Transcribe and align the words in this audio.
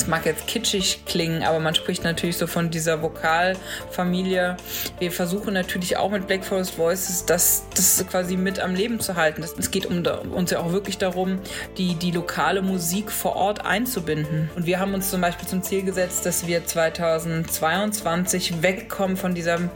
es 0.00 0.06
mag 0.06 0.24
jetzt 0.24 0.46
kitschig 0.46 1.04
klingen, 1.04 1.42
aber 1.42 1.60
man 1.60 1.74
spricht 1.74 2.04
natürlich 2.04 2.38
so 2.38 2.46
von 2.46 2.70
dieser 2.70 3.02
Vokalfamilie. 3.02 4.56
Wir 4.98 5.12
versuchen 5.12 5.52
natürlich 5.52 5.98
auch 5.98 6.10
mit 6.10 6.26
Black 6.26 6.42
Forest 6.44 6.78
Voices 6.78 7.26
das, 7.26 7.64
das 7.74 8.02
quasi 8.08 8.36
mit 8.36 8.60
am 8.60 8.74
Leben 8.74 9.00
zu 9.00 9.16
halten. 9.16 9.42
Es 9.42 9.70
geht 9.70 9.84
um, 9.84 10.02
uns 10.32 10.50
ja 10.50 10.60
auch 10.60 10.72
wirklich 10.72 10.96
darum, 10.96 11.38
die, 11.76 11.94
die 11.96 12.12
lokale 12.12 12.62
Musik 12.62 13.10
vor 13.10 13.36
Ort 13.36 13.66
einzubinden. 13.66 14.48
Und 14.56 14.64
wir 14.64 14.78
haben 14.80 14.94
uns 14.94 15.10
zum 15.10 15.20
Beispiel 15.20 15.46
zum 15.46 15.62
Ziel 15.62 15.82
gesetzt, 15.82 16.24
dass 16.24 16.46
wir 16.46 16.64
2022 16.64 18.62
wegkommen 18.62 19.18
von 19.18 19.34
diesem 19.34 19.68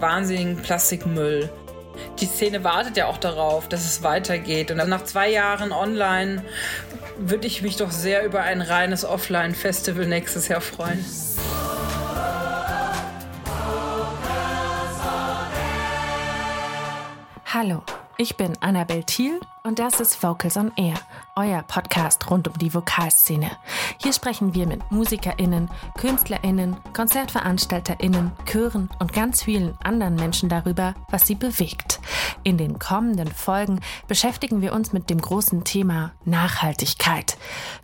wahnsinnigen 0.00 0.56
Plastikmüll. 0.56 1.50
Die 2.20 2.26
Szene 2.26 2.64
wartet 2.64 2.96
ja 2.96 3.06
auch 3.06 3.18
darauf, 3.18 3.68
dass 3.68 3.84
es 3.84 4.02
weitergeht. 4.02 4.70
Und 4.70 4.76
nach 4.88 5.04
zwei 5.04 5.30
Jahren 5.30 5.72
online 5.72 6.42
würde 7.18 7.46
ich 7.46 7.62
mich 7.62 7.76
doch 7.76 7.90
sehr 7.90 8.24
über 8.24 8.42
ein 8.42 8.60
reines 8.60 9.04
Offline-Festival 9.04 10.06
nächstes 10.06 10.48
Jahr 10.48 10.60
freuen. 10.60 11.04
Hallo, 17.46 17.82
ich 18.18 18.36
bin 18.36 18.52
Annabel 18.60 19.02
Thiel 19.04 19.40
und 19.62 19.78
das 19.78 20.00
ist 20.00 20.22
Vocals 20.22 20.56
on 20.56 20.72
Air, 20.76 20.98
euer 21.36 21.62
Podcast 21.62 22.30
rund 22.30 22.48
um 22.48 22.58
die 22.58 22.72
Vokalszene. 22.72 23.50
Hier 23.98 24.14
sprechen 24.14 24.54
wir 24.54 24.66
mit 24.66 24.90
MusikerInnen, 24.90 25.70
KünstlerInnen, 25.98 26.76
KonzertveranstalterInnen, 26.94 28.32
Chören 28.46 28.88
und 28.98 29.12
ganz 29.12 29.42
vielen 29.42 29.76
anderen 29.84 30.16
Menschen 30.16 30.48
darüber, 30.48 30.94
was 31.10 31.26
sie 31.26 31.34
bewegt. 31.34 32.00
In 32.42 32.56
den 32.56 32.78
kommenden 32.78 33.30
Folgen 33.30 33.80
beschäftigen 34.08 34.62
wir 34.62 34.72
uns 34.72 34.94
mit 34.94 35.10
dem 35.10 35.20
großen 35.20 35.64
Thema 35.64 36.12
Nachhaltigkeit. 36.24 37.36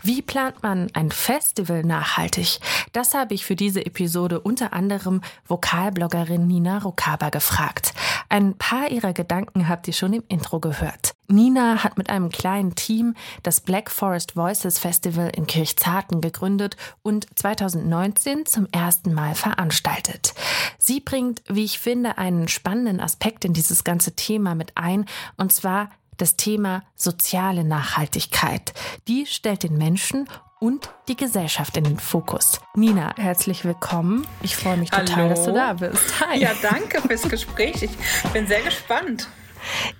Wie 0.03 0.23
plant 0.23 0.63
man 0.63 0.89
ein 0.95 1.11
Festival 1.11 1.83
nachhaltig? 1.83 2.59
Das 2.93 3.13
habe 3.13 3.35
ich 3.35 3.45
für 3.45 3.57
diese 3.57 3.85
Episode 3.85 4.41
unter 4.41 4.73
anderem 4.73 5.21
Vokalbloggerin 5.47 6.47
Nina 6.47 6.79
Rokaba 6.79 7.29
gefragt. 7.29 7.93
Ein 8.31 8.57
paar 8.57 8.91
ihrer 8.91 9.13
Gedanken 9.13 9.69
habt 9.69 9.89
ihr 9.89 9.95
schon 9.95 10.15
im 10.15 10.25
Intro 10.29 10.59
gehört. 10.59 11.12
Nina 11.29 11.83
hat 11.83 11.99
mit 11.99 12.11
einem 12.11 12.29
kleinen 12.29 12.75
Team 12.75 13.15
das 13.43 13.61
Black 13.61 13.91
Forest 13.91 14.37
Voices 14.37 14.79
Festival 14.79 15.31
in 15.35 15.47
Kirchzarten 15.47 16.21
gegründet 16.21 16.77
und 17.03 17.27
2019 17.39 18.47
zum 18.47 18.67
ersten 18.73 19.15
Mal 19.15 19.35
veranstaltet. 19.35 20.35
Sie 20.79 21.01
bringt, 21.01 21.43
wie 21.49 21.65
ich 21.65 21.79
finde, 21.79 22.19
einen 22.19 22.49
spannenden 22.49 23.01
Aspekt 23.01 23.45
in 23.45 23.53
dieses 23.53 23.85
ganze 23.85 24.15
Thema 24.15 24.55
mit 24.55 24.77
ein, 24.77 25.07
und 25.37 25.53
zwar 25.53 25.91
das 26.19 26.37
Thema 26.37 26.83
soziale 26.95 27.65
Nachhaltigkeit. 27.65 28.75
Die 29.09 29.27
stellt 29.27 29.63
den 29.63 29.79
Menschen 29.79 30.29
und 30.61 30.91
die 31.09 31.17
Gesellschaft 31.17 31.77
in 31.77 31.85
den 31.85 31.99
Fokus. 31.99 32.61
Nina, 32.77 33.13
herzlich 33.17 33.65
willkommen. 33.65 34.27
Ich 34.43 34.55
freue 34.55 34.77
mich 34.77 34.91
total, 34.91 35.17
Hallo. 35.17 35.29
dass 35.31 35.45
du 35.45 35.53
da 35.53 35.73
bist. 35.73 36.21
Hi. 36.21 36.39
Ja, 36.41 36.51
danke 36.63 37.01
fürs 37.03 37.23
Gespräch. 37.23 37.83
Ich 37.83 38.31
bin 38.33 38.47
sehr 38.47 38.63
gespannt. 38.63 39.29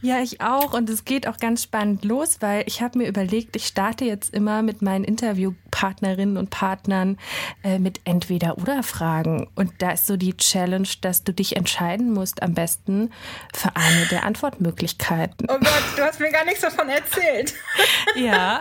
Ja, 0.01 0.21
ich 0.21 0.41
auch. 0.41 0.73
Und 0.73 0.91
es 0.91 1.05
geht 1.05 1.27
auch 1.27 1.37
ganz 1.37 1.63
spannend 1.63 2.05
los, 2.05 2.39
weil 2.41 2.65
ich 2.67 2.83
habe 2.83 2.99
mir 2.99 3.09
überlegt, 3.09 3.57
ich 3.57 3.67
starte 3.67 4.05
jetzt 4.05 4.35
immer 4.35 4.63
mit 4.63 4.83
meinen 4.83 5.05
Interviewpartnerinnen 5.05 6.37
und 6.37 6.51
Partnern 6.51 7.19
äh, 7.63 7.79
mit 7.79 8.01
Entweder-Oder-Fragen. 8.05 9.49
Und 9.55 9.73
da 9.79 9.93
ist 9.93 10.07
so 10.07 10.17
die 10.17 10.37
Challenge, 10.37 10.89
dass 11.01 11.25
du 11.25 11.33
dich 11.33 11.57
entscheiden 11.57 12.13
musst, 12.13 12.43
am 12.43 12.55
besten 12.55 13.11
für 13.55 13.75
eine 13.77 14.07
der 14.07 14.25
Antwortmöglichkeiten. 14.25 15.47
Oh 15.51 15.59
Gott, 15.59 15.85
du 15.97 16.03
hast 16.03 16.21
mir 16.21 16.31
gar 16.31 16.45
nichts 16.45 16.61
davon 16.61 16.89
erzählt. 16.89 17.55
ja, 18.17 18.61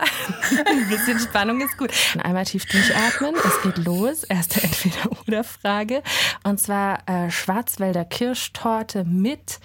ein 0.66 0.88
bisschen 0.88 1.18
Spannung 1.18 1.60
ist 1.60 1.76
gut. 1.76 1.90
Einmal 2.22 2.44
tief 2.44 2.66
durchatmen. 2.66 3.34
Es 3.36 3.62
geht 3.62 3.84
los. 3.84 4.24
Erste 4.24 4.62
Entweder-Oder-Frage. 4.62 6.02
Und 6.44 6.60
zwar 6.60 7.08
äh, 7.08 7.30
Schwarzwälder 7.30 8.04
Kirschtorte 8.04 9.04
mit 9.04 9.60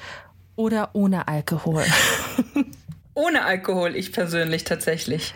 oder 0.58 0.90
ohne 0.92 1.30
Alkohol? 1.30 1.86
ohne 3.14 3.46
Alkohol, 3.46 3.96
ich 3.96 4.12
persönlich 4.12 4.66
tatsächlich. 4.66 5.34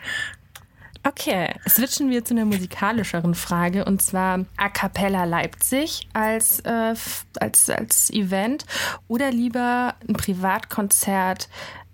Okay, 1.03 1.55
switchen 1.67 2.11
wir 2.11 2.23
zu 2.23 2.35
einer 2.35 2.45
musikalischeren 2.45 3.33
Frage 3.33 3.85
und 3.85 4.03
zwar 4.03 4.45
A 4.57 4.69
Cappella 4.69 5.23
Leipzig 5.23 6.07
als, 6.13 6.59
äh, 6.59 6.93
als, 7.39 7.69
als 7.71 8.11
Event 8.11 8.65
oder 9.07 9.31
lieber 9.31 9.95
ein 10.07 10.13
Privatkonzert 10.13 11.49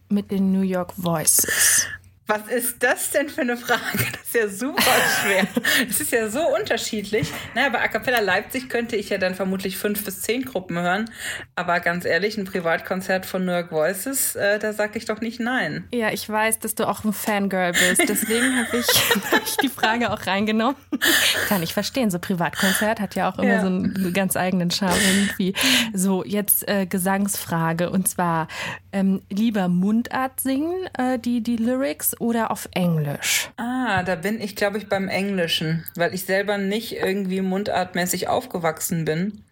mit 0.10 0.32
den 0.32 0.52
New 0.52 0.62
York 0.62 0.94
Voices? 0.98 1.88
Was 2.28 2.48
ist 2.50 2.84
das 2.84 3.12
denn 3.12 3.30
für 3.30 3.42
eine 3.42 3.56
Frage? 3.56 3.82
Das 3.94 4.22
ist 4.22 4.36
ja 4.36 4.48
super 4.50 4.84
schwer. 5.22 5.48
Das 5.88 6.02
ist 6.02 6.12
ja 6.12 6.28
so 6.30 6.42
unterschiedlich. 6.56 7.32
Naja, 7.56 7.70
bei 7.70 7.82
A 7.82 7.88
Cappella 7.88 8.20
Leipzig 8.20 8.70
könnte 8.70 8.98
ich 8.98 9.10
ja 9.10 9.18
dann 9.18 9.34
vermutlich 9.34 9.78
fünf 9.78 10.04
bis 10.04 10.22
zehn 10.24 10.44
Gruppen 10.44 10.78
hören. 10.78 11.10
Aber 11.56 11.80
ganz 11.80 12.04
ehrlich, 12.04 12.38
ein 12.38 12.44
Privatkonzert 12.44 13.26
von 13.26 13.46
New 13.46 13.54
York 13.54 13.72
Voices, 13.72 14.36
äh, 14.36 14.60
da 14.60 14.74
sage 14.74 14.98
ich 14.98 15.06
doch 15.06 15.22
nicht 15.22 15.40
nein. 15.40 15.88
Ja, 15.94 16.12
ich 16.12 16.28
weiß, 16.28 16.60
dass 16.60 16.76
du 16.76 16.86
auch 16.86 17.06
ein 17.06 17.14
Fangirl 17.14 17.72
bist. 17.72 18.10
Deswegen 18.10 18.58
habe 18.58 18.78
ich, 18.78 18.88
hab 19.32 19.44
ich 19.44 19.56
die 19.58 19.70
Frage 19.70 20.12
auch 20.12 20.28
reingenommen. 20.28 20.76
Kann 21.48 21.64
ich 21.64 21.74
verstehen. 21.74 22.12
So 22.12 22.20
Privatkonzert 22.20 23.00
hat 23.00 23.16
ja 23.16 23.30
auch 23.30 23.38
immer 23.40 23.48
ja. 23.48 23.62
so 23.62 23.68
einen 23.68 24.12
ganz 24.14 24.36
eigenen 24.36 24.70
Charme 24.70 25.00
irgendwie. 25.16 25.54
So, 25.94 26.26
jetzt 26.26 26.68
äh, 26.68 26.86
Gesangsfrage. 26.86 27.90
Und 27.90 28.10
zwar 28.10 28.50
ähm, 28.92 29.22
lieber 29.30 29.70
Mundart 29.70 30.42
singen, 30.42 30.74
äh, 30.98 31.20
die, 31.20 31.42
die 31.42 31.56
Lyrics 31.56 32.17
oder 32.20 32.52
auf 32.52 32.68
Englisch? 32.74 33.50
Ah, 33.58 34.04
da 34.04 34.16
bin 34.16 34.42
ich, 34.42 34.56
glaube 34.56 34.78
ich, 34.78 34.90
beim 34.90 35.08
Englischen, 35.08 35.86
weil 35.96 36.14
ich 36.14 36.26
selber 36.26 36.58
nicht 36.58 36.94
irgendwie 36.94 37.42
mundartmäßig 37.42 38.28
aufgewachsen 38.28 39.06
bin 39.06 39.44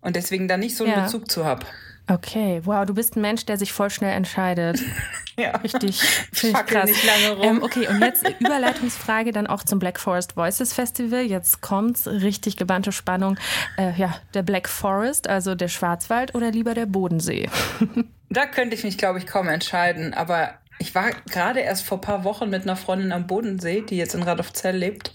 und 0.00 0.16
deswegen 0.16 0.48
da 0.48 0.56
nicht 0.56 0.76
so 0.76 0.84
einen 0.84 0.94
ja. 0.94 1.04
Bezug 1.04 1.30
zu 1.30 1.44
habe. 1.44 1.66
Okay, 2.06 2.60
wow, 2.64 2.84
du 2.84 2.92
bist 2.92 3.16
ein 3.16 3.22
Mensch, 3.22 3.46
der 3.46 3.56
sich 3.56 3.72
voll 3.72 3.88
schnell 3.88 4.12
entscheidet. 4.12 4.78
ja. 5.38 5.56
Richtig, 5.56 6.00
finde 6.32 6.60
ich 6.60 6.66
krass. 6.66 6.90
Nicht 6.90 7.04
lange 7.04 7.36
rum. 7.36 7.56
Ähm, 7.56 7.62
okay, 7.62 7.88
und 7.88 8.00
jetzt 8.02 8.28
Überleitungsfrage 8.40 9.32
dann 9.32 9.46
auch 9.46 9.62
zum 9.62 9.78
Black 9.78 9.98
Forest 9.98 10.36
Voices 10.36 10.74
Festival. 10.74 11.22
Jetzt 11.22 11.62
kommt's, 11.62 12.06
richtig 12.06 12.58
gebannte 12.58 12.92
Spannung. 12.92 13.38
Äh, 13.78 13.92
ja, 13.96 14.14
der 14.34 14.42
Black 14.42 14.68
Forest, 14.68 15.28
also 15.28 15.54
der 15.54 15.68
Schwarzwald 15.68 16.34
oder 16.34 16.50
lieber 16.50 16.74
der 16.74 16.84
Bodensee? 16.84 17.48
da 18.28 18.44
könnte 18.44 18.76
ich 18.76 18.84
mich, 18.84 18.98
glaube 18.98 19.18
ich, 19.18 19.26
kaum 19.26 19.48
entscheiden, 19.48 20.12
aber 20.12 20.58
ich 20.78 20.94
war 20.94 21.10
gerade 21.30 21.60
erst 21.60 21.84
vor 21.84 21.98
ein 21.98 22.02
paar 22.02 22.24
Wochen 22.24 22.50
mit 22.50 22.62
einer 22.62 22.76
Freundin 22.76 23.12
am 23.12 23.26
Bodensee, 23.26 23.82
die 23.82 23.96
jetzt 23.96 24.14
in 24.14 24.22
Radolfzell 24.22 24.76
lebt. 24.76 25.12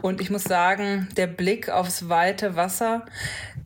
Und 0.00 0.20
ich 0.20 0.30
muss 0.30 0.44
sagen, 0.44 1.08
der 1.16 1.26
Blick 1.26 1.68
aufs 1.68 2.08
weite 2.08 2.56
Wasser, 2.56 3.04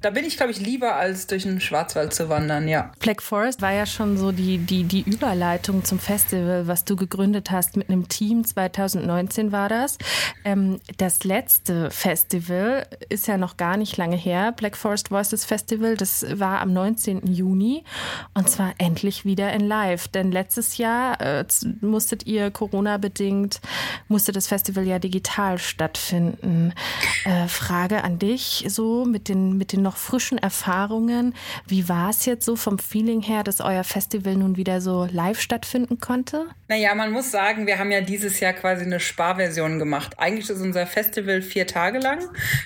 da 0.00 0.10
bin 0.10 0.24
ich, 0.24 0.36
glaube 0.36 0.52
ich, 0.52 0.60
lieber 0.60 0.96
als 0.96 1.26
durch 1.26 1.44
den 1.44 1.60
Schwarzwald 1.60 2.12
zu 2.12 2.28
wandern, 2.28 2.68
ja. 2.68 2.92
Black 3.00 3.22
Forest 3.22 3.62
war 3.62 3.72
ja 3.72 3.86
schon 3.86 4.18
so 4.18 4.32
die, 4.32 4.58
die, 4.58 4.84
die 4.84 5.02
Überleitung 5.02 5.84
zum 5.84 5.98
Festival, 5.98 6.66
was 6.66 6.84
du 6.84 6.96
gegründet 6.96 7.50
hast 7.50 7.76
mit 7.76 7.88
einem 7.88 8.08
Team. 8.08 8.44
2019 8.44 9.52
war 9.52 9.68
das. 9.68 9.98
Ähm, 10.44 10.80
das 10.98 11.24
letzte 11.24 11.90
Festival 11.90 12.86
ist 13.08 13.26
ja 13.26 13.38
noch 13.38 13.56
gar 13.56 13.76
nicht 13.76 13.96
lange 13.96 14.16
her. 14.16 14.52
Black 14.52 14.76
Forest 14.76 15.10
Voices 15.10 15.44
Festival, 15.44 15.96
das 15.96 16.26
war 16.38 16.60
am 16.60 16.72
19. 16.72 17.32
Juni. 17.32 17.84
Und 18.34 18.50
zwar 18.50 18.74
endlich 18.78 19.24
wieder 19.24 19.52
in 19.52 19.66
Live. 19.66 20.08
Denn 20.08 20.30
letztes 20.30 20.76
Jahr 20.76 21.20
äh, 21.20 21.44
musstet 21.80 22.26
ihr 22.26 22.50
Corona-bedingt, 22.50 23.60
musste 24.08 24.32
das 24.32 24.46
Festival 24.46 24.86
ja 24.86 24.98
digital 24.98 25.58
stattfinden. 25.58 26.74
Äh, 27.24 27.48
Frage 27.48 28.04
an 28.04 28.18
dich, 28.18 28.64
so 28.68 29.04
mit 29.04 29.28
den, 29.28 29.56
mit 29.56 29.72
den 29.72 29.85
noch 29.86 29.96
frischen 29.96 30.36
Erfahrungen. 30.36 31.34
Wie 31.66 31.88
war 31.88 32.10
es 32.10 32.26
jetzt 32.26 32.44
so 32.44 32.56
vom 32.56 32.78
Feeling 32.78 33.22
her, 33.22 33.44
dass 33.44 33.60
euer 33.60 33.84
Festival 33.84 34.34
nun 34.34 34.56
wieder 34.56 34.80
so 34.80 35.08
live 35.10 35.40
stattfinden 35.40 35.98
konnte? 36.00 36.46
Naja, 36.68 36.94
man 36.96 37.12
muss 37.12 37.30
sagen, 37.30 37.68
wir 37.68 37.78
haben 37.78 37.92
ja 37.92 38.00
dieses 38.00 38.40
Jahr 38.40 38.52
quasi 38.52 38.84
eine 38.84 38.98
Sparversion 38.98 39.78
gemacht. 39.78 40.18
Eigentlich 40.18 40.50
ist 40.50 40.60
unser 40.60 40.86
Festival 40.86 41.40
vier 41.40 41.68
Tage 41.68 42.00
lang, 42.00 42.18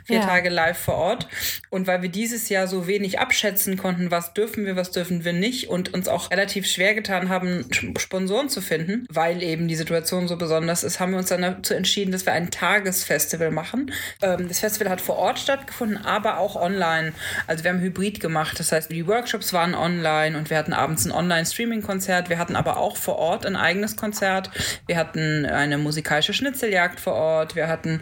vier 0.06 0.20
ja. 0.20 0.26
Tage 0.26 0.48
live 0.48 0.78
vor 0.78 0.94
Ort. 0.94 1.28
Und 1.68 1.86
weil 1.86 2.00
wir 2.00 2.08
dieses 2.08 2.48
Jahr 2.48 2.66
so 2.66 2.86
wenig 2.86 3.20
abschätzen 3.20 3.76
konnten, 3.76 4.10
was 4.10 4.32
dürfen 4.32 4.64
wir, 4.64 4.76
was 4.76 4.90
dürfen 4.90 5.24
wir 5.24 5.34
nicht 5.34 5.68
und 5.68 5.92
uns 5.92 6.08
auch 6.08 6.30
relativ 6.30 6.66
schwer 6.66 6.94
getan 6.94 7.28
haben, 7.28 7.66
Sponsoren 7.98 8.48
zu 8.48 8.62
finden, 8.62 9.06
weil 9.10 9.42
eben 9.42 9.68
die 9.68 9.76
Situation 9.76 10.26
so 10.26 10.38
besonders 10.38 10.82
ist, 10.82 10.98
haben 10.98 11.12
wir 11.12 11.18
uns 11.18 11.28
dann 11.28 11.42
dazu 11.42 11.74
entschieden, 11.74 12.12
dass 12.12 12.24
wir 12.24 12.32
ein 12.32 12.50
Tagesfestival 12.50 13.50
machen. 13.50 13.92
Ähm, 14.22 14.48
das 14.48 14.60
Festival 14.60 14.90
hat 14.90 15.02
vor 15.02 15.16
Ort 15.16 15.38
stattgefunden, 15.38 15.98
aber 15.98 16.38
auch 16.38 16.56
online. 16.56 17.09
Also 17.46 17.64
wir 17.64 17.70
haben 17.70 17.80
Hybrid 17.80 18.20
gemacht. 18.20 18.58
Das 18.58 18.72
heißt, 18.72 18.90
die 18.90 19.06
Workshops 19.06 19.52
waren 19.52 19.74
online 19.74 20.36
und 20.36 20.50
wir 20.50 20.56
hatten 20.56 20.72
abends 20.72 21.06
ein 21.06 21.12
Online-Streaming-Konzert. 21.12 22.28
Wir 22.28 22.38
hatten 22.38 22.56
aber 22.56 22.76
auch 22.76 22.96
vor 22.96 23.16
Ort 23.16 23.46
ein 23.46 23.56
eigenes 23.56 23.96
Konzert. 23.96 24.50
Wir 24.86 24.96
hatten 24.96 25.46
eine 25.46 25.78
musikalische 25.78 26.32
Schnitzeljagd 26.32 27.00
vor 27.00 27.14
Ort. 27.14 27.56
Wir 27.56 27.68
hatten 27.68 28.00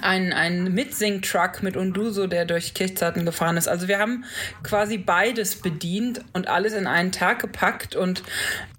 ein, 0.00 0.32
ein 0.32 0.72
Mitsing-Truck 0.72 1.62
mit 1.62 1.76
Unduso, 1.76 2.26
der 2.26 2.44
durch 2.44 2.74
Kirchzarten 2.74 3.24
gefahren 3.24 3.56
ist. 3.56 3.68
Also 3.68 3.88
wir 3.88 3.98
haben 3.98 4.24
quasi 4.62 4.98
beides 4.98 5.56
bedient 5.56 6.22
und 6.32 6.48
alles 6.48 6.72
in 6.72 6.86
einen 6.86 7.12
Tag 7.12 7.40
gepackt. 7.40 7.94
Und 7.94 8.22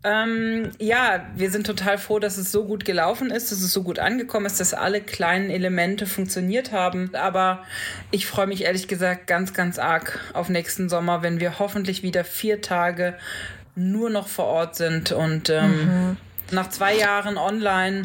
ähm, 0.04 0.72
ja, 0.80 1.26
wir 1.36 1.52
sind 1.52 1.68
total 1.68 1.98
froh, 1.98 2.20
dass 2.20 2.38
es 2.38 2.52
so 2.52 2.66
gut 2.66 2.86
gelaufen 2.86 3.30
ist, 3.30 3.52
dass 3.52 3.62
es 3.62 3.72
so 3.72 3.84
gut 3.84 4.00
angekommen 4.00 4.46
ist, 4.46 4.60
dass 4.60 4.74
alle 4.74 5.02
kleinen 5.02 5.50
Elemente 5.50 6.06
funktioniert 6.06 6.72
haben. 6.72 7.12
Aber 7.14 7.64
ich 8.12 8.26
freue 8.26 8.48
mich 8.48 8.64
ehrlich 8.64 8.88
gesagt 8.88 9.28
ganz, 9.28 9.54
ganz 9.54 9.80
arg 9.80 10.20
auf 10.34 10.50
nächsten 10.50 10.90
Sommer, 10.90 11.22
wenn 11.22 11.40
wir 11.40 11.60
hoffentlich 11.60 12.04
wieder 12.04 12.24
vier 12.24 12.62
Tage 12.62 13.16
nur 13.76 14.10
noch 14.10 14.28
vor 14.28 14.46
Ort 14.46 14.76
sind 14.76 15.12
und 15.12 15.50
ähm, 15.50 15.86
mhm 15.86 16.18
nach 16.54 16.70
zwei 16.70 16.96
Jahren 16.96 17.38
online 17.38 18.04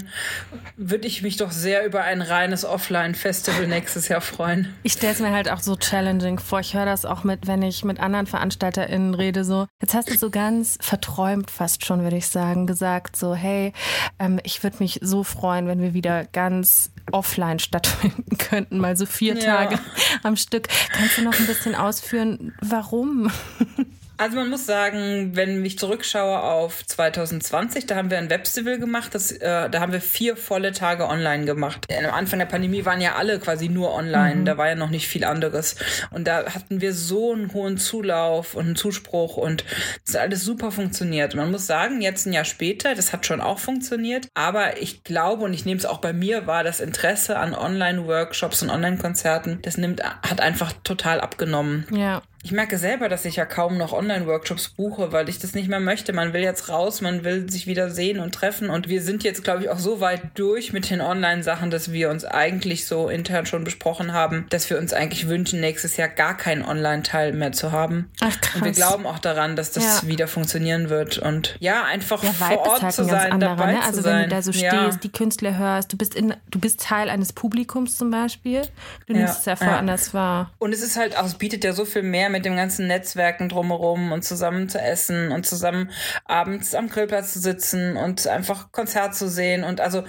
würde 0.76 1.06
ich 1.06 1.22
mich 1.22 1.36
doch 1.36 1.50
sehr 1.50 1.84
über 1.84 2.02
ein 2.02 2.22
reines 2.22 2.64
Offline-Festival 2.64 3.66
nächstes 3.66 4.08
Jahr 4.08 4.20
freuen. 4.20 4.74
Ich 4.82 4.94
stelle 4.94 5.12
es 5.12 5.20
mir 5.20 5.32
halt 5.32 5.50
auch 5.50 5.60
so 5.60 5.76
challenging 5.76 6.38
vor. 6.38 6.60
Ich 6.60 6.74
höre 6.74 6.86
das 6.86 7.04
auch 7.04 7.24
mit, 7.24 7.46
wenn 7.46 7.62
ich 7.62 7.84
mit 7.84 8.00
anderen 8.00 8.26
VeranstalterInnen 8.26 9.14
rede, 9.14 9.44
so, 9.44 9.66
jetzt 9.80 9.94
hast 9.94 10.10
du 10.10 10.16
so 10.16 10.30
ganz 10.30 10.78
verträumt 10.80 11.50
fast 11.50 11.84
schon, 11.84 12.02
würde 12.02 12.16
ich 12.16 12.28
sagen, 12.28 12.66
gesagt, 12.66 13.16
so, 13.16 13.34
hey, 13.34 13.72
ähm, 14.18 14.40
ich 14.42 14.62
würde 14.62 14.78
mich 14.80 14.98
so 15.02 15.24
freuen, 15.24 15.66
wenn 15.66 15.80
wir 15.80 15.94
wieder 15.94 16.24
ganz 16.24 16.90
offline 17.12 17.58
stattfinden 17.58 18.38
könnten, 18.38 18.78
mal 18.78 18.96
so 18.96 19.06
vier 19.06 19.34
ja. 19.34 19.44
Tage 19.44 19.78
am 20.22 20.36
Stück. 20.36 20.68
Kannst 20.92 21.18
du 21.18 21.22
noch 21.22 21.38
ein 21.38 21.46
bisschen 21.46 21.74
ausführen, 21.74 22.54
warum? 22.60 23.30
Also 24.18 24.36
man 24.36 24.50
muss 24.50 24.66
sagen, 24.66 25.36
wenn 25.36 25.64
ich 25.64 25.78
zurückschaue 25.78 26.42
auf 26.42 26.84
2020, 26.84 27.86
da 27.86 27.94
haben 27.94 28.10
wir 28.10 28.18
ein 28.18 28.30
Webstival 28.30 28.80
gemacht, 28.80 29.14
das, 29.14 29.30
äh, 29.30 29.70
da 29.70 29.80
haben 29.80 29.92
wir 29.92 30.00
vier 30.00 30.36
volle 30.36 30.72
Tage 30.72 31.08
online 31.08 31.44
gemacht. 31.44 31.86
Am 31.96 32.12
Anfang 32.12 32.40
der 32.40 32.46
Pandemie 32.46 32.84
waren 32.84 33.00
ja 33.00 33.14
alle 33.14 33.38
quasi 33.38 33.68
nur 33.68 33.94
online, 33.94 34.40
mhm. 34.40 34.44
da 34.44 34.58
war 34.58 34.68
ja 34.68 34.74
noch 34.74 34.90
nicht 34.90 35.06
viel 35.06 35.22
anderes. 35.22 35.76
Und 36.10 36.26
da 36.26 36.52
hatten 36.52 36.80
wir 36.80 36.94
so 36.94 37.32
einen 37.32 37.52
hohen 37.54 37.78
Zulauf 37.78 38.54
und 38.54 38.66
einen 38.66 38.76
Zuspruch 38.76 39.36
und 39.36 39.64
das 40.04 40.16
hat 40.16 40.22
alles 40.22 40.42
super 40.42 40.72
funktioniert. 40.72 41.36
Man 41.36 41.52
muss 41.52 41.68
sagen, 41.68 42.00
jetzt 42.00 42.26
ein 42.26 42.32
Jahr 42.32 42.44
später, 42.44 42.96
das 42.96 43.12
hat 43.12 43.24
schon 43.24 43.40
auch 43.40 43.60
funktioniert, 43.60 44.28
aber 44.34 44.82
ich 44.82 45.04
glaube 45.04 45.44
und 45.44 45.54
ich 45.54 45.64
nehme 45.64 45.78
es 45.78 45.86
auch 45.86 45.98
bei 45.98 46.12
mir 46.12 46.48
war, 46.48 46.64
das 46.64 46.80
Interesse 46.80 47.38
an 47.38 47.54
Online-Workshops 47.54 48.64
und 48.64 48.70
Online-Konzerten, 48.70 49.60
das 49.62 49.78
nimmt, 49.78 50.02
hat 50.02 50.40
einfach 50.40 50.72
total 50.82 51.20
abgenommen. 51.20 51.86
Ja. 51.92 52.20
Ich 52.44 52.52
merke 52.52 52.78
selber, 52.78 53.08
dass 53.08 53.24
ich 53.24 53.36
ja 53.36 53.44
kaum 53.44 53.76
noch 53.78 53.92
Online-Workshops 53.92 54.68
buche, 54.68 55.12
weil 55.12 55.28
ich 55.28 55.38
das 55.38 55.54
nicht 55.54 55.68
mehr 55.68 55.80
möchte. 55.80 56.12
Man 56.12 56.32
will 56.32 56.40
jetzt 56.40 56.68
raus, 56.68 57.00
man 57.00 57.24
will 57.24 57.50
sich 57.50 57.66
wieder 57.66 57.90
sehen 57.90 58.20
und 58.20 58.32
treffen. 58.32 58.70
Und 58.70 58.88
wir 58.88 59.02
sind 59.02 59.24
jetzt, 59.24 59.42
glaube 59.42 59.64
ich, 59.64 59.70
auch 59.70 59.78
so 59.78 60.00
weit 60.00 60.22
durch 60.34 60.72
mit 60.72 60.88
den 60.88 61.00
Online-Sachen, 61.00 61.70
dass 61.70 61.92
wir 61.92 62.10
uns 62.10 62.24
eigentlich 62.24 62.86
so 62.86 63.08
intern 63.08 63.44
schon 63.44 63.64
besprochen 63.64 64.12
haben, 64.12 64.46
dass 64.50 64.70
wir 64.70 64.78
uns 64.78 64.92
eigentlich 64.92 65.28
wünschen, 65.28 65.60
nächstes 65.60 65.96
Jahr 65.96 66.08
gar 66.08 66.36
keinen 66.36 66.64
Online-Teil 66.64 67.32
mehr 67.32 67.52
zu 67.52 67.72
haben. 67.72 68.10
Ach, 68.20 68.40
krass. 68.40 68.54
Und 68.56 68.64
wir 68.64 68.72
glauben 68.72 69.06
auch 69.06 69.18
daran, 69.18 69.56
dass 69.56 69.72
das 69.72 70.02
ja. 70.02 70.08
wieder 70.08 70.28
funktionieren 70.28 70.90
wird. 70.90 71.18
Und 71.18 71.56
ja, 71.58 71.84
einfach 71.84 72.22
ja, 72.22 72.32
vor 72.32 72.58
Ort 72.58 72.82
halt 72.82 72.94
zu 72.94 73.04
sein, 73.04 73.32
anderer, 73.32 73.56
dabei 73.56 73.72
ne? 73.72 73.82
Also 73.82 74.00
zu 74.00 74.08
wenn 74.08 74.22
du 74.22 74.28
da 74.28 74.42
so 74.42 74.52
stehst, 74.52 74.72
ja. 74.72 74.90
die 75.02 75.12
Künstler 75.12 75.58
hörst, 75.58 75.92
du 75.92 75.96
bist 75.96 76.14
in, 76.14 76.34
du 76.50 76.60
bist 76.60 76.80
Teil 76.80 77.10
eines 77.10 77.32
Publikums 77.32 77.96
zum 77.98 78.10
Beispiel. 78.10 78.62
Du 79.06 79.12
nimmst 79.12 79.40
es 79.40 79.44
ja 79.44 79.56
voll 79.56 79.68
anders 79.68 80.14
wahr. 80.14 80.52
Und 80.58 80.72
es 80.72 80.82
ist 80.82 80.96
halt 80.96 81.16
auch, 81.16 81.26
es 81.26 81.34
bietet 81.34 81.64
ja 81.64 81.72
so 81.72 81.84
viel 81.84 82.02
mehr 82.02 82.30
mit 82.30 82.37
dem 82.44 82.56
ganzen 82.56 82.86
Netz 82.86 83.08
Netzwerken 83.08 83.48
drumherum 83.48 84.12
und 84.12 84.22
zusammen 84.22 84.68
zu 84.68 84.78
essen 84.78 85.32
und 85.32 85.46
zusammen 85.46 85.90
abends 86.24 86.74
am 86.74 86.88
Grillplatz 86.88 87.32
zu 87.32 87.40
sitzen 87.40 87.96
und 87.96 88.26
einfach 88.26 88.70
Konzert 88.70 89.14
zu 89.14 89.28
sehen 89.28 89.64
und 89.64 89.80
also 89.80 90.04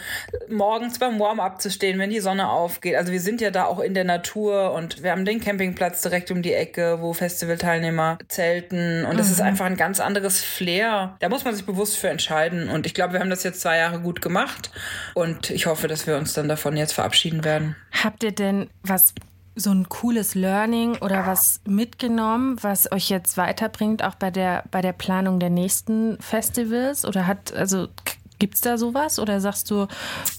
morgens 0.50 1.00
beim 1.00 1.20
Warm-up 1.20 1.62
zu 1.62 1.72
stehen, 1.72 1.98
wenn 1.98 2.10
die 2.10 2.20
Sonne 2.20 2.50
aufgeht. 2.50 2.96
Also 2.96 3.12
wir 3.12 3.22
sind 3.22 3.40
ja 3.42 3.52
da 3.52 3.66
auch 3.66 3.80
in 3.80 3.94
der 3.94 4.04
Natur 4.04 4.74
und 4.74 5.02
wir 5.02 5.12
haben 5.12 5.24
den 5.24 5.40
Campingplatz 5.40 6.02
direkt 6.02 6.30
um 6.32 6.42
die 6.42 6.54
Ecke, 6.54 7.00
wo 7.00 7.14
Festivalteilnehmer 7.14 8.18
zelten 8.28 9.06
und 9.06 9.20
es 9.20 9.28
mhm. 9.28 9.34
ist 9.34 9.42
einfach 9.42 9.66
ein 9.66 9.78
ganz 9.78 10.00
anderes 10.00 10.44
Flair. 10.44 11.16
Da 11.20 11.30
muss 11.30 11.46
man 11.46 11.56
sich 11.56 11.66
bewusst 11.66 11.98
für 11.98 12.10
entscheiden 12.10 12.70
und 12.70 12.86
ich 12.86 12.94
glaube, 12.94 13.14
wir 13.14 13.22
haben 13.22 13.30
das 13.30 13.44
jetzt 13.44 13.62
zwei 13.62 13.78
Jahre 13.78 14.00
gut 14.00 14.22
gemacht 14.22 14.72
und 15.14 15.52
ich 15.52 15.68
hoffe, 15.68 15.88
dass 15.88 16.06
wir 16.06 16.18
uns 16.18 16.34
dann 16.34 16.50
davon 16.50 16.76
jetzt 16.76 16.94
verabschieden 16.94 17.46
werden. 17.46 17.76
Habt 18.04 18.24
ihr 18.24 18.32
denn 18.32 18.70
was 18.84 19.14
so 19.60 19.72
ein 19.72 19.90
cooles 19.90 20.36
Learning 20.36 20.98
oder 20.98 21.26
was 21.28 21.62
mitgenommen, 21.68 22.58
was 22.62 22.92
euch 22.92 23.10
jetzt 23.10 23.38
weiterbringt, 23.38 24.04
auch 24.04 24.16
bei 24.16 24.32
der, 24.32 24.64
bei 24.72 24.82
der 24.82 24.94
Planung 24.94 25.40
der 25.40 25.50
nächsten 25.50 26.20
Festivals? 26.22 27.06
Oder 27.06 27.28
hat, 27.28 27.54
also 27.54 27.88
Gibt 28.40 28.56
es 28.56 28.62
da 28.62 28.78
sowas 28.78 29.20
oder 29.20 29.42
sagst 29.42 29.70
du, 29.70 29.88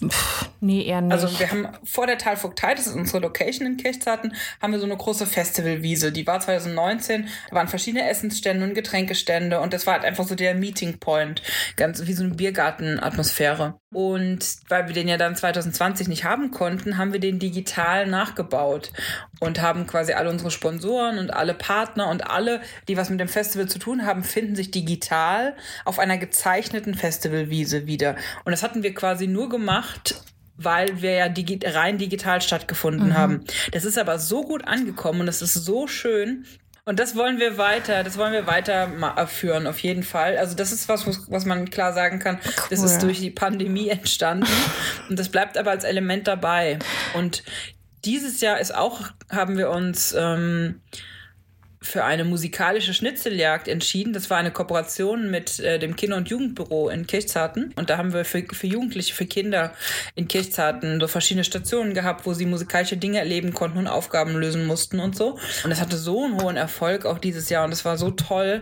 pff, 0.07 0.49
nee, 0.61 0.83
eher 0.85 1.03
nicht? 1.03 1.13
Also 1.13 1.39
wir 1.39 1.51
haben 1.51 1.69
vor 1.85 2.07
der 2.07 2.17
Talvogtei, 2.17 2.75
das 2.75 2.87
ist 2.87 2.95
unsere 2.95 3.21
Location 3.21 3.67
in 3.67 3.77
Kirchzarten, 3.77 4.35
haben 4.61 4.73
wir 4.73 4.81
so 4.81 4.87
eine 4.87 4.97
große 4.97 5.27
Festivalwiese. 5.27 6.11
Die 6.11 6.27
war 6.27 6.41
2019, 6.41 7.29
da 7.51 7.57
waren 7.57 7.69
verschiedene 7.69 8.09
Essensstände 8.09 8.65
und 8.65 8.75
Getränkestände 8.75 9.61
und 9.61 9.75
das 9.75 9.87
war 9.87 9.95
halt 9.95 10.05
einfach 10.05 10.27
so 10.27 10.35
der 10.35 10.55
Meeting 10.55 10.99
Point, 10.99 11.43
ganz 11.77 12.07
wie 12.07 12.15
so 12.15 12.25
eine 12.25 12.35
Biergartenatmosphäre. 12.35 13.79
Und 13.93 14.59
weil 14.69 14.87
wir 14.87 14.95
den 14.95 15.09
ja 15.09 15.17
dann 15.17 15.35
2020 15.35 16.07
nicht 16.07 16.25
haben 16.25 16.53
konnten, 16.53 16.97
haben 16.97 17.13
wir 17.13 17.19
den 17.19 17.41
digital 17.41 18.07
nachgebaut 18.07 18.93
und 19.41 19.61
haben 19.61 19.87
quasi 19.89 20.13
alle 20.13 20.31
unsere 20.31 20.53
Sponsoren 20.53 21.19
und 21.19 21.35
alle 21.35 21.55
Partner 21.55 22.09
und 22.09 22.31
alle, 22.31 22.61
die 22.87 22.97
was 22.97 23.11
mit 23.11 23.19
dem 23.19 23.27
Festival 23.27 23.69
zu 23.69 23.81
tun 23.81 24.07
haben, 24.07 24.23
finden 24.23 24.55
sich 24.55 24.71
digital 24.71 25.57
auf 25.85 25.99
einer 25.99 26.19
gezeichneten 26.19 26.95
Festivalwiese 26.95 27.89
wieder. 27.91 28.17
Und 28.45 28.53
das 28.53 28.63
hatten 28.63 28.83
wir 28.83 28.95
quasi 28.95 29.27
nur 29.27 29.51
gemacht, 29.51 30.15
weil 30.57 31.03
wir 31.03 31.13
ja 31.13 31.29
digi 31.29 31.61
rein 31.63 31.99
digital 31.99 32.41
stattgefunden 32.41 33.09
mhm. 33.09 33.17
haben. 33.17 33.45
Das 33.73 33.85
ist 33.85 33.99
aber 33.99 34.19
so 34.19 34.43
gut 34.43 34.67
angekommen 34.67 35.21
und 35.21 35.27
das 35.27 35.43
ist 35.43 35.55
so 35.55 35.87
schön, 35.87 36.47
und 36.91 36.99
das 36.99 37.15
wollen 37.15 37.39
wir 37.39 37.59
weiter, 37.59 38.03
das 38.03 38.17
wollen 38.17 38.33
wir 38.33 38.47
weiterführen, 38.47 39.67
auf 39.67 39.79
jeden 39.79 40.03
Fall. 40.03 40.39
Also 40.39 40.57
das 40.57 40.73
ist 40.73 40.89
was, 40.89 41.07
was 41.31 41.45
man 41.45 41.71
klar 41.71 41.93
sagen 41.93 42.19
kann. 42.19 42.41
Cool. 42.43 42.65
Das 42.71 42.83
ist 42.83 43.03
durch 43.03 43.21
die 43.21 43.31
Pandemie 43.31 43.89
entstanden. 43.91 44.49
und 45.09 45.17
das 45.17 45.29
bleibt 45.29 45.59
aber 45.59 45.71
als 45.71 45.85
Element 45.85 46.27
dabei. 46.27 46.79
Und 47.15 47.45
dieses 48.05 48.41
Jahr 48.41 48.59
ist 48.59 48.75
auch, 48.75 49.03
haben 49.31 49.57
wir 49.59 49.71
uns 49.71 50.15
ähm, 50.19 50.81
für 51.83 52.05
eine 52.05 52.25
musikalische 52.25 52.93
Schnitzeljagd 52.93 53.67
entschieden. 53.67 54.13
Das 54.13 54.29
war 54.29 54.37
eine 54.37 54.51
Kooperation 54.51 55.31
mit 55.31 55.61
äh, 55.61 55.79
dem 55.79 55.97
Kinder- 55.97 56.19
und 56.19 56.29
Jugendbüro 56.29 56.91
in 56.91 57.07
Kirchzarten. 57.07 57.73
Und 57.77 57.89
da 57.89 57.97
haben 57.97 58.13
wir 58.13 58.27
für, 58.27 58.45
für 58.53 58.67
Jugendliche, 58.67 59.15
für 59.15 59.25
Kinder 59.25 59.73
in 60.15 60.29
Kirchzarten 60.29 61.01
so 61.01 61.09
verschiedene 61.09 61.43
Stationen 61.43 61.95
gehabt, 61.95 62.27
wo 62.27 62.35
sie 62.35 62.45
musikalische 62.45 62.99
Dinge 62.99 63.19
erleben 63.19 63.55
konnten 63.55 63.79
und 63.79 63.87
Aufgaben 63.87 64.37
lösen 64.37 64.67
mussten 64.67 65.01
und 65.01 65.17
so. 65.17 65.39
Und 65.65 65.71
das 65.71 65.81
hatte 65.81 65.97
so 65.97 66.25
einen 66.25 66.43
hohen 66.43 66.59
Erfolg 66.59 67.07
auch 67.07 67.19
dieses 67.19 67.49
Jahr. 67.49 67.65
Und 67.65 67.73
es 67.73 67.87
war 67.87 67.97
so 67.97 68.11
toll, 68.11 68.61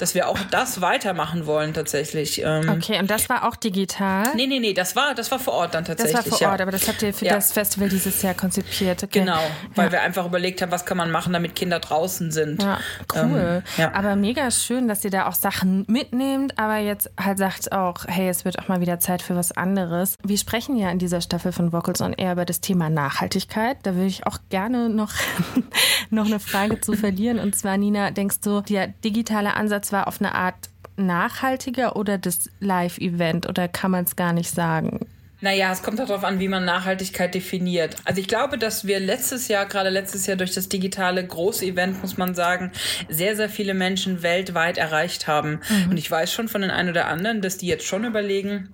dass 0.00 0.16
wir 0.16 0.28
auch 0.28 0.38
das 0.50 0.80
weitermachen 0.80 1.46
wollen 1.46 1.72
tatsächlich. 1.72 2.42
Ähm, 2.42 2.68
okay, 2.68 2.98
und 2.98 3.08
das 3.08 3.28
war 3.28 3.46
auch 3.46 3.54
digital? 3.54 4.34
Nee, 4.34 4.48
nee, 4.48 4.58
nee, 4.58 4.74
das 4.74 4.96
war, 4.96 5.14
das 5.14 5.30
war 5.30 5.38
vor 5.38 5.54
Ort 5.54 5.74
dann 5.74 5.84
tatsächlich. 5.84 6.16
Das 6.16 6.32
war 6.32 6.38
vor 6.38 6.48
Ort, 6.48 6.58
ja. 6.58 6.64
aber 6.64 6.72
das 6.72 6.88
habt 6.88 7.00
ihr 7.02 7.14
für 7.14 7.26
ja. 7.26 7.36
das 7.36 7.52
Festival 7.52 7.88
dieses 7.88 8.20
Jahr 8.22 8.34
konzipiert. 8.34 9.04
Okay. 9.04 9.20
Genau, 9.20 9.38
weil 9.76 9.86
ja. 9.86 9.92
wir 9.92 10.02
einfach 10.02 10.26
überlegt 10.26 10.62
haben, 10.62 10.72
was 10.72 10.84
kann 10.84 10.96
man 10.96 11.12
machen, 11.12 11.32
damit 11.32 11.54
Kinder 11.54 11.78
draußen 11.78 12.32
sind 12.32 12.55
sind. 12.56 12.62
Ja, 12.62 12.78
cool. 13.14 13.62
Ähm, 13.66 13.82
ja. 13.82 13.94
Aber 13.94 14.16
mega 14.16 14.50
schön, 14.50 14.88
dass 14.88 15.04
ihr 15.04 15.10
da 15.10 15.26
auch 15.26 15.34
Sachen 15.34 15.84
mitnehmt, 15.88 16.58
aber 16.58 16.78
jetzt 16.78 17.10
halt 17.20 17.38
sagt 17.38 17.72
auch, 17.72 18.04
hey, 18.06 18.28
es 18.28 18.44
wird 18.44 18.58
auch 18.58 18.68
mal 18.68 18.80
wieder 18.80 19.00
Zeit 19.00 19.22
für 19.22 19.36
was 19.36 19.52
anderes. 19.52 20.16
Wir 20.24 20.38
sprechen 20.38 20.76
ja 20.76 20.90
in 20.90 20.98
dieser 20.98 21.20
Staffel 21.20 21.52
von 21.52 21.72
Vocals 21.72 22.00
on 22.00 22.12
Air 22.12 22.32
über 22.32 22.44
das 22.44 22.60
Thema 22.60 22.90
Nachhaltigkeit. 22.90 23.78
Da 23.82 23.94
würde 23.94 24.06
ich 24.06 24.26
auch 24.26 24.38
gerne 24.48 24.88
noch, 24.88 25.12
noch 26.10 26.26
eine 26.26 26.40
Frage 26.40 26.80
zu 26.80 26.94
verlieren. 26.94 27.38
Und 27.38 27.56
zwar, 27.56 27.76
Nina, 27.76 28.10
denkst 28.10 28.40
du, 28.40 28.60
der 28.60 28.88
digitale 28.88 29.54
Ansatz 29.54 29.92
war 29.92 30.08
auf 30.08 30.20
eine 30.20 30.34
Art 30.34 30.70
nachhaltiger 30.96 31.96
oder 31.96 32.18
das 32.18 32.50
Live-Event 32.60 33.48
oder 33.48 33.68
kann 33.68 33.90
man 33.90 34.04
es 34.04 34.16
gar 34.16 34.32
nicht 34.32 34.50
sagen? 34.50 35.00
Naja, 35.46 35.70
es 35.70 35.84
kommt 35.84 36.00
darauf 36.00 36.24
an, 36.24 36.40
wie 36.40 36.48
man 36.48 36.64
Nachhaltigkeit 36.64 37.32
definiert. 37.32 37.94
Also 38.04 38.20
ich 38.20 38.26
glaube, 38.26 38.58
dass 38.58 38.84
wir 38.84 38.98
letztes 38.98 39.46
Jahr, 39.46 39.64
gerade 39.66 39.90
letztes 39.90 40.26
Jahr 40.26 40.36
durch 40.36 40.52
das 40.52 40.68
digitale 40.68 41.24
große 41.24 41.64
Event, 41.64 42.02
muss 42.02 42.16
man 42.16 42.34
sagen, 42.34 42.72
sehr, 43.08 43.36
sehr 43.36 43.48
viele 43.48 43.72
Menschen 43.72 44.24
weltweit 44.24 44.76
erreicht 44.76 45.28
haben. 45.28 45.60
Mhm. 45.68 45.90
Und 45.90 45.98
ich 45.98 46.10
weiß 46.10 46.32
schon 46.32 46.48
von 46.48 46.62
den 46.62 46.72
einen 46.72 46.88
oder 46.88 47.06
anderen, 47.06 47.42
dass 47.42 47.58
die 47.58 47.68
jetzt 47.68 47.86
schon 47.86 48.04
überlegen, 48.04 48.70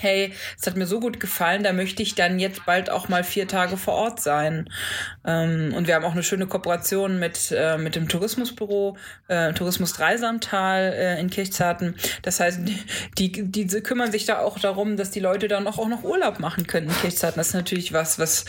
hey, 0.00 0.32
es 0.58 0.66
hat 0.66 0.76
mir 0.76 0.86
so 0.86 1.00
gut 1.00 1.18
gefallen, 1.18 1.64
da 1.64 1.72
möchte 1.72 2.02
ich 2.02 2.14
dann 2.14 2.38
jetzt 2.38 2.64
bald 2.64 2.88
auch 2.88 3.08
mal 3.08 3.24
vier 3.24 3.48
Tage 3.48 3.76
vor 3.76 3.94
Ort 3.94 4.20
sein. 4.20 4.70
Ähm, 5.26 5.74
und 5.74 5.86
wir 5.88 5.96
haben 5.96 6.04
auch 6.04 6.12
eine 6.12 6.22
schöne 6.22 6.46
Kooperation 6.46 7.18
mit, 7.18 7.50
äh, 7.50 7.76
mit 7.78 7.96
dem 7.96 8.08
Tourismusbüro, 8.08 8.96
äh, 9.26 9.52
Tourismus 9.52 9.92
Dreisamtal 9.94 10.92
äh, 10.92 11.20
in 11.20 11.30
Kirchzarten. 11.30 11.96
Das 12.22 12.38
heißt, 12.38 12.60
die, 13.18 13.32
die, 13.32 13.66
die 13.66 13.80
kümmern 13.80 14.12
sich 14.12 14.24
da 14.24 14.38
auch 14.38 14.58
darum, 14.58 14.96
dass 14.96 15.10
die 15.10 15.20
Leute 15.20 15.48
dann 15.48 15.66
auch, 15.66 15.78
auch 15.78 15.88
noch 15.88 16.04
Urlaub 16.04 16.38
machen 16.38 16.66
können 16.66 16.88
in 16.88 16.94
Kirchzarten. 16.94 17.38
Das 17.38 17.48
ist 17.48 17.54
natürlich 17.54 17.92
was, 17.92 18.20
was, 18.20 18.44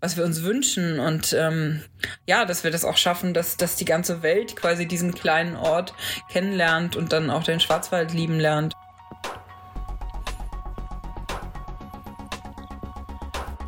was 0.00 0.16
wir 0.16 0.24
uns 0.24 0.44
wünschen. 0.44 1.00
Und 1.00 1.32
ähm, 1.32 1.82
ja, 2.26 2.44
dass 2.44 2.62
wir 2.62 2.70
das 2.70 2.84
auch 2.84 2.96
schaffen, 2.96 3.34
dass, 3.34 3.56
dass 3.56 3.74
die 3.74 3.84
ganze 3.84 4.22
Welt 4.22 4.54
quasi 4.54 4.86
diesen 4.86 5.12
kleinen 5.12 5.56
Ort 5.56 5.94
kennenlernt 6.30 6.94
und 6.94 7.12
dann 7.12 7.30
auch 7.30 7.42
den 7.42 7.58
Schwarzwald 7.58 8.12
lieben 8.12 8.38
lernt. 8.38 8.74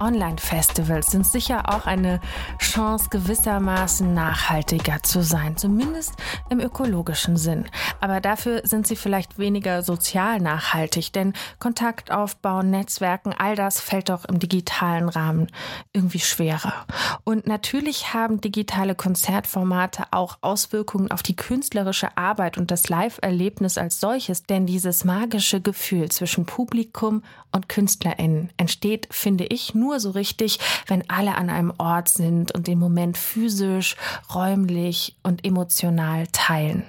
Online-Festivals 0.00 1.08
sind 1.08 1.26
sicher 1.26 1.74
auch 1.74 1.86
eine 1.86 2.20
Chance, 2.58 3.08
gewissermaßen 3.10 4.12
nachhaltiger 4.12 5.02
zu 5.02 5.22
sein, 5.22 5.56
zumindest 5.56 6.14
im 6.50 6.60
ökologischen 6.60 7.36
Sinn. 7.36 7.66
Aber 8.00 8.20
dafür 8.20 8.62
sind 8.64 8.86
sie 8.86 8.96
vielleicht 8.96 9.38
weniger 9.38 9.82
sozial 9.82 10.40
nachhaltig, 10.40 11.12
denn 11.12 11.32
Kontakt 11.58 12.10
aufbauen, 12.10 12.70
Netzwerken, 12.70 13.32
all 13.36 13.56
das 13.56 13.80
fällt 13.80 14.08
doch 14.08 14.24
im 14.24 14.38
digitalen 14.38 15.08
Rahmen 15.08 15.48
irgendwie 15.92 16.20
schwerer. 16.20 16.86
Und 17.24 17.46
natürlich 17.46 18.12
haben 18.12 18.40
digitale 18.40 18.94
Konzertformate 18.94 20.04
auch 20.10 20.38
Auswirkungen 20.40 21.10
auf 21.10 21.22
die 21.22 21.36
künstlerische 21.36 22.16
Arbeit 22.16 22.58
und 22.58 22.70
das 22.70 22.88
Live-Erlebnis 22.88 23.78
als 23.78 24.00
solches, 24.00 24.44
denn 24.44 24.66
dieses 24.66 25.04
magische 25.04 25.60
Gefühl 25.60 26.10
zwischen 26.10 26.46
Publikum 26.46 27.22
und 27.52 27.68
KünstlerInnen 27.68 28.50
entsteht, 28.56 29.08
finde 29.10 29.44
ich, 29.46 29.74
nur 29.74 29.93
so 30.00 30.10
richtig, 30.10 30.58
wenn 30.86 31.08
alle 31.08 31.36
an 31.36 31.50
einem 31.50 31.72
Ort 31.78 32.08
sind 32.08 32.52
und 32.52 32.66
den 32.66 32.78
Moment 32.78 33.18
physisch, 33.18 33.96
räumlich 34.34 35.16
und 35.22 35.44
emotional 35.44 36.26
teilen. 36.32 36.84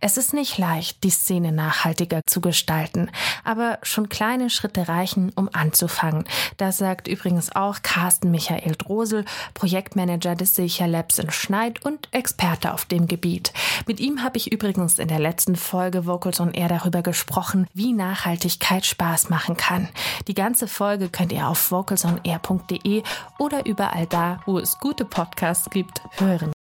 Es 0.00 0.16
ist 0.16 0.34
nicht 0.34 0.58
leicht, 0.58 1.04
die 1.04 1.10
Szene 1.10 1.52
nachhaltiger 1.52 2.20
zu 2.26 2.40
gestalten, 2.40 3.10
aber 3.44 3.78
schon 3.82 4.08
kleine 4.08 4.50
Schritte 4.50 4.88
reichen, 4.88 5.32
um 5.34 5.48
anzufangen. 5.52 6.24
Das 6.56 6.78
sagt 6.78 7.08
übrigens 7.08 7.54
auch 7.54 7.82
Carsten 7.82 8.30
Michael 8.30 8.74
Drosel, 8.76 9.24
Projektmanager 9.54 10.34
des 10.34 10.54
Sicher 10.54 10.86
Labs 10.86 11.18
in 11.18 11.30
Schneid 11.30 11.84
und 11.84 12.08
Experte 12.12 12.72
auf 12.72 12.84
dem 12.84 13.06
Gebiet. 13.06 13.52
Mit 13.86 14.00
ihm 14.00 14.22
habe 14.22 14.36
ich 14.36 14.52
übrigens 14.52 14.98
in 14.98 15.08
der 15.08 15.18
letzten 15.18 15.56
Folge 15.56 16.06
Vocals 16.06 16.40
on 16.40 16.52
Air 16.52 16.68
darüber 16.68 17.02
gesprochen, 17.02 17.66
wie 17.74 17.92
Nachhaltigkeit 17.92 18.86
Spaß 18.86 19.28
machen 19.30 19.56
kann. 19.56 19.88
Die 20.28 20.34
ganze 20.34 20.68
Folge 20.68 21.08
könnt 21.08 21.32
ihr 21.32 21.48
auf 21.48 21.70
vocalsonair.de 21.70 23.02
oder 23.38 23.66
überall 23.66 24.06
da, 24.06 24.40
wo 24.46 24.58
es 24.58 24.78
gute 24.78 25.04
Podcasts 25.04 25.68
gibt, 25.70 26.00
hören. 26.18 26.51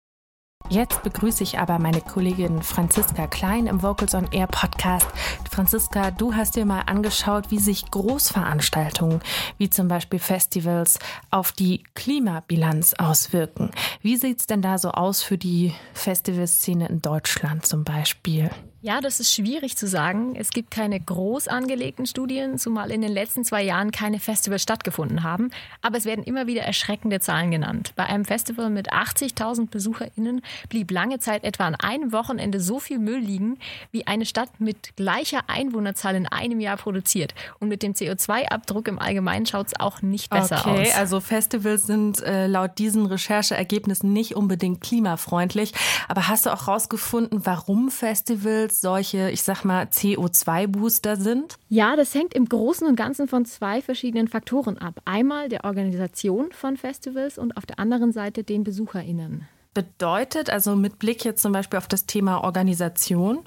Jetzt 0.72 1.04
begrüße 1.04 1.44
ich 1.44 1.60
aber 1.60 1.80
meine 1.80 2.00
Kollegin 2.00 2.62
Franziska 2.62 3.28
Klein 3.28 3.68
im 3.68 3.84
Vocals 3.84 4.16
on 4.16 4.32
Air 4.32 4.48
Podcast. 4.48 5.06
Franziska, 5.52 6.12
du 6.12 6.34
hast 6.34 6.56
dir 6.56 6.66
mal 6.66 6.84
angeschaut, 6.84 7.52
wie 7.52 7.60
sich 7.60 7.92
Großveranstaltungen 7.92 9.20
wie 9.58 9.70
zum 9.70 9.90
Beispiel 9.90 10.20
Festivals 10.20 10.98
auf 11.30 11.52
die 11.52 11.84
Klimabilanz 11.94 12.94
auswirken. 12.94 13.72
Wie 14.02 14.16
sieht 14.16 14.40
es 14.40 14.48
denn 14.48 14.62
da 14.62 14.78
so 14.78 14.92
aus 14.92 15.22
für 15.24 15.38
die 15.38 15.74
Festivalszene 15.94 16.88
in 16.88 17.02
Deutschland 17.02 17.66
zum 17.66 17.84
Beispiel? 17.84 18.50
Ja, 18.84 19.00
das 19.00 19.20
ist 19.20 19.32
schwierig 19.32 19.78
zu 19.78 19.86
sagen. 19.86 20.36
Es 20.36 20.50
gibt 20.50 20.72
keine 20.72 21.00
groß 21.00 21.48
angelegten 21.48 22.08
Studien, 22.08 22.58
zumal 22.58 22.90
in 22.90 23.02
den 23.02 23.12
letzten 23.12 23.44
zwei 23.44 23.62
Jahren 23.62 23.92
keine 23.92 24.20
Festivals 24.20 24.64
stattgefunden 24.64 25.22
haben. 25.22 25.52
Aber 25.84 26.00
es 26.00 26.06
werden 26.06 26.24
immer 26.24 26.48
wieder 26.48 26.64
erschreckende 26.64 27.20
Zahlen 27.20 27.52
genannt. 27.52 27.94
Bei 27.96 28.08
einem 28.08 28.26
Festival 28.26 28.72
mit 28.72 28.92
80.000 28.92 29.70
BesucherInnen 29.70 30.42
blieb 30.68 30.90
lange 30.90 31.20
Zeit 31.20 31.44
etwa 31.44 31.68
an 31.68 31.76
einem 31.76 32.12
Wochenende 32.12 32.60
so 32.60 32.80
viel 32.80 32.98
Müll 32.98 33.20
liegen, 33.20 33.60
wie 33.92 34.08
eine 34.08 34.26
Stadt 34.26 34.50
mit 34.60 34.96
gleicher 34.96 35.42
Einwohnerzahl 35.46 36.16
in 36.16 36.26
einem 36.26 36.60
Jahr 36.60 36.78
produziert. 36.78 37.36
Und 37.60 37.68
mit 37.68 37.84
dem 37.84 37.94
CO2-Abdruck 37.94 38.88
im 38.88 38.98
Allgemeinen 38.98 39.46
schaut 39.46 39.68
es 39.68 39.80
auch 39.80 40.02
nicht 40.02 40.32
besser 40.32 40.58
okay, 40.60 40.70
aus. 40.70 40.80
Okay, 40.80 40.92
also 40.94 41.20
Festivals 41.20 41.86
sind 41.86 42.24
äh, 42.24 42.48
laut 42.48 42.80
diesen 42.80 43.06
Rechercheergebnissen 43.06 44.12
nicht 44.12 44.36
unbedingt 44.36 44.82
klimafreundlich. 44.82 45.72
Aber 46.08 46.28
hast 46.28 46.48
du 46.48 46.50
auch 46.50 46.66
herausgefunden, 46.66 47.46
warum 47.46 47.92
Festivals 47.92 48.71
Festivals 48.72 48.82
solche, 48.82 49.32
ich 49.32 49.44
sag 49.44 49.64
mal, 49.64 49.86
CO2-Booster 49.86 51.18
sind? 51.18 51.58
Ja, 51.70 51.96
das 51.96 52.14
hängt 52.16 52.34
im 52.34 52.48
Großen 52.48 52.88
und 52.88 52.96
Ganzen 52.96 53.28
von 53.28 53.46
zwei 53.46 53.82
verschiedenen 53.82 54.28
Faktoren 54.28 54.78
ab. 54.78 55.02
Einmal 55.06 55.50
der 55.50 55.66
Organisation 55.66 56.52
von 56.52 56.78
Festivals 56.78 57.38
und 57.38 57.58
auf 57.58 57.66
der 57.66 57.80
anderen 57.80 58.12
Seite 58.12 58.44
den 58.44 58.64
BesucherInnen. 58.64 59.48
Bedeutet 59.74 60.50
also 60.50 60.76
mit 60.76 61.00
Blick 61.00 61.24
jetzt 61.24 61.42
zum 61.42 61.54
Beispiel 61.54 61.78
auf 61.78 61.88
das 61.88 62.06
Thema 62.06 62.44
Organisation, 62.44 63.40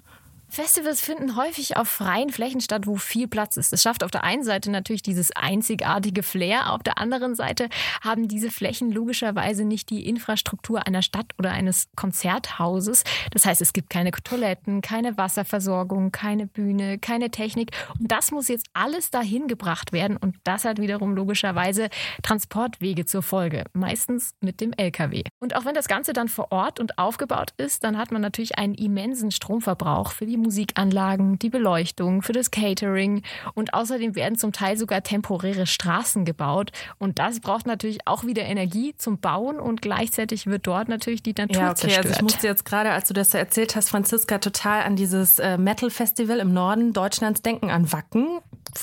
Festivals 0.49 1.01
finden 1.01 1.37
häufig 1.37 1.77
auf 1.77 1.89
freien 1.89 2.31
Flächen 2.31 2.61
statt, 2.61 2.87
wo 2.87 2.97
viel 2.97 3.29
Platz 3.29 3.57
ist. 3.57 3.73
Das 3.73 3.83
schafft 3.83 4.05
auf 4.05 4.11
der 4.11 4.25
einen 4.25 4.45
Seite 4.45 4.71
natürlich 4.71 5.03
dieses 5.03 5.33
einzigartige 5.33 6.23
Flair, 6.23 6.73
auf 6.73 6.83
der 6.83 6.99
anderen 6.99 7.35
Seite 7.35 7.69
haben 8.03 8.29
diese 8.29 8.51
Flächen 8.51 8.91
logischerweise 8.91 9.65
nicht 9.65 9.91
die 9.91 10.09
Infrastruktur 10.09 10.87
einer 10.87 11.03
Stadt 11.03 11.33
oder 11.39 11.53
eines 11.53 11.89
Konzerthauses. 11.97 13.05
Das 13.33 13.47
heißt, 13.47 13.61
es 13.61 13.73
gibt 13.73 13.91
keine 13.91 14.13
Toiletten, 14.13 14.81
keine 14.81 15.17
Wasserversorgung, 15.17 16.13
keine 16.13 16.47
Bühne, 16.47 16.99
keine 16.99 17.31
Technik. 17.31 17.73
Und 17.99 18.13
das 18.13 18.31
muss 18.31 18.49
jetzt 18.49 18.67
alles 18.75 19.11
dahin 19.11 19.49
gebracht 19.49 19.93
werden 19.93 20.17
und 20.17 20.37
das 20.45 20.65
hat 20.65 20.81
wiederum 20.81 21.15
logischerweise 21.15 21.89
Transportwege 22.23 23.05
zur 23.07 23.23
Folge, 23.23 23.65
meistens 23.73 24.35
mit 24.41 24.61
dem 24.61 24.73
LKW. 24.73 25.25
Und 25.41 25.57
auch 25.57 25.65
wenn 25.65 25.75
das 25.75 25.89
Ganze 25.89 26.13
dann 26.13 26.29
vor 26.29 26.53
Ort 26.53 26.81
und 26.81 26.99
aufgebaut 26.99 27.53
ist, 27.57 27.85
dann 27.85 27.99
hat 27.99 28.13
man 28.13 28.23
natürlich 28.23 28.59
einen 28.59 28.75
immensen 28.75 29.31
Stromverbrauch 29.31 30.13
für 30.13 30.27
die 30.27 30.37
Musikanlagen, 30.45 31.39
die 31.39 31.51
Beleuchtung, 31.51 32.23
für 32.23 32.33
das 32.33 32.51
Catering 32.51 33.23
und 33.55 33.75
außerdem 33.75 34.15
werden 34.15 34.39
zum 34.39 34.53
Teil 34.53 34.77
sogar 34.77 35.03
temporäre 35.03 35.67
Straßen 35.67 36.25
gebaut 36.25 36.71
und 36.99 37.19
das 37.19 37.41
braucht 37.41 37.67
natürlich 37.67 38.07
auch 38.07 38.25
wieder 38.25 38.43
Energie 38.43 38.95
zum 38.97 39.19
Bauen 39.19 39.59
und 39.59 39.83
gleichzeitig 39.83 40.47
wird 40.47 40.67
dort 40.67 40.89
natürlich 40.89 41.23
die 41.23 41.35
Natur 41.37 41.63
ja, 41.63 41.71
okay. 41.71 41.81
zerstört. 41.81 42.07
Also 42.07 42.17
ich 42.17 42.23
musste 42.23 42.47
jetzt 42.47 42.65
gerade, 42.65 42.91
als 42.93 43.09
du 43.09 43.15
das 43.15 43.35
erzählt 43.35 43.75
hast, 43.75 43.89
Franziska, 43.89 44.39
total 44.39 44.83
an 44.83 44.95
dieses 44.97 45.39
äh, 45.39 45.59
Metal 45.59 45.91
Festival 45.91 46.39
im 46.39 46.53
Norden 46.53 46.93
Deutschlands 46.93 47.43
denken, 47.43 47.71
an 47.71 47.93
Wacken 47.93 48.41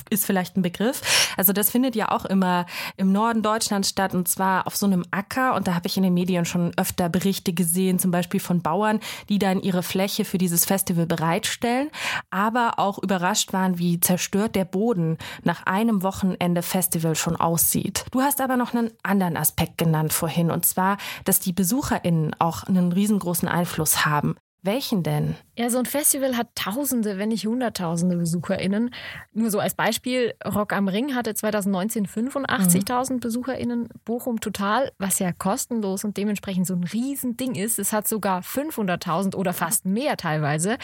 ist 0.10 0.26
vielleicht 0.26 0.58
ein 0.58 0.62
Begriff. 0.62 1.02
Also 1.38 1.54
das 1.54 1.70
findet 1.70 1.96
ja 1.96 2.12
auch 2.12 2.26
immer 2.26 2.66
im 2.98 3.12
Norden 3.12 3.42
Deutschlands 3.42 3.90
statt 3.90 4.14
und 4.14 4.28
zwar 4.28 4.68
auf 4.68 4.76
so 4.76 4.86
einem 4.86 5.06
Acker. 5.12 5.56
Und 5.56 5.68
da 5.68 5.76
habe 5.76 5.88
ich 5.88 5.98
in 5.98 6.04
den 6.04 6.14
Medien 6.14 6.46
schon 6.46 6.72
öfter 6.78 7.10
Berichte 7.10 7.54
gesehen, 7.54 8.00
zum 8.00 8.12
Beispiel 8.12 8.40
von 8.40 8.62
Bauern, 8.62 9.00
die 9.30 9.40
dann 9.40 9.62
ihre 9.62 9.84
Fläche 9.84 10.26
für 10.26 10.38
dieses 10.38 10.66
Festival 10.66 11.06
bereitstellen, 11.06 11.90
aber 12.30 12.74
auch 12.78 13.02
überrascht 13.02 13.54
waren, 13.54 13.78
wie 13.78 14.00
zerstört 14.00 14.56
der 14.56 14.66
Boden 14.66 15.18
nach 15.44 15.66
einem 15.66 16.04
Wochenende 16.04 16.62
Festival 16.62 17.16
schon 17.16 17.36
aussieht. 17.36 18.06
Du 18.12 18.22
hast 18.22 18.42
aber 18.42 18.58
noch 18.58 18.74
einen 18.74 18.92
anderen 19.04 19.38
Aspekt 19.38 19.78
genannt 19.78 20.14
vorhin 20.14 20.52
und 20.52 20.66
zwar, 20.66 20.98
dass 21.26 21.40
die 21.40 21.54
BesucherInnen 21.54 22.36
auch 22.40 22.64
einen 22.64 22.92
riesengroßen 22.92 23.48
Einfluss 23.48 24.06
haben. 24.06 24.36
Welchen 24.64 25.02
denn? 25.02 25.36
Ja, 25.58 25.72
so 25.72 25.80
ein 25.80 25.88
Festival 25.88 26.38
hat 26.38 26.50
Tausende, 26.54 27.18
wenn 27.18 27.30
nicht 27.30 27.48
Hunderttausende 27.48 28.16
BesucherInnen. 28.16 28.92
Nur 29.34 29.50
so 29.50 29.60
als 29.60 29.74
Beispiel, 29.74 30.36
Rock 30.46 30.74
am 30.74 30.88
Ring 30.88 31.16
hatte 31.16 31.34
2019 31.34 32.06
85.000 32.06 33.14
mhm. 33.14 33.20
BesucherInnen. 33.20 33.90
Bochum 34.06 34.40
Total, 34.40 34.92
was 35.00 35.18
ja 35.18 35.32
kostenlos 35.32 36.04
und 36.04 36.18
dementsprechend 36.18 36.68
so 36.68 36.76
ein 36.76 36.84
Riesending 36.84 37.56
ist, 37.56 37.80
es 37.80 37.92
hat 37.92 38.08
sogar 38.08 38.42
500.000 38.42 39.36
oder 39.36 39.54
fast 39.54 39.86
mehr 39.86 40.16
teilweise. 40.16 40.78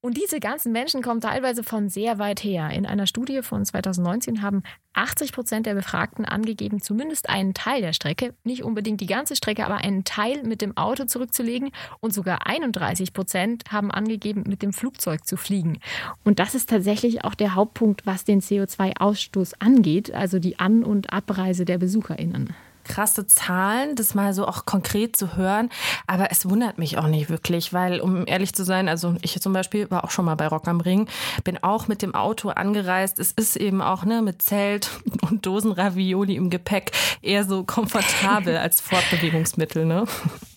Und 0.00 0.16
diese 0.16 0.40
ganzen 0.40 0.72
Menschen 0.72 1.02
kommen 1.02 1.20
teilweise 1.20 1.62
von 1.62 1.90
sehr 1.90 2.18
weit 2.18 2.42
her. 2.42 2.70
In 2.70 2.86
einer 2.86 3.06
Studie 3.06 3.42
von 3.42 3.66
2019 3.66 4.40
haben 4.40 4.62
80 4.94 5.32
Prozent 5.32 5.66
der 5.66 5.74
Befragten 5.74 6.24
angegeben, 6.24 6.80
zumindest 6.80 7.28
einen 7.28 7.54
Teil 7.54 7.80
der 7.80 7.92
Strecke, 7.92 8.34
nicht 8.44 8.64
unbedingt 8.64 9.00
die 9.00 9.06
ganze 9.06 9.36
Strecke, 9.36 9.64
aber 9.64 9.76
einen 9.76 10.04
Teil 10.04 10.42
mit 10.42 10.62
dem 10.62 10.76
Auto 10.76 11.04
zurückzulegen. 11.04 11.70
Und 12.00 12.12
sogar 12.12 12.46
31 12.46 13.09
Prozent 13.12 13.64
haben 13.70 13.90
angegeben, 13.90 14.44
mit 14.46 14.62
dem 14.62 14.72
Flugzeug 14.72 15.26
zu 15.26 15.36
fliegen. 15.36 15.78
Und 16.24 16.38
das 16.38 16.54
ist 16.54 16.70
tatsächlich 16.70 17.24
auch 17.24 17.34
der 17.34 17.54
Hauptpunkt, 17.54 18.06
was 18.06 18.24
den 18.24 18.40
CO2-Ausstoß 18.40 19.54
angeht, 19.58 20.12
also 20.12 20.38
die 20.38 20.58
An- 20.58 20.84
und 20.84 21.12
Abreise 21.12 21.64
der 21.64 21.78
BesucherInnen 21.78 22.54
krasse 22.90 23.26
Zahlen, 23.26 23.94
das 23.94 24.14
mal 24.14 24.34
so 24.34 24.46
auch 24.46 24.66
konkret 24.66 25.16
zu 25.16 25.36
hören. 25.36 25.70
Aber 26.06 26.30
es 26.30 26.48
wundert 26.48 26.78
mich 26.78 26.98
auch 26.98 27.06
nicht 27.06 27.30
wirklich, 27.30 27.72
weil, 27.72 28.00
um 28.00 28.26
ehrlich 28.26 28.52
zu 28.52 28.64
sein, 28.64 28.88
also 28.88 29.16
ich 29.22 29.40
zum 29.40 29.52
Beispiel 29.52 29.90
war 29.90 30.04
auch 30.04 30.10
schon 30.10 30.24
mal 30.24 30.34
bei 30.34 30.48
Rock 30.48 30.66
am 30.66 30.80
Ring, 30.80 31.08
bin 31.44 31.62
auch 31.62 31.86
mit 31.86 32.02
dem 32.02 32.14
Auto 32.14 32.48
angereist. 32.48 33.18
Es 33.18 33.32
ist 33.32 33.56
eben 33.56 33.80
auch 33.80 34.04
ne, 34.04 34.22
mit 34.22 34.42
Zelt 34.42 34.90
und 35.30 35.46
Dosen 35.46 35.72
Ravioli 35.72 36.34
im 36.34 36.50
Gepäck 36.50 36.90
eher 37.22 37.44
so 37.44 37.62
komfortabel 37.62 38.56
als 38.56 38.80
Fortbewegungsmittel. 38.80 39.84
Ne? 39.84 40.04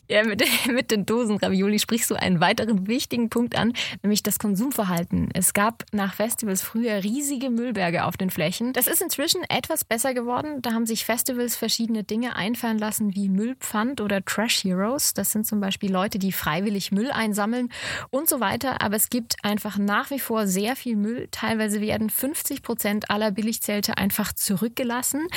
Ja, 0.10 0.24
mit, 0.24 0.44
mit 0.68 0.92
den 0.92 1.06
Dosen 1.06 1.38
Ravioli 1.38 1.80
sprichst 1.80 2.10
du 2.10 2.16
einen 2.16 2.42
weiteren 2.42 2.88
wichtigen 2.88 3.30
Punkt 3.30 3.58
an, 3.58 3.74
nämlich 4.02 4.22
das 4.22 4.38
Konsumverhalten. 4.38 5.30
Es 5.34 5.54
gab 5.54 5.86
nach 5.94 6.14
Festivals 6.14 6.62
früher 6.62 7.04
riesige 7.04 7.50
Müllberge 7.50 8.04
auf 8.04 8.18
den 8.18 8.30
Flächen. 8.30 8.74
Das 8.74 8.88
ist 8.88 9.02
inzwischen 9.02 9.44
etwas 9.50 9.86
besser 9.86 10.14
geworden. 10.14 10.62
Da 10.62 10.74
haben 10.74 10.86
sich 10.86 11.06
Festivals 11.06 11.56
verschiedene 11.56 12.04
Dinge 12.04 12.36
einfallen 12.36 12.80
lassen, 12.80 13.16
wie 13.16 13.30
Müllpfand 13.30 14.02
oder 14.02 14.24
Trash 14.26 14.66
Heroes. 14.66 15.14
Das 15.14 15.32
sind 15.32 15.48
zum 15.48 15.62
Beispiel 15.62 15.92
Leute, 15.92 16.20
die 16.20 16.34
freiwillig 16.34 16.92
Müll 16.92 17.10
einsammeln 17.12 17.70
und 18.10 18.28
so 18.28 18.42
weiter. 18.42 18.82
Aber 18.82 18.98
es 18.98 19.10
gibt 19.10 19.36
einfach 19.44 19.78
nach 19.78 20.10
wie 20.12 20.20
vor 20.20 20.48
sehr 20.48 20.76
viel 20.76 20.98
Müll. 20.98 21.30
Teilweise 21.32 21.80
werden 21.80 22.10
50 22.10 22.62
Prozent 22.62 23.10
aller 23.10 23.32
Billigzelte 23.32 23.98
einfach 23.98 24.34
zurückgelassen. 24.34 25.28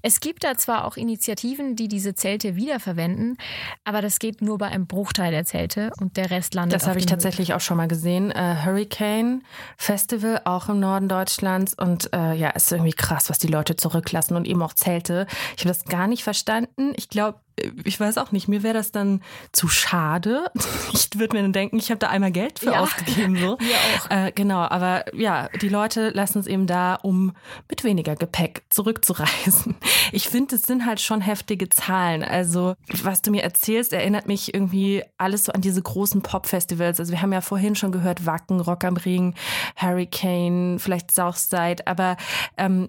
Es 0.00 0.20
gibt 0.20 0.44
da 0.44 0.56
zwar 0.56 0.86
auch 0.86 0.96
Initiativen, 0.96 1.76
die 1.76 1.88
diese 1.88 2.14
Zelte 2.14 2.56
wiederverwenden, 2.56 3.36
aber 3.84 4.00
das 4.06 4.15
das 4.16 4.20
geht 4.20 4.40
nur 4.40 4.56
bei 4.56 4.68
einem 4.68 4.86
Bruchteil 4.86 5.30
der 5.30 5.44
Zelte 5.44 5.92
und 6.00 6.16
der 6.16 6.30
Rest 6.30 6.54
landet. 6.54 6.80
Das 6.80 6.88
habe 6.88 6.98
ich 6.98 7.04
tatsächlich 7.04 7.52
auch 7.52 7.60
schon 7.60 7.76
mal 7.76 7.86
gesehen. 7.86 8.30
Äh, 8.30 8.56
Hurricane 8.64 9.42
Festival, 9.76 10.40
auch 10.46 10.70
im 10.70 10.80
Norden 10.80 11.06
Deutschlands. 11.06 11.74
Und 11.74 12.14
äh, 12.14 12.32
ja, 12.32 12.48
ist 12.48 12.72
irgendwie 12.72 12.94
krass, 12.94 13.28
was 13.28 13.38
die 13.38 13.46
Leute 13.46 13.76
zurücklassen 13.76 14.34
und 14.34 14.46
eben 14.46 14.62
auch 14.62 14.72
Zelte. 14.72 15.26
Ich 15.56 15.64
habe 15.64 15.68
das 15.68 15.84
gar 15.84 16.06
nicht 16.06 16.24
verstanden. 16.24 16.94
Ich 16.96 17.10
glaube, 17.10 17.40
ich 17.84 17.98
weiß 17.98 18.18
auch 18.18 18.32
nicht, 18.32 18.48
mir 18.48 18.62
wäre 18.62 18.74
das 18.74 18.92
dann 18.92 19.22
zu 19.52 19.68
schade. 19.68 20.50
Ich 20.92 21.18
würde 21.18 21.36
mir 21.36 21.42
dann 21.42 21.52
denken, 21.52 21.78
ich 21.78 21.90
habe 21.90 21.98
da 21.98 22.08
einmal 22.08 22.30
Geld 22.30 22.58
für 22.58 22.72
ja, 22.72 22.80
ausgegeben. 22.80 23.36
So. 23.36 23.58
Äh, 24.10 24.32
genau, 24.32 24.60
aber 24.60 25.04
ja, 25.14 25.48
die 25.60 25.68
Leute 25.68 26.10
lassen 26.10 26.38
es 26.38 26.46
eben 26.46 26.66
da, 26.66 26.94
um 26.96 27.32
mit 27.68 27.82
weniger 27.84 28.14
Gepäck 28.16 28.64
zurückzureisen. 28.70 29.76
Ich 30.12 30.28
finde, 30.28 30.54
es 30.54 30.62
sind 30.62 30.86
halt 30.86 31.00
schon 31.00 31.20
heftige 31.20 31.68
Zahlen. 31.68 32.22
Also, 32.22 32.74
was 33.02 33.22
du 33.22 33.32
mir 33.32 33.42
erzählst, 33.42 33.92
erinnert 33.92 34.28
mich 34.28 34.54
irgendwie 34.54 35.02
alles 35.18 35.44
so 35.44 35.52
an 35.52 35.60
diese 35.60 35.82
großen 35.82 36.22
Pop-Festivals. 36.22 37.00
Also, 37.00 37.12
wir 37.12 37.22
haben 37.22 37.32
ja 37.32 37.40
vorhin 37.40 37.74
schon 37.74 37.90
gehört, 37.90 38.24
Wacken, 38.24 38.60
Rock 38.60 38.84
am 38.84 38.96
Ring, 38.96 39.34
Hurricane, 39.74 40.78
vielleicht 40.78 41.10
Southside, 41.10 41.86
aber 41.86 42.16
ähm, 42.56 42.88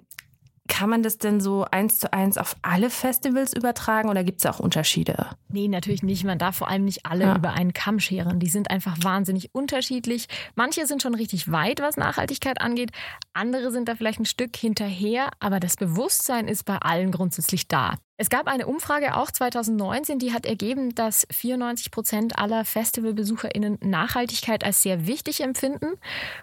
kann 0.68 0.90
man 0.90 1.04
das 1.04 1.18
denn 1.18 1.42
so 1.42 1.66
eins 1.72 2.00
zu 2.00 2.12
eins 2.14 2.38
auf 2.38 2.56
alle 2.62 2.90
Festivals 2.90 3.54
übertragen 3.54 4.10
oder 4.10 4.24
gibt 4.24 4.40
es 4.40 4.46
auch 4.46 4.60
Unterschiede? 4.60 5.28
Nee, 5.50 5.68
natürlich 5.68 6.04
nicht. 6.04 6.24
Man 6.24 6.38
darf 6.38 6.58
vor 6.58 6.68
allem 6.68 6.86
nicht 6.86 7.06
alle 7.06 7.26
ja. 7.26 7.36
über 7.36 7.54
einen 7.54 7.74
Kamm 7.74 8.00
scheren. 8.00 8.40
Die 8.40 8.50
sind 8.50 8.70
einfach 8.70 8.98
wahnsinnig 9.02 9.54
unterschiedlich. 9.54 10.28
Manche 10.56 10.86
sind 10.86 11.02
schon 11.02 11.16
richtig 11.16 11.52
weit, 11.52 11.82
was 11.82 11.98
Nachhaltigkeit 11.98 12.62
angeht. 12.62 12.92
Andere 13.34 13.72
sind 13.72 13.88
da 13.88 13.96
vielleicht 13.96 14.20
ein 14.20 14.26
Stück 14.26 14.56
hinterher. 14.56 15.30
Aber 15.40 15.60
das 15.60 15.76
Bewusstsein 15.76 16.48
ist 16.48 16.66
bei 16.66 16.78
allen 16.78 17.12
grundsätzlich 17.12 17.68
da. 17.68 17.96
Es 18.20 18.30
gab 18.32 18.48
eine 18.48 18.66
Umfrage 18.66 19.16
auch 19.16 19.30
2019, 19.30 20.18
die 20.18 20.34
hat 20.34 20.48
ergeben, 20.48 20.96
dass 20.96 21.28
94 21.32 21.92
Prozent 21.92 22.40
aller 22.40 22.66
FestivalbesucherInnen 22.66 23.78
Nachhaltigkeit 23.82 24.64
als 24.64 24.82
sehr 24.82 25.06
wichtig 25.06 25.42
empfinden. 25.42 25.92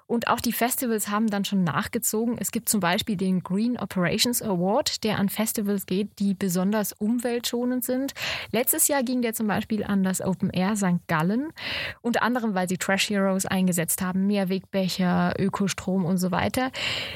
Und 0.07 0.29
auch 0.29 0.39
die 0.39 0.53
Festivals 0.53 1.09
haben 1.09 1.27
dann 1.27 1.45
schon 1.45 1.65
nachgezogen. 1.65 2.39
Es 2.39 2.53
gibt 2.53 2.69
zum 2.69 2.79
Beispiel 2.79 3.17
den 3.17 3.43
Green 3.43 3.77
Operations 3.77 4.41
Award, 4.41 5.03
der 5.03 5.19
an 5.19 5.29
Festivals 5.29 5.87
geht, 5.87 6.21
die 6.21 6.35
besonders 6.35 6.93
umweltschonend 6.93 7.83
sind. 7.83 8.15
Letztes 8.53 8.87
Jahr 8.87 9.03
ging 9.03 9.21
der 9.21 9.35
zum 9.35 9.49
Beispiel 9.49 9.83
an 9.83 10.05
das 10.05 10.21
Open 10.21 10.51
Air 10.51 10.77
St. 10.77 11.09
Gallen. 11.09 11.53
Unter 12.03 12.23
anderem, 12.23 12.55
weil 12.55 12.69
sie 12.69 12.79
Trash 12.79 13.11
Heroes 13.11 13.47
eingesetzt 13.47 14.01
haben, 14.01 14.29
Mehrwegbecher, 14.29 15.35
Ökostrom 15.41 16.05
und 16.05 16.19
so 16.19 16.31
weiter. 16.31 16.71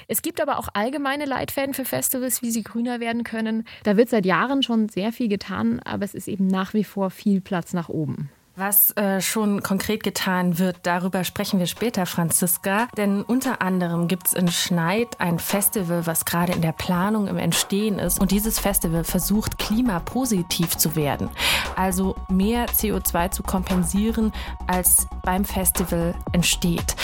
Es 0.08 0.20
gibt 0.20 0.40
aber 0.40 0.58
auch 0.58 0.68
allgemeine 0.74 1.26
Leitfäden 1.26 1.74
für 1.74 1.84
Festivals, 1.84 2.42
wie 2.42 2.50
sie 2.50 2.64
grüner 2.64 2.98
werden 2.98 3.22
können. 3.22 3.62
Da 3.84 3.96
wird 3.96 4.08
seit 4.08 4.26
Jahren 4.26 4.47
Jahren 4.48 4.62
schon 4.62 4.88
sehr 4.88 5.12
viel 5.12 5.28
getan, 5.28 5.80
aber 5.84 6.04
es 6.04 6.14
ist 6.14 6.28
eben 6.28 6.46
nach 6.46 6.74
wie 6.74 6.84
vor 6.84 7.10
viel 7.10 7.40
Platz 7.40 7.72
nach 7.72 7.88
oben. 7.88 8.30
Was 8.56 8.96
äh, 8.96 9.20
schon 9.20 9.62
konkret 9.62 10.02
getan 10.02 10.58
wird, 10.58 10.78
darüber 10.82 11.22
sprechen 11.22 11.60
wir 11.60 11.66
später, 11.66 12.06
Franziska. 12.06 12.88
Denn 12.96 13.22
unter 13.22 13.62
anderem 13.62 14.08
gibt 14.08 14.26
es 14.26 14.32
in 14.32 14.48
Schneid 14.48 15.20
ein 15.20 15.38
Festival, 15.38 16.06
was 16.06 16.24
gerade 16.24 16.54
in 16.54 16.62
der 16.62 16.72
Planung 16.72 17.28
im 17.28 17.38
Entstehen 17.38 18.00
ist. 18.00 18.20
Und 18.20 18.32
dieses 18.32 18.58
Festival 18.58 19.04
versucht, 19.04 19.58
klimapositiv 19.58 20.76
zu 20.76 20.96
werden. 20.96 21.28
Also 21.76 22.16
mehr 22.28 22.66
CO2 22.66 23.30
zu 23.30 23.44
kompensieren, 23.44 24.32
als 24.66 25.06
beim 25.22 25.44
Festival 25.44 26.16
entsteht. 26.32 26.96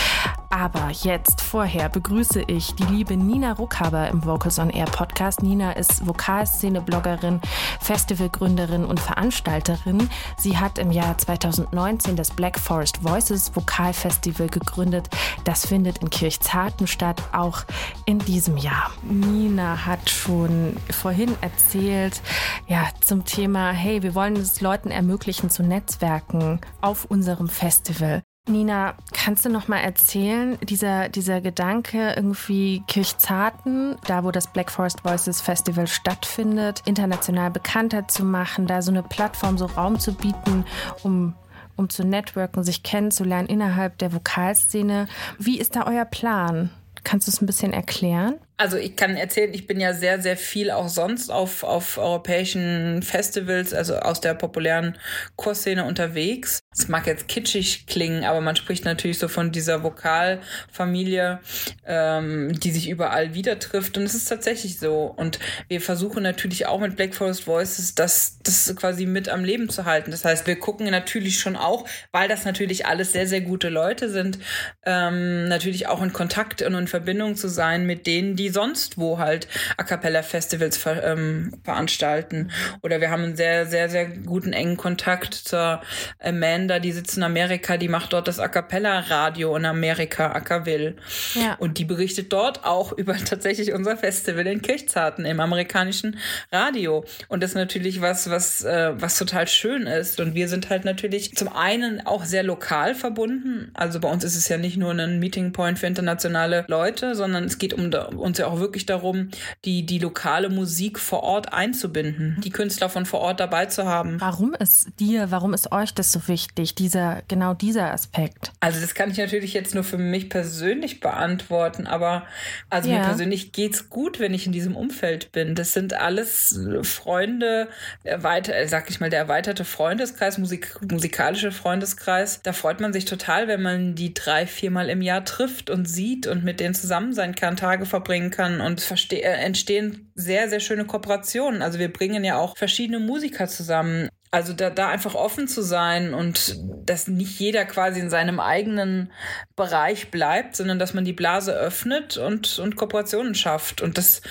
Aber 0.55 0.91
jetzt 0.91 1.41
vorher 1.41 1.89
begrüße 1.89 2.43
ich 2.47 2.77
die 2.77 2.85
liebe 2.85 3.17
Nina 3.17 3.55
Ruckhaber 3.55 4.07
im 4.07 4.25
Vocals 4.25 4.61
on 4.61 4.71
Air 4.71 4.85
Podcast. 4.85 5.43
Nina 5.43 5.73
ist 5.73 6.07
Vokalszene-Bloggerin, 6.07 7.41
Festivalgründerin 7.81 8.85
und 8.85 9.01
Veranstalterin. 9.01 10.09
Sie 10.39 10.57
hat 10.57 10.79
im 10.79 10.93
Jahr 10.93 11.19
2019 11.19 12.15
das 12.15 12.31
Black 12.31 12.61
Forest 12.61 13.03
Voices 13.03 13.51
Vokalfestival 13.57 14.47
gegründet. 14.47 15.11
Das 15.43 15.67
findet 15.67 15.99
in 15.99 16.11
Kirchzarten 16.11 16.87
statt, 16.87 17.21
auch 17.33 17.65
in 18.07 18.21
diesem 18.21 18.57
Jahr. 18.57 18.93
Nina 19.03 19.85
hat 19.85 20.09
schon 20.09 20.77
vorhin 20.89 21.35
erzählt, 21.41 22.23
ja, 22.69 22.91
zum 23.01 23.25
Thema, 23.25 23.73
hey, 23.73 24.05
wir 24.05 24.15
wollen 24.15 24.37
es 24.37 24.61
Leuten 24.61 24.93
ermöglichen 24.93 25.51
zu 25.51 25.65
Netzwerken 25.65 26.61
auf 26.81 27.07
unserem 27.07 27.49
Festival. 27.49 28.23
Nina, 28.47 28.95
kannst 29.15 29.47
du 29.47 29.49
noch 29.49 29.69
mal 29.69 29.79
erzählen, 29.79 30.59
dieser, 30.63 31.09
dieser 31.09 31.41
Gedanke 31.41 32.13
irgendwie 32.15 32.83
Kirchzarten, 32.87 33.97
da 34.07 34.23
wo 34.23 34.31
das 34.33 34.53
Black 34.53 34.71
Forest 34.71 35.03
Voices 35.03 35.41
Festival 35.41 35.87
stattfindet, 35.87 36.83
international 36.85 37.51
bekannter 37.51 38.07
zu 38.07 38.23
machen, 38.23 38.67
da 38.67 38.83
so 38.83 38.91
eine 38.91 39.03
Plattform, 39.03 39.57
so 39.57 39.65
Raum 39.65 39.99
zu 39.99 40.13
bieten, 40.13 40.67
um 41.03 41.35
um 41.77 41.89
zu 41.89 42.05
networken, 42.05 42.63
sich 42.63 42.85
kennenzulernen 42.85 43.49
innerhalb 43.49 43.99
der 43.99 44.13
Vokalszene. 44.13 45.09
Wie 45.41 45.59
ist 45.59 45.75
da 45.75 45.89
euer 45.89 46.05
Plan? 46.05 46.71
Kannst 47.03 47.27
du 47.27 47.33
es 47.33 47.43
ein 47.43 47.47
bisschen 47.47 47.73
erklären? 47.73 48.37
Also 48.57 48.77
ich 48.77 48.95
kann 48.95 49.17
erzählen, 49.17 49.53
ich 49.53 49.67
bin 49.67 49.81
ja 49.81 49.95
sehr, 49.95 50.21
sehr 50.21 50.37
viel 50.37 50.71
auch 50.71 50.89
sonst 50.89 51.29
auf, 51.29 51.65
auf 51.65 51.99
europäischen 51.99 53.03
Festivals, 53.03 53.75
also 53.75 53.97
aus 53.97 54.21
der 54.21 54.35
populären 54.35 54.97
Chorszene 55.35 55.85
unterwegs. 55.85 56.61
Es 56.73 56.87
mag 56.87 57.07
jetzt 57.09 57.27
kitschig 57.27 57.87
klingen, 57.87 58.25
aber 58.25 58.41
man 58.41 58.55
spricht 58.55 58.85
natürlich 58.85 59.19
so 59.19 59.27
von 59.27 59.51
dieser 59.51 59.83
Vokalfamilie, 59.83 61.41
ähm, 61.85 62.53
die 62.61 62.71
sich 62.71 62.89
überall 62.89 63.35
wieder 63.35 63.59
trifft. 63.59 63.97
Und 63.97 64.05
es 64.05 64.15
ist 64.15 64.29
tatsächlich 64.29 64.79
so. 64.79 65.05
Und 65.05 65.41
wir 65.69 65.81
versuchen 65.81 66.23
natürlich 66.23 66.67
auch 66.67 66.81
mit 66.81 66.95
Black 66.95 67.15
Forest 67.15 67.49
Voices 67.49 67.97
das, 67.97 68.39
das 68.43 68.75
quasi 68.77 69.07
mit 69.07 69.29
am 69.29 69.45
Leben 69.45 69.69
zu 69.69 69.85
halten. 69.85 70.13
Das 70.13 70.25
heißt, 70.25 70.47
wir 70.47 70.59
gucken 70.61 70.89
natürlich 70.91 71.41
schon 71.41 71.57
auch, 71.57 71.89
weil 72.13 72.29
das 72.29 72.45
natürlich 72.45 72.87
alles 72.87 73.13
sehr, 73.13 73.27
sehr 73.27 73.41
gute 73.41 73.69
Leute 73.69 74.11
sind, 74.11 74.39
ähm, 74.87 75.49
natürlich 75.49 75.89
auch 75.89 76.03
in 76.03 76.13
Kontakt 76.13 76.63
und 76.63 76.75
in 76.75 76.87
Verbindung 76.87 77.35
zu 77.35 77.49
sein 77.49 77.85
mit 77.87 78.07
denen, 78.07 78.37
die 78.37 78.44
die 78.45 78.51
sonst 78.51 78.99
wo 78.99 79.19
halt 79.19 79.49
A 79.79 79.85
Cappella 79.85 80.23
Festivals 80.23 80.77
ver, 80.77 81.03
ähm, 81.03 81.51
veranstalten. 81.63 82.51
Oder 82.83 83.01
wir 83.01 83.11
haben 83.11 83.23
einen 83.23 83.37
sehr, 83.37 83.65
sehr, 83.65 83.89
sehr 83.89 84.07
guten 84.07 84.53
engen 84.53 84.77
Kontakt 84.77 85.33
zur 85.33 85.81
Amanda, 86.21 86.79
die 86.79 86.93
sitzt 86.93 87.17
in 87.17 87.23
Amerika, 87.23 87.79
die 87.79 87.89
macht 87.89 88.13
dort 88.13 88.29
das 88.29 88.39
A 88.39 88.49
Cappella 88.49 89.01
Radio 89.01 89.57
in 89.57 89.65
Amerika, 89.65 90.33
Acaville. 90.33 90.97
Ja. 91.33 91.55
Und 91.55 91.79
die 91.79 91.87
berichtet 91.87 92.35
dort 92.35 92.65
auch 92.65 92.93
über 92.99 93.17
tatsächlich 93.17 93.73
unser 93.73 93.97
Festival 93.97 94.47
in 94.47 94.61
Kirchzarten 94.61 95.25
im 95.25 95.41
amerikanischen 95.41 96.19
Radio. 96.53 97.07
Und 97.29 97.43
das 97.43 97.53
ist 97.53 97.57
natürlich 97.57 98.03
was, 98.03 98.29
was, 98.29 98.63
äh, 98.63 98.93
was 98.95 99.17
total 99.17 99.49
schön 99.49 99.87
ist. 99.87 100.21
Und 100.21 100.35
wir 100.35 100.49
sind 100.49 100.69
halt 100.69 100.85
natürlich 100.85 101.35
zum 101.35 101.49
einen 101.49 102.07
auch 102.07 102.25
sehr 102.27 102.43
lokal 102.43 102.95
verbunden. 102.95 103.71
Also 103.73 104.01
bei 104.01 104.11
uns 104.11 104.23
ist 104.23 104.37
es 104.37 104.49
ja 104.51 104.59
nicht 104.59 104.77
nur 104.77 104.93
ein 104.93 105.19
Meeting 105.19 105.53
Point 105.53 105.79
für 105.79 105.87
internationale 105.87 106.67
Leute, 106.69 107.15
sondern 107.15 107.45
es 107.45 107.57
geht 107.57 107.73
um, 107.73 107.91
um 108.19 108.34
uns 108.35 108.39
ja 108.41 108.47
auch 108.49 108.59
wirklich 108.59 108.85
darum, 108.85 109.31
die, 109.65 109.87
die 109.87 110.01
lokale 110.01 110.49
Musik 110.49 110.99
vor 110.99 111.23
Ort 111.23 111.53
einzubinden, 111.53 112.37
die 112.43 112.51
Künstler 112.51 112.89
von 112.89 113.07
vor 113.07 113.21
Ort 113.21 113.39
dabei 113.39 113.67
zu 113.67 113.85
haben. 113.85 114.21
Warum 114.21 114.55
ist 114.55 114.89
dir, 114.99 115.31
warum 115.31 115.55
ist 115.55 115.71
euch 115.71 115.95
das 115.95 116.11
so 116.11 116.27
wichtig, 116.27 116.75
dieser, 116.75 117.23
genau 117.29 117.55
dieser 117.55 117.93
Aspekt? 117.93 118.51
Also 118.59 118.81
das 118.81 118.95
kann 118.95 119.11
ich 119.11 119.19
natürlich 119.19 119.55
jetzt 119.55 119.75
nur 119.75 119.85
für 119.85 119.99
mich 119.99 120.31
persönlich 120.31 120.99
beantworten, 120.99 121.87
aber 121.87 122.27
also 122.71 122.91
ja. 122.91 122.99
mir 122.99 123.05
persönlich 123.05 123.53
geht's 123.53 123.89
gut, 123.89 124.19
wenn 124.19 124.35
ich 124.35 124.47
in 124.47 124.53
diesem 124.53 124.75
Umfeld 124.75 125.31
bin. 125.31 125.55
Das 125.55 125.73
sind 125.73 125.95
alles 125.95 126.59
Freunde, 126.83 127.69
erweitert, 128.03 128.69
sag 128.69 128.91
ich 128.91 128.99
mal, 128.99 129.11
der 129.11 129.21
erweiterte 129.21 129.65
Freundeskreis, 129.65 130.39
Musik, 130.39 130.77
musikalische 130.91 131.53
Freundeskreis. 131.53 132.41
Da 132.43 132.53
freut 132.53 132.81
man 132.81 132.93
sich 132.93 133.05
total, 133.05 133.47
wenn 133.47 133.63
man 133.63 133.95
die 133.95 134.13
drei, 134.13 134.47
viermal 134.47 134.89
im 134.89 135.03
Jahr 135.03 135.25
trifft 135.25 135.71
und 135.71 135.89
sieht 135.89 136.27
und 136.27 136.43
mit 136.43 136.59
denen 136.59 136.75
zusammen 136.75 137.13
sein 137.13 137.37
kann, 137.37 137.57
Tage 137.57 137.87
verbringen 137.87 138.24
bringen 138.25 138.31
kann 138.31 138.61
und 138.61 139.13
äh, 139.13 139.21
entstehen 139.21 140.11
sehr, 140.15 140.49
sehr 140.49 140.61
schöne 140.61 140.85
Kooperationen. 140.85 141.63
Also 141.63 141.79
wir 141.79 141.93
bringen 141.93 142.25
ja 142.25 142.37
auch 142.37 142.57
verschiedene 142.57 142.99
Musiker 142.99 143.47
zusammen. 143.49 144.09
Also 144.31 144.53
da, 144.53 144.71
da 144.71 144.89
einfach 144.89 145.15
offen 145.15 145.47
zu 145.47 145.63
sein 145.63 146.13
und 146.13 146.59
dass 146.85 147.07
nicht 147.07 147.39
jeder 147.39 147.65
quasi 147.65 148.01
in 148.01 148.11
seinem 148.11 148.41
eigenen 148.41 149.13
Bereich 149.55 150.11
bleibt, 150.11 150.57
sondern 150.57 150.79
dass 150.79 150.93
man 150.93 151.05
die 151.05 151.13
Blase 151.13 151.53
öffnet 151.53 152.17
und, 152.17 152.59
und 152.59 152.75
Kooperationen 152.75 153.35
schafft. 153.37 153.81
Und 153.81 153.97
das 153.97 154.23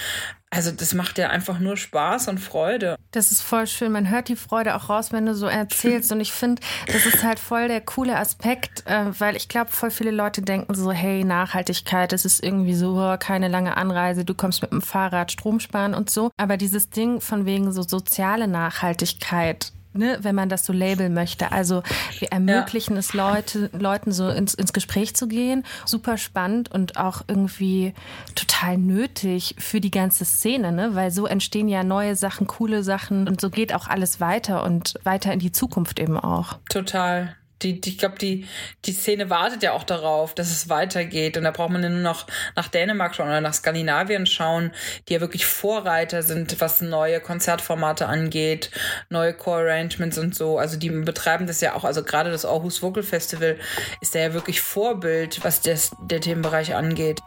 also 0.54 0.72
das 0.72 0.94
macht 0.94 1.18
ja 1.18 1.30
einfach 1.30 1.58
nur 1.58 1.78
Spaß 1.78 2.28
und 2.28 2.38
Freude. 2.38 2.96
Das 3.12 3.32
ist 3.32 3.42
voll 3.42 3.66
schön. 3.66 3.92
Man 3.92 4.10
hört 4.10 4.28
die 4.30 4.36
Freude 4.36 4.76
auch 4.76 4.88
raus, 4.88 5.12
wenn 5.12 5.26
du 5.26 5.34
so 5.34 5.48
erzählst. 5.48 6.12
Und 6.12 6.22
ich 6.22 6.32
finde, 6.32 6.62
das 6.86 7.08
ist 7.08 7.24
halt 7.24 7.39
voll 7.39 7.68
der 7.68 7.82
coole 7.82 8.16
Aspekt, 8.18 8.86
äh, 8.86 9.06
weil 9.20 9.36
ich 9.36 9.50
glaube, 9.50 9.72
voll 9.72 9.89
viele 9.89 10.12
Leute 10.12 10.44
denken 10.44 10.76
so, 10.76 10.92
hey, 10.92 11.24
Nachhaltigkeit, 11.24 12.12
das 12.12 12.24
ist 12.24 12.44
irgendwie 12.44 12.76
so, 12.76 13.16
keine 13.20 13.48
lange 13.48 13.78
Anreise, 13.78 14.26
du 14.26 14.36
kommst 14.36 14.62
mit 14.62 14.72
dem 14.72 14.84
Fahrrad 14.84 15.32
Strom 15.32 15.60
sparen 15.60 15.96
und 15.96 16.12
so. 16.12 16.30
Aber 16.38 16.58
dieses 16.58 16.92
Ding 16.92 17.20
von 17.20 17.48
wegen 17.48 17.72
so 17.72 17.82
soziale 17.82 18.48
Nachhaltigkeit, 18.48 19.72
ne, 19.93 20.17
wenn 20.21 20.36
man 20.36 20.49
das 20.49 20.65
so 20.65 20.73
labeln 20.73 21.13
möchte. 21.13 21.51
Also 21.51 21.84
wir 22.19 22.29
ermöglichen 22.32 22.93
ja. 22.93 22.99
es 22.99 23.13
Leute, 23.13 23.69
Leuten 23.73 24.12
so 24.12 24.29
ins, 24.29 24.53
ins 24.53 24.73
Gespräch 24.73 25.15
zu 25.15 25.27
gehen. 25.27 25.63
Super 25.86 26.17
spannend 26.17 26.71
und 26.71 26.97
auch 26.97 27.21
irgendwie 27.27 27.93
total 28.36 28.77
nötig 28.77 29.56
für 29.58 29.82
die 29.82 29.91
ganze 29.91 30.25
Szene, 30.25 30.71
ne? 30.71 30.95
weil 30.95 31.12
so 31.12 31.25
entstehen 31.25 31.67
ja 31.67 31.84
neue 31.84 32.15
Sachen, 32.15 32.47
coole 32.47 32.84
Sachen 32.84 33.27
und 33.27 33.41
so 33.41 33.49
geht 33.49 33.73
auch 33.73 33.88
alles 33.88 34.19
weiter 34.19 34.63
und 34.63 34.95
weiter 35.03 35.34
in 35.34 35.39
die 35.39 35.51
Zukunft 35.51 35.99
eben 35.99 36.17
auch. 36.17 36.58
Total 36.69 37.36
die, 37.62 37.80
die, 37.80 37.92
ich 37.92 37.98
glaube, 37.98 38.18
die, 38.18 38.48
die 38.86 38.94
Szene 38.94 39.30
wartet 39.30 39.63
ja 39.63 39.72
auch 39.74 39.84
darauf, 39.84 40.34
dass 40.36 40.52
es 40.52 40.70
weitergeht. 40.70 41.38
Und 41.38 41.44
da 41.44 41.52
braucht 41.52 41.72
man 41.72 41.84
ja 41.84 41.89
nur 41.89 42.02
noch 42.02 42.28
nach 42.56 42.68
Dänemark 42.68 43.16
schauen 43.16 43.28
oder 43.28 43.42
nach 43.42 43.54
Skandinavien 43.54 44.26
schauen, 44.26 44.72
die 45.08 45.13
ja 45.13 45.22
wirklich 45.22 45.46
Vorreiter 45.46 46.24
sind, 46.24 46.60
was 46.60 46.82
neue 46.82 47.20
Konzertformate 47.20 48.08
angeht, 48.08 48.72
neue 49.10 49.34
Co-Arrangements 49.34 50.18
und 50.18 50.36
so. 50.36 50.58
Also 50.58 50.78
die 50.78 50.89
betreiben 50.89 51.48
das 51.48 51.62
ja 51.62 51.76
auch, 51.76 51.84
also 51.84 52.04
gerade 52.04 52.32
das 52.32 52.46
Aarhus 52.46 52.82
Vocal 52.82 53.04
Festival 53.04 53.58
ist 54.02 54.16
da 54.16 54.20
ja 54.20 54.34
wirklich 54.34 54.62
Vorbild, 54.62 55.44
was 55.44 55.62
das, 55.62 55.92
der 56.02 56.22
Themenbereich 56.22 56.76
angeht. 56.76 57.22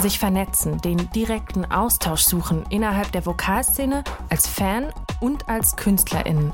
Sich 0.00 0.18
vernetzen, 0.18 0.78
den 0.78 1.10
direkten 1.10 1.70
Austausch 1.70 2.22
suchen 2.22 2.64
innerhalb 2.70 3.12
der 3.12 3.26
Vokalszene 3.26 4.02
als 4.28 4.46
Fan 4.46 4.92
und 5.20 5.48
als 5.48 5.76
KünstlerInnen. 5.76 6.52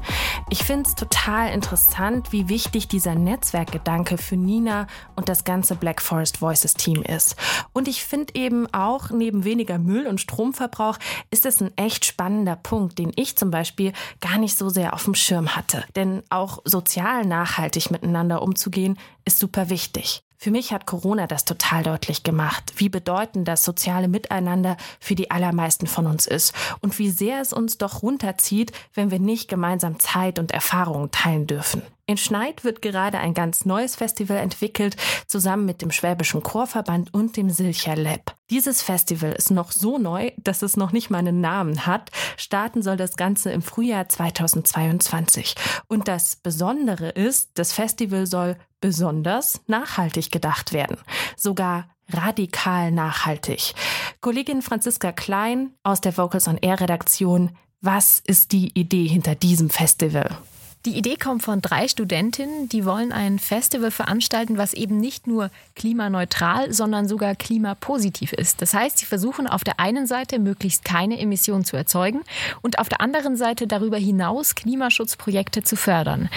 Ich 0.50 0.64
finde 0.64 0.88
es 0.88 0.94
total 0.94 1.52
interessant, 1.52 2.32
wie 2.32 2.48
wichtig 2.48 2.88
dieser 2.88 3.14
Netzwerkgedanke 3.14 4.18
für 4.18 4.37
Nina 4.37 4.87
und 5.14 5.28
das 5.28 5.44
ganze 5.44 5.76
Black 5.76 6.02
Forest 6.02 6.40
Voices 6.40 6.74
Team 6.74 7.02
ist. 7.02 7.37
Und 7.72 7.88
ich 7.88 8.04
finde 8.04 8.35
eben 8.35 8.66
auch, 8.74 9.11
neben 9.11 9.44
weniger 9.44 9.78
Müll 9.78 10.06
und 10.06 10.20
Stromverbrauch, 10.20 10.98
ist 11.30 11.46
es 11.46 11.61
ein 11.61 11.76
echt 11.76 12.04
spannender 12.04 12.56
Punkt, 12.56 12.98
den 12.98 13.12
ich 13.16 13.37
zum 13.37 13.50
Beispiel 13.50 13.92
gar 14.20 14.38
nicht 14.38 14.59
so 14.59 14.68
sehr 14.68 14.94
auf 14.94 15.04
dem 15.04 15.14
Schirm 15.14 15.54
hatte. 15.54 15.85
Denn 15.94 16.22
auch 16.30 16.59
sozial 16.64 17.24
nachhaltig 17.24 17.90
miteinander 17.90 18.42
umzugehen, 18.42 18.98
ist 19.24 19.38
super 19.38 19.70
wichtig. 19.70 20.25
Für 20.38 20.51
mich 20.51 20.72
hat 20.72 20.87
Corona 20.87 21.27
das 21.27 21.44
total 21.44 21.83
deutlich 21.83 22.22
gemacht, 22.22 22.75
wie 22.77 22.88
bedeutend 22.88 23.49
das 23.49 23.64
soziale 23.64 24.09
Miteinander 24.09 24.77
für 25.01 25.14
die 25.14 25.31
allermeisten 25.31 25.87
von 25.87 26.07
uns 26.07 26.27
ist 26.27 26.55
und 26.81 26.99
wie 26.99 27.11
sehr 27.11 27.40
es 27.40 27.53
uns 27.53 27.79
doch 27.79 28.03
runterzieht, 28.03 28.72
wenn 28.94 29.11
wir 29.11 29.18
nicht 29.18 29.49
gemeinsam 29.49 29.99
Zeit 29.99 30.38
und 30.38 30.53
Erfahrungen 30.53 31.11
teilen 31.11 31.46
dürfen. 31.46 31.83
In 32.08 32.16
Schneid 32.16 32.62
wird 32.62 32.82
gerade 32.82 33.18
ein 33.18 33.34
ganz 33.34 33.64
neues 33.64 33.96
Festival 33.96 34.36
entwickelt, 34.36 34.96
zusammen 35.26 35.64
mit 35.66 35.82
dem 35.82 35.90
Schwäbischen 35.90 36.40
Chorverband 36.40 37.12
und 37.12 37.36
dem 37.36 37.50
Silcher 37.50 37.96
Lab. 37.96 38.36
Dieses 38.48 38.80
Festival 38.80 39.32
ist 39.32 39.50
noch 39.50 39.72
so 39.72 39.98
neu, 39.98 40.30
dass 40.36 40.62
es 40.62 40.76
noch 40.76 40.92
nicht 40.92 41.10
mal 41.10 41.18
einen 41.18 41.40
Namen 41.40 41.84
hat. 41.84 42.12
Starten 42.36 42.82
soll 42.82 42.96
das 42.96 43.16
Ganze 43.16 43.50
im 43.50 43.60
Frühjahr 43.60 44.08
2022. 44.08 45.56
Und 45.88 46.06
das 46.06 46.36
Besondere 46.36 47.08
ist, 47.08 47.50
das 47.54 47.72
Festival 47.72 48.28
soll 48.28 48.56
besonders 48.80 49.60
nachhaltig 49.66 50.30
gedacht 50.30 50.72
werden. 50.72 50.98
Sogar 51.36 51.88
radikal 52.10 52.92
nachhaltig. 52.92 53.74
Kollegin 54.20 54.62
Franziska 54.62 55.10
Klein 55.10 55.74
aus 55.82 56.00
der 56.00 56.16
Vocals 56.16 56.46
on 56.46 56.58
Air 56.58 56.80
Redaktion, 56.80 57.56
was 57.80 58.20
ist 58.20 58.52
die 58.52 58.68
Idee 58.78 59.08
hinter 59.08 59.34
diesem 59.34 59.70
Festival? 59.70 60.38
Die 60.87 60.96
Idee 60.96 61.16
kommt 61.16 61.42
von 61.42 61.61
drei 61.61 61.88
Studentinnen, 61.88 62.68
die 62.68 62.85
wollen 62.85 63.11
ein 63.11 63.40
Festival 63.40 63.90
veranstalten, 63.90 64.57
was 64.57 64.72
eben 64.72 64.99
nicht 64.99 65.27
nur 65.27 65.51
klimaneutral, 65.75 66.72
sondern 66.72 67.09
sogar 67.09 67.35
klimapositiv 67.35 68.33
ist. 68.33 68.62
Das 68.62 68.72
heißt, 68.72 68.99
sie 68.99 69.05
versuchen 69.05 69.49
auf 69.49 69.64
der 69.64 69.81
einen 69.81 70.07
Seite 70.07 70.38
möglichst 70.38 70.85
keine 70.85 71.18
Emissionen 71.18 71.64
zu 71.64 71.77
erzeugen 71.77 72.20
und 72.62 72.79
auf 72.79 72.88
der 72.88 73.01
anderen 73.01 73.37
Seite 73.37 73.66
darüber 73.66 73.96
hinaus 73.96 74.55
Klimaschutzprojekte 74.55 75.64
zu 75.64 75.75
fördern. 75.75 76.29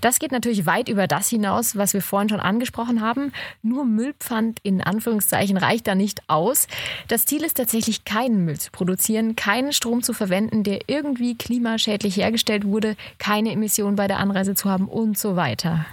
Das 0.00 0.20
geht 0.20 0.30
natürlich 0.30 0.64
weit 0.64 0.88
über 0.88 1.08
das 1.08 1.28
hinaus, 1.28 1.74
was 1.74 1.92
wir 1.92 2.00
vorhin 2.00 2.28
schon 2.28 2.38
angesprochen 2.38 3.00
haben. 3.00 3.32
Nur 3.62 3.84
Müllpfand 3.84 4.60
in 4.62 4.80
Anführungszeichen 4.80 5.56
reicht 5.56 5.88
da 5.88 5.96
nicht 5.96 6.22
aus. 6.28 6.68
Das 7.08 7.26
Ziel 7.26 7.42
ist 7.42 7.56
tatsächlich 7.56 8.04
keinen 8.04 8.44
Müll 8.44 8.60
zu 8.60 8.70
produzieren, 8.70 9.34
keinen 9.34 9.72
Strom 9.72 10.04
zu 10.04 10.12
verwenden, 10.12 10.62
der 10.62 10.82
irgendwie 10.86 11.36
klimaschädlich 11.36 12.16
hergestellt 12.16 12.64
wurde, 12.64 12.96
keine 13.18 13.50
Emissionen 13.50 13.87
Informationen 13.88 13.96
bei 13.96 14.06
der 14.06 14.18
Anreise 14.18 14.54
zu 14.54 14.70
haben 14.70 14.88
und 14.88 15.18
so 15.18 15.36
weiter. 15.36 15.86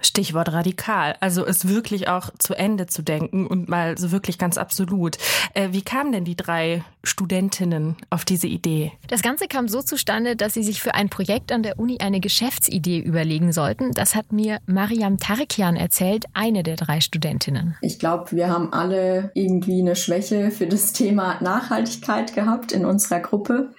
Stichwort 0.00 0.52
radikal, 0.52 1.16
also 1.20 1.46
es 1.46 1.66
wirklich 1.66 2.08
auch 2.08 2.28
zu 2.38 2.52
Ende 2.54 2.86
zu 2.86 3.02
denken 3.02 3.46
und 3.46 3.70
mal 3.70 3.96
so 3.96 4.12
wirklich 4.12 4.38
ganz 4.38 4.58
absolut. 4.58 5.16
Äh, 5.54 5.68
wie 5.72 5.80
kamen 5.80 6.12
denn 6.12 6.26
die 6.26 6.36
drei 6.36 6.84
Studentinnen 7.02 7.96
auf 8.10 8.26
diese 8.26 8.46
Idee? 8.46 8.92
Das 9.08 9.22
Ganze 9.22 9.48
kam 9.48 9.66
so 9.66 9.80
zustande, 9.80 10.36
dass 10.36 10.52
sie 10.52 10.62
sich 10.62 10.82
für 10.82 10.94
ein 10.94 11.08
Projekt 11.08 11.52
an 11.52 11.62
der 11.62 11.78
Uni 11.78 11.98
eine 12.00 12.20
Geschäftsidee 12.20 12.98
überlegen 12.98 13.52
sollten. 13.52 13.92
Das 13.92 14.14
hat 14.14 14.30
mir 14.30 14.58
Mariam 14.66 15.18
Tarikian 15.18 15.76
erzählt, 15.76 16.26
eine 16.34 16.62
der 16.62 16.76
drei 16.76 17.00
Studentinnen. 17.00 17.76
Ich 17.80 17.98
glaube, 17.98 18.32
wir 18.32 18.50
haben 18.50 18.74
alle 18.74 19.30
irgendwie 19.34 19.80
eine 19.80 19.96
Schwäche 19.96 20.50
für 20.50 20.66
das 20.66 20.92
Thema 20.92 21.40
Nachhaltigkeit 21.40 22.34
gehabt 22.34 22.72
in 22.72 22.84
unserer 22.84 23.20
Gruppe 23.20 23.70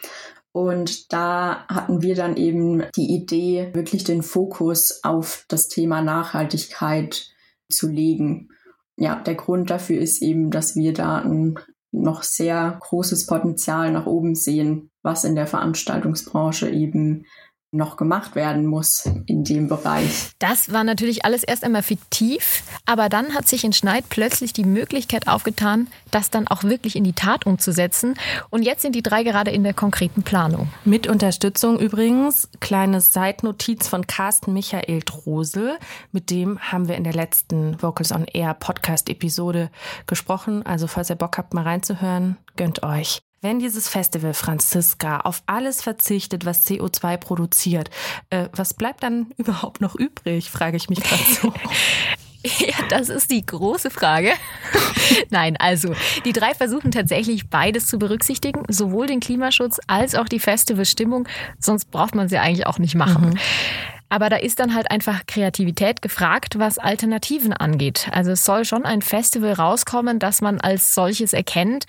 und 0.56 1.12
da 1.12 1.68
hatten 1.68 2.02
wir 2.02 2.16
dann 2.16 2.38
eben 2.38 2.86
die 2.96 3.14
Idee, 3.14 3.72
wirklich 3.74 4.06
den 4.06 4.24
Fokus 4.24 5.02
auf 5.04 5.44
das 5.50 5.68
Thema 5.68 6.02
Nachhaltigkeit 6.02 7.30
zu 7.70 7.90
legen. 7.90 8.48
Ja, 8.96 9.18
der 9.18 9.36
Grund 9.36 9.70
dafür 9.70 10.00
ist 10.00 10.22
eben, 10.22 10.52
dass 10.52 10.78
wir 10.78 10.94
da 10.94 11.18
ein 11.18 11.60
noch 11.92 12.24
sehr 12.24 12.78
großes 12.80 13.26
Potenzial 13.26 13.92
nach 13.92 14.06
oben 14.06 14.34
sehen, 14.34 14.92
was 15.04 15.26
in 15.26 15.36
der 15.36 15.46
Veranstaltungsbranche 15.46 16.70
eben 16.70 17.26
noch 17.72 17.98
gemacht 17.98 18.36
werden 18.36 18.66
muss 18.66 19.10
in 19.26 19.44
dem 19.44 19.68
Bereich. 19.68 20.32
Das 20.40 20.72
war 20.72 20.84
natürlich 20.84 21.26
alles 21.26 21.44
erst 21.44 21.64
einmal 21.64 21.84
fiktiv, 21.84 22.64
aber 22.86 23.10
dann 23.10 23.34
hat 23.34 23.48
sich 23.48 23.64
in 23.64 23.74
Schneid 23.74 24.06
plötzlich 24.10 24.54
die 24.54 24.64
Möglichkeit 24.64 25.28
aufgetan, 25.28 25.88
das 26.12 26.30
dann 26.30 26.48
auch 26.48 26.64
wirklich 26.64 26.96
in 26.96 27.04
die 27.04 27.14
Tat 27.14 27.46
umzusetzen. 27.46 28.16
Und 28.50 28.64
jetzt 28.64 28.82
sind 28.82 28.96
die 28.96 29.04
drei 29.04 29.24
gerade 29.24 29.52
in 29.52 29.64
der 29.64 29.74
konkreten 29.74 30.24
Planung. 30.24 30.70
Mit 30.86 31.08
Unterstützung 31.08 31.80
übrigens, 31.80 32.50
kleines 32.60 33.14
Seitnotiz 33.14 33.88
von 33.88 34.08
Carsten 34.08 34.54
Michael 34.54 35.02
Drosel. 35.04 35.78
Mit 36.12 36.30
dem 36.30 36.60
haben 36.60 36.88
wir 36.88 36.96
in 36.96 37.04
der 37.04 37.14
letzten 37.14 37.82
Vocals 37.82 38.12
on 38.12 38.26
Air 38.26 38.54
Podcast-Episode 38.54 39.70
gesprochen. 40.08 40.66
Also 40.66 40.88
falls 40.88 41.10
ihr 41.10 41.16
Bock 41.16 41.38
habt, 41.38 41.54
mal 41.54 41.64
reinzuhören, 41.64 42.38
gönnt 42.56 42.84
euch. 42.84 43.25
Wenn 43.46 43.60
dieses 43.60 43.88
Festival 43.88 44.34
Franziska 44.34 45.20
auf 45.20 45.44
alles 45.46 45.84
verzichtet, 45.84 46.48
was 46.48 46.66
CO2 46.66 47.18
produziert, 47.18 47.92
äh, 48.32 48.50
was 48.54 48.74
bleibt 48.74 49.04
dann 49.04 49.28
überhaupt 49.38 49.82
noch 49.82 49.94
übrig, 49.94 50.50
frage 50.50 50.78
ich 50.78 50.90
mich 50.90 51.04
gerade 51.04 51.24
so. 51.24 51.54
Ja, 52.60 52.76
das 52.90 53.10
ist 53.10 53.32
die 53.32 53.44
große 53.44 53.90
Frage. 53.90 54.32
Nein, 55.32 55.58
also 55.58 55.96
die 56.26 56.32
drei 56.32 56.54
versuchen 56.54 56.92
tatsächlich 56.92 57.50
beides 57.50 57.88
zu 57.88 57.98
berücksichtigen, 57.98 58.62
sowohl 58.68 59.08
den 59.08 59.20
Klimaschutz 59.20 59.80
als 59.88 60.14
auch 60.14 60.28
die 60.28 60.40
Festivalstimmung, 60.40 61.28
sonst 61.58 61.90
braucht 61.90 62.14
man 62.14 62.30
sie 62.30 62.38
eigentlich 62.38 62.68
auch 62.68 62.78
nicht 62.78 62.94
machen. 62.94 63.30
Mhm. 63.30 63.40
Aber 64.10 64.30
da 64.30 64.38
ist 64.38 64.60
dann 64.60 64.76
halt 64.76 64.92
einfach 64.92 65.26
Kreativität 65.26 66.02
gefragt, 66.02 66.60
was 66.60 66.78
Alternativen 66.78 67.54
angeht. 67.54 68.08
Also 68.12 68.32
es 68.32 68.46
soll 68.46 68.66
schon 68.66 68.86
ein 68.86 69.02
Festival 69.02 69.54
rauskommen, 69.54 70.20
das 70.20 70.42
man 70.42 70.62
als 70.62 70.94
solches 70.94 71.34
erkennt. 71.34 71.86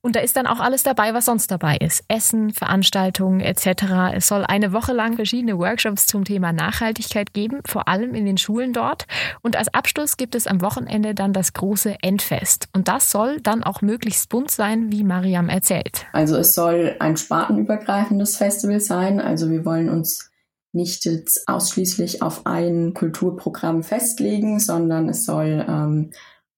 Und 0.00 0.16
da 0.16 0.20
ist 0.20 0.36
dann 0.36 0.46
auch 0.46 0.60
alles 0.60 0.82
dabei, 0.82 1.14
was 1.14 1.26
sonst 1.26 1.50
dabei 1.50 1.76
ist. 1.76 2.04
Essen, 2.08 2.52
Veranstaltungen 2.52 3.40
etc. 3.40 4.14
Es 4.14 4.28
soll 4.28 4.44
eine 4.44 4.72
Woche 4.72 4.92
lang 4.92 5.14
verschiedene 5.14 5.58
Workshops 5.58 6.06
zum 6.06 6.24
Thema 6.24 6.52
Nachhaltigkeit 6.52 7.32
geben, 7.32 7.60
vor 7.66 7.88
allem 7.88 8.14
in 8.14 8.26
den 8.26 8.36
Schulen 8.36 8.72
dort. 8.72 9.06
Und 9.42 9.56
als 9.56 9.72
Abschluss 9.72 10.16
gibt 10.16 10.34
es 10.34 10.46
am 10.46 10.60
Wochenende 10.60 11.14
dann 11.14 11.32
das 11.32 11.52
große 11.52 11.96
Endfest. 12.02 12.68
Und 12.72 12.88
das 12.88 13.10
soll 13.10 13.40
dann 13.40 13.64
auch 13.64 13.80
möglichst 13.80 14.28
bunt 14.28 14.50
sein, 14.50 14.90
wie 14.90 15.04
Mariam 15.04 15.48
erzählt. 15.48 16.06
Also 16.12 16.36
es 16.36 16.54
soll 16.54 16.96
ein 16.98 17.16
spartenübergreifendes 17.16 18.36
Festival 18.36 18.80
sein. 18.80 19.20
Also 19.20 19.50
wir 19.50 19.64
wollen 19.64 19.88
uns 19.88 20.30
nicht 20.74 21.04
jetzt 21.04 21.44
ausschließlich 21.46 22.22
auf 22.22 22.46
ein 22.46 22.94
Kulturprogramm 22.94 23.82
festlegen, 23.82 24.58
sondern 24.58 25.08
es 25.08 25.24
soll 25.24 25.64
ähm, 25.68 26.10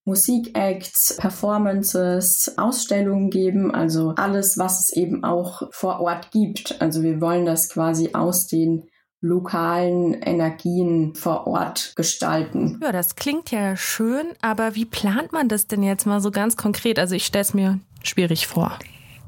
Musikacts, 0.07 1.17
Performances, 1.17 2.55
Ausstellungen 2.57 3.29
geben, 3.31 3.75
also 3.75 4.15
alles, 4.17 4.57
was 4.57 4.81
es 4.81 4.97
eben 4.97 5.25
auch 5.25 5.63
vor 5.73 6.01
Ort 6.01 6.31
gibt. 6.31 6.81
Also 6.81 7.03
wir 7.03 7.21
wollen 7.21 7.45
das 7.45 7.69
quasi 7.69 8.11
aus 8.13 8.47
den 8.47 8.85
lokalen 9.21 10.15
Energien 10.15 11.15
vor 11.15 11.47
Ort 11.47 11.93
gestalten. 11.97 12.79
Ja, 12.83 12.93
das 12.93 13.17
klingt 13.17 13.51
ja 13.51 13.77
schön, 13.77 14.27
aber 14.41 14.77
wie 14.77 14.85
plant 14.85 15.33
man 15.33 15.49
das 15.49 15.67
denn 15.67 15.83
jetzt 15.83 16.07
mal 16.07 16.21
so 16.21 16.31
ganz 16.31 16.57
konkret? 16.57 16.99
Also 16.99 17.15
ich 17.17 17.27
stelle 17.27 17.43
es 17.43 17.55
mir 17.55 17.81
schwierig 18.05 18.47
vor. 18.47 18.79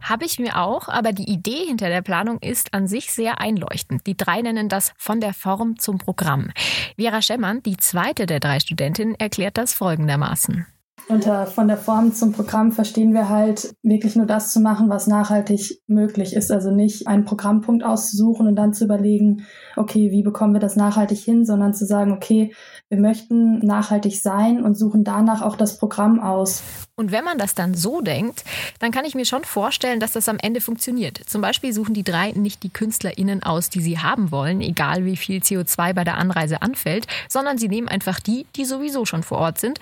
Habe 0.08 0.24
ich 0.24 0.38
mir 0.38 0.56
auch, 0.56 0.88
aber 0.88 1.12
die 1.12 1.30
Idee 1.30 1.66
hinter 1.66 1.90
der 1.90 2.00
Planung 2.00 2.38
ist 2.40 2.72
an 2.72 2.86
sich 2.86 3.12
sehr 3.12 3.42
einleuchtend. 3.42 4.06
Die 4.06 4.16
drei 4.16 4.40
nennen 4.40 4.70
das 4.70 4.94
von 4.96 5.20
der 5.20 5.34
Form 5.34 5.78
zum 5.78 5.98
Programm. 5.98 6.50
Vera 6.98 7.20
Schemmern, 7.20 7.62
die 7.62 7.76
zweite 7.76 8.24
der 8.24 8.40
drei 8.40 8.58
Studentinnen, 8.58 9.16
erklärt 9.16 9.58
das 9.58 9.74
folgendermaßen. 9.74 10.66
unter 11.10 11.46
von 11.46 11.68
der 11.68 11.76
Form 11.76 12.14
zum 12.14 12.32
Programm 12.32 12.72
verstehen 12.72 13.12
wir 13.12 13.28
halt 13.28 13.74
wirklich 13.82 14.16
nur 14.16 14.24
das 14.24 14.50
zu 14.50 14.60
machen, 14.60 14.88
was 14.88 15.08
nachhaltig 15.08 15.82
möglich 15.86 16.34
ist. 16.34 16.50
Also 16.50 16.70
nicht 16.70 17.06
einen 17.06 17.26
Programmpunkt 17.26 17.84
auszusuchen 17.84 18.46
und 18.46 18.56
dann 18.56 18.72
zu 18.72 18.84
überlegen, 18.84 19.44
okay, 19.76 20.10
wie 20.10 20.22
bekommen 20.22 20.54
wir 20.54 20.60
das 20.60 20.76
nachhaltig 20.76 21.18
hin, 21.18 21.44
sondern 21.44 21.74
zu 21.74 21.84
sagen, 21.84 22.12
okay, 22.12 22.54
wir 22.88 22.98
möchten 22.98 23.58
nachhaltig 23.58 24.22
sein 24.22 24.62
und 24.62 24.74
suchen 24.74 25.04
danach 25.04 25.42
auch 25.42 25.56
das 25.56 25.76
Programm 25.76 26.18
aus. 26.18 26.62
Und 26.98 27.12
wenn 27.12 27.22
man 27.22 27.38
das 27.38 27.54
dann 27.54 27.74
so 27.74 28.00
denkt, 28.00 28.44
dann 28.80 28.90
kann 28.90 29.04
ich 29.04 29.14
mir 29.14 29.24
schon 29.24 29.44
vorstellen, 29.44 30.00
dass 30.00 30.12
das 30.12 30.28
am 30.28 30.36
Ende 30.40 30.60
funktioniert. 30.60 31.20
Zum 31.26 31.40
Beispiel 31.40 31.72
suchen 31.72 31.94
die 31.94 32.02
drei 32.02 32.32
nicht 32.32 32.64
die 32.64 32.70
KünstlerInnen 32.70 33.44
aus, 33.44 33.70
die 33.70 33.80
sie 33.80 34.00
haben 34.00 34.32
wollen, 34.32 34.60
egal 34.60 35.04
wie 35.04 35.16
viel 35.16 35.40
CO2 35.40 35.94
bei 35.94 36.02
der 36.02 36.18
Anreise 36.18 36.60
anfällt, 36.60 37.06
sondern 37.28 37.56
sie 37.56 37.68
nehmen 37.68 37.86
einfach 37.86 38.18
die, 38.18 38.46
die 38.56 38.64
sowieso 38.64 39.06
schon 39.06 39.22
vor 39.22 39.38
Ort 39.38 39.60
sind. 39.60 39.78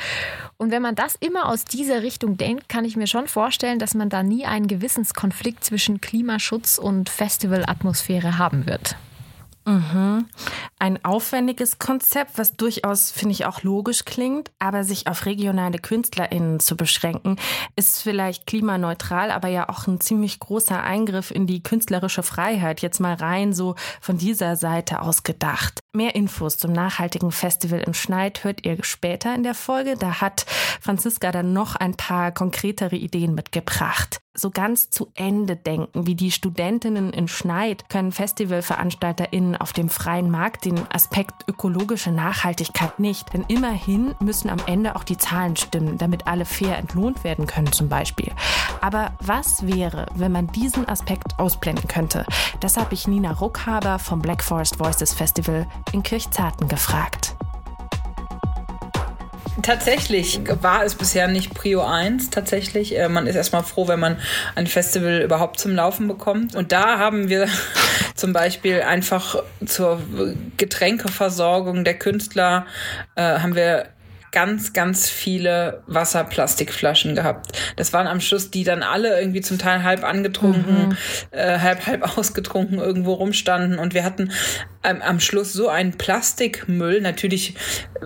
Und 0.58 0.70
wenn 0.70 0.82
man 0.82 0.94
das 0.94 1.14
immer 1.14 1.48
aus 1.48 1.64
dieser 1.64 2.02
Richtung 2.02 2.36
denkt, 2.36 2.68
kann 2.68 2.84
ich 2.84 2.96
mir 2.96 3.06
schon 3.06 3.28
vorstellen, 3.28 3.78
dass 3.78 3.94
man 3.94 4.10
da 4.10 4.22
nie 4.22 4.44
einen 4.44 4.68
Gewissenskonflikt 4.68 5.64
zwischen 5.64 6.02
Klimaschutz 6.02 6.76
und 6.76 7.08
Festivalatmosphäre 7.08 8.36
haben 8.36 8.66
wird. 8.66 8.94
Mhm. 9.66 10.26
Ein 10.78 11.04
aufwendiges 11.04 11.80
Konzept, 11.80 12.38
was 12.38 12.52
durchaus, 12.52 13.10
finde 13.10 13.32
ich, 13.32 13.46
auch 13.46 13.62
logisch 13.62 14.04
klingt, 14.04 14.52
aber 14.60 14.84
sich 14.84 15.08
auf 15.08 15.26
regionale 15.26 15.78
KünstlerInnen 15.78 16.60
zu 16.60 16.76
beschränken, 16.76 17.36
ist 17.74 18.00
vielleicht 18.00 18.46
klimaneutral, 18.46 19.32
aber 19.32 19.48
ja 19.48 19.68
auch 19.68 19.88
ein 19.88 20.00
ziemlich 20.00 20.38
großer 20.38 20.80
Eingriff 20.80 21.32
in 21.32 21.48
die 21.48 21.64
künstlerische 21.64 22.22
Freiheit, 22.22 22.80
jetzt 22.80 23.00
mal 23.00 23.14
rein 23.14 23.52
so 23.52 23.74
von 24.00 24.18
dieser 24.18 24.54
Seite 24.54 25.02
aus 25.02 25.24
gedacht. 25.24 25.80
Mehr 25.92 26.14
Infos 26.14 26.58
zum 26.58 26.72
nachhaltigen 26.72 27.32
Festival 27.32 27.80
im 27.80 27.94
Schneid 27.94 28.44
hört 28.44 28.64
ihr 28.64 28.78
später 28.82 29.34
in 29.34 29.42
der 29.42 29.54
Folge. 29.54 29.96
Da 29.98 30.20
hat 30.20 30.46
Franziska 30.80 31.32
dann 31.32 31.52
noch 31.52 31.74
ein 31.74 31.96
paar 31.96 32.30
konkretere 32.30 32.96
Ideen 32.96 33.34
mitgebracht 33.34 34.20
so 34.36 34.50
ganz 34.50 34.90
zu 34.90 35.08
Ende 35.14 35.56
denken, 35.56 36.06
wie 36.06 36.14
die 36.14 36.30
Studentinnen 36.30 37.12
in 37.12 37.28
Schneid, 37.28 37.88
können 37.88 38.12
FestivalveranstalterInnen 38.12 39.56
auf 39.56 39.72
dem 39.72 39.88
freien 39.88 40.30
Markt 40.30 40.64
den 40.64 40.80
Aspekt 40.90 41.48
ökologische 41.48 42.10
Nachhaltigkeit 42.10 42.98
nicht. 42.98 43.32
Denn 43.32 43.44
immerhin 43.48 44.14
müssen 44.20 44.50
am 44.50 44.60
Ende 44.66 44.96
auch 44.96 45.04
die 45.04 45.16
Zahlen 45.16 45.56
stimmen, 45.56 45.98
damit 45.98 46.26
alle 46.26 46.44
fair 46.44 46.78
entlohnt 46.78 47.24
werden 47.24 47.46
können 47.46 47.72
zum 47.72 47.88
Beispiel. 47.88 48.32
Aber 48.80 49.12
was 49.20 49.66
wäre, 49.66 50.06
wenn 50.14 50.32
man 50.32 50.48
diesen 50.48 50.88
Aspekt 50.88 51.38
ausblenden 51.38 51.88
könnte? 51.88 52.26
Das 52.60 52.76
habe 52.76 52.94
ich 52.94 53.08
Nina 53.08 53.32
Ruckhaber 53.32 53.98
vom 53.98 54.20
Black 54.20 54.42
Forest 54.42 54.78
Voices 54.78 55.14
Festival 55.14 55.66
in 55.92 56.02
Kirchzarten 56.02 56.68
gefragt. 56.68 57.36
Tatsächlich 59.62 60.40
war 60.60 60.84
es 60.84 60.94
bisher 60.94 61.28
nicht 61.28 61.54
Prio 61.54 61.82
1. 61.82 62.30
Tatsächlich. 62.30 62.96
Äh, 62.96 63.08
man 63.08 63.26
ist 63.26 63.36
erstmal 63.36 63.62
froh, 63.62 63.88
wenn 63.88 64.00
man 64.00 64.18
ein 64.54 64.66
Festival 64.66 65.22
überhaupt 65.22 65.58
zum 65.58 65.74
Laufen 65.74 66.08
bekommt. 66.08 66.54
Und 66.54 66.72
da 66.72 66.98
haben 66.98 67.28
wir 67.28 67.48
zum 68.14 68.32
Beispiel 68.32 68.82
einfach 68.82 69.42
zur 69.64 70.00
Getränkeversorgung 70.56 71.84
der 71.84 71.98
Künstler 71.98 72.66
äh, 73.14 73.38
haben 73.38 73.54
wir 73.54 73.86
ganz, 74.36 74.74
ganz 74.74 75.08
viele 75.08 75.82
Wasserplastikflaschen 75.86 77.14
gehabt. 77.14 77.58
Das 77.76 77.94
waren 77.94 78.06
am 78.06 78.20
Schluss 78.20 78.50
die 78.50 78.64
dann 78.64 78.82
alle 78.82 79.18
irgendwie 79.18 79.40
zum 79.40 79.58
Teil 79.58 79.82
halb 79.82 80.04
angetrunken, 80.04 80.88
mhm. 80.88 80.96
äh, 81.30 81.58
halb, 81.58 81.86
halb 81.86 82.18
ausgetrunken 82.18 82.78
irgendwo 82.78 83.14
rumstanden. 83.14 83.78
Und 83.78 83.94
wir 83.94 84.04
hatten 84.04 84.30
ähm, 84.84 85.00
am 85.00 85.20
Schluss 85.20 85.54
so 85.54 85.68
einen 85.68 85.92
Plastikmüll, 85.92 87.00
natürlich 87.00 87.54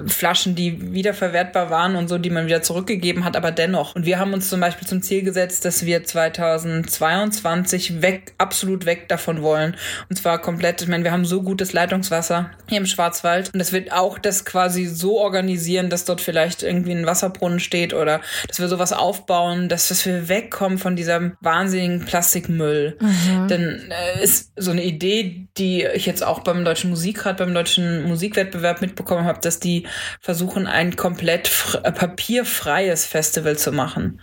Flaschen, 0.07 0.55
die 0.55 0.93
wiederverwertbar 0.95 1.69
waren 1.69 1.97
und 1.97 2.09
so, 2.09 2.17
die 2.17 2.31
man 2.31 2.47
wieder 2.47 2.63
zurückgegeben 2.63 3.25
hat, 3.25 3.37
aber 3.37 3.51
dennoch. 3.51 3.97
Und 3.97 4.07
wir 4.07 4.19
haben 4.19 4.33
uns 4.33 4.49
zum 4.49 4.61
Beispiel 4.61 4.87
zum 4.87 5.03
Ziel 5.03 5.23
gesetzt, 5.23 5.65
dass 5.65 5.85
wir 5.85 6.05
2022 6.05 8.03
weg, 8.03 8.35
absolut 8.39 8.87
weg 8.87 9.09
davon 9.09 9.43
wollen. 9.43 9.77
Und 10.09 10.17
zwar 10.17 10.41
komplett, 10.41 10.81
ich 10.83 10.89
meine, 10.89 11.05
wir 11.05 11.13
haben 11.13 11.25
so 11.25 11.43
gutes 11.43 11.73
Leitungswasser 11.73 12.51
hier 12.69 12.79
im 12.79 12.87
Schwarzwald. 12.87 13.53
Und 13.53 13.59
das 13.59 13.73
wird 13.73 13.93
auch 13.93 14.19
das 14.19 14.45
quasi 14.45 14.87
so 14.87 15.19
organisieren, 15.19 15.91
dass 15.91 16.05
dort 16.05 16.20
dort 16.21 16.31
vielleicht 16.31 16.63
irgendwie 16.63 16.93
ein 16.93 17.07
Wasserbrunnen 17.07 17.61
steht 17.61 17.95
oder 17.95 18.21
dass 18.49 18.61
wir 18.61 18.69
sowas 18.69 18.93
aufbauen, 18.93 19.69
dass, 19.69 19.89
dass 19.89 20.05
wir 20.07 20.29
wegkommen 20.29 20.79
von 20.79 20.97
diesem 20.97 21.37
wahnsinnigen 21.41 22.05
Plastikmüll. 22.05 22.97
Mhm. 23.01 23.49
Denn 23.49 23.91
äh, 23.91 24.23
ist 24.23 24.53
so 24.57 24.71
eine 24.71 24.85
Idee, 24.85 25.49
die 25.57 25.85
ich 25.85 26.07
jetzt 26.07 26.23
auch 26.23 26.41
beim 26.41 26.65
Deutschen 26.65 26.91
Musikrat, 26.91 27.39
beim 27.39 27.55
Deutschen 27.55 28.05
Musikwettbewerb 28.05 28.81
mitbekommen 28.81 29.25
habe, 29.25 29.41
dass 29.41 29.61
die 29.61 29.87
versuchen, 30.21 30.67
ein 30.67 30.97
komplett 30.97 31.51
äh, 31.83 31.93
papierfreies 31.93 33.07
Festival 33.07 33.57
zu 33.57 33.73
machen. 33.73 34.21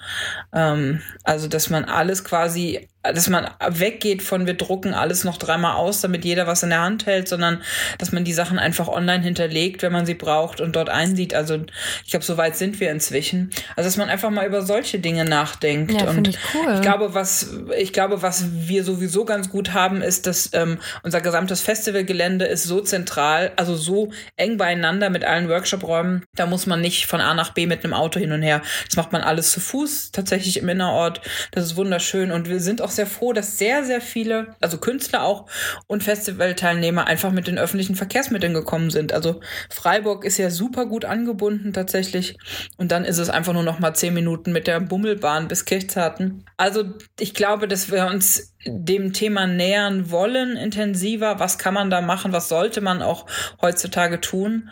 Ähm, 0.53 1.01
also, 1.23 1.47
dass 1.47 1.69
man 1.69 1.85
alles 1.85 2.23
quasi 2.23 2.87
dass 3.13 3.29
man 3.29 3.49
weggeht 3.69 4.21
von 4.21 4.47
wir 4.47 4.55
drucken 4.55 4.93
alles 4.93 5.23
noch 5.23 5.37
dreimal 5.37 5.75
aus, 5.75 6.01
damit 6.01 6.25
jeder 6.25 6.47
was 6.47 6.63
in 6.63 6.69
der 6.69 6.81
Hand 6.81 7.05
hält, 7.05 7.27
sondern 7.27 7.61
dass 7.97 8.11
man 8.11 8.23
die 8.23 8.33
Sachen 8.33 8.59
einfach 8.59 8.87
online 8.87 9.23
hinterlegt, 9.23 9.81
wenn 9.81 9.91
man 9.91 10.05
sie 10.05 10.13
braucht 10.13 10.61
und 10.61 10.75
dort 10.75 10.89
einsieht. 10.89 11.33
Also 11.33 11.59
ich 12.03 12.11
glaube, 12.11 12.25
so 12.25 12.37
weit 12.37 12.57
sind 12.57 12.79
wir 12.79 12.91
inzwischen. 12.91 13.51
Also 13.75 13.87
dass 13.87 13.97
man 13.97 14.09
einfach 14.09 14.29
mal 14.29 14.45
über 14.45 14.61
solche 14.61 14.99
Dinge 14.99 15.25
nachdenkt. 15.25 15.91
Ja, 15.91 16.09
und 16.09 16.27
ich, 16.27 16.37
cool. 16.53 16.73
ich 16.75 16.81
glaube, 16.81 17.13
was 17.13 17.51
ich 17.77 17.93
glaube, 17.93 18.21
was 18.21 18.45
wir 18.51 18.83
sowieso 18.83 19.25
ganz 19.25 19.49
gut 19.49 19.73
haben, 19.73 20.01
ist, 20.01 20.27
dass 20.27 20.51
ähm, 20.53 20.79
unser 21.03 21.21
gesamtes 21.21 21.61
Festivalgelände 21.61 22.45
ist 22.45 22.63
so 22.63 22.81
zentral, 22.81 23.51
also 23.55 23.75
so 23.75 24.11
eng 24.35 24.57
beieinander 24.57 25.09
mit 25.09 25.23
allen 25.23 25.49
Workshop-Räumen. 25.49 26.23
Da 26.35 26.45
muss 26.45 26.65
man 26.65 26.81
nicht 26.81 27.07
von 27.07 27.21
A 27.21 27.33
nach 27.33 27.53
B 27.53 27.67
mit 27.67 27.83
einem 27.83 27.93
Auto 27.93 28.19
hin 28.19 28.31
und 28.31 28.41
her. 28.41 28.61
Das 28.85 28.95
macht 28.95 29.11
man 29.11 29.21
alles 29.21 29.51
zu 29.51 29.59
Fuß, 29.59 30.11
tatsächlich 30.11 30.57
im 30.57 30.69
Innerort. 30.69 31.21
Das 31.51 31.65
ist 31.65 31.75
wunderschön 31.75 32.31
und 32.31 32.49
wir 32.49 32.59
sind 32.59 32.81
auch 32.81 32.91
sehr 32.97 33.07
froh, 33.07 33.31
dass 33.31 33.57
sehr, 33.57 33.83
sehr 33.85 34.01
viele, 34.01 34.55
also 34.59 34.77
Künstler 34.77 35.23
auch 35.23 35.49
und 35.87 36.03
Festivalteilnehmer 36.03 37.07
einfach 37.07 37.31
mit 37.31 37.47
den 37.47 37.57
öffentlichen 37.57 37.95
Verkehrsmitteln 37.95 38.53
gekommen 38.53 38.89
sind. 38.89 39.13
Also 39.13 39.39
Freiburg 39.69 40.25
ist 40.25 40.37
ja 40.37 40.49
super 40.49 40.85
gut 40.85 41.05
angebunden 41.05 41.73
tatsächlich. 41.73 42.37
Und 42.77 42.91
dann 42.91 43.05
ist 43.05 43.17
es 43.17 43.29
einfach 43.29 43.53
nur 43.53 43.63
noch 43.63 43.79
mal 43.79 43.93
zehn 43.93 44.13
Minuten 44.13 44.51
mit 44.51 44.67
der 44.67 44.81
Bummelbahn 44.81 45.47
bis 45.47 45.65
Kirchzarten. 45.65 46.45
Also 46.57 46.83
ich 47.19 47.33
glaube, 47.33 47.67
dass 47.67 47.89
wir 47.91 48.07
uns 48.07 48.53
dem 48.67 49.13
Thema 49.13 49.47
nähern 49.47 50.11
wollen, 50.11 50.57
intensiver. 50.57 51.39
Was 51.39 51.57
kann 51.57 51.73
man 51.73 51.89
da 51.89 52.01
machen? 52.01 52.33
Was 52.33 52.49
sollte 52.49 52.81
man 52.81 53.01
auch 53.01 53.25
heutzutage 53.61 54.21
tun? 54.21 54.69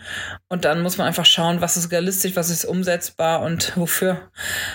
Und 0.47 0.65
dann 0.65 0.81
muss 0.81 0.97
man 0.97 1.07
einfach 1.07 1.25
schauen, 1.25 1.61
was 1.61 1.77
ist 1.77 1.91
realistisch, 1.91 2.35
was 2.35 2.49
ist 2.49 2.65
umsetzbar 2.65 3.41
und 3.41 3.73
wofür 3.75 4.29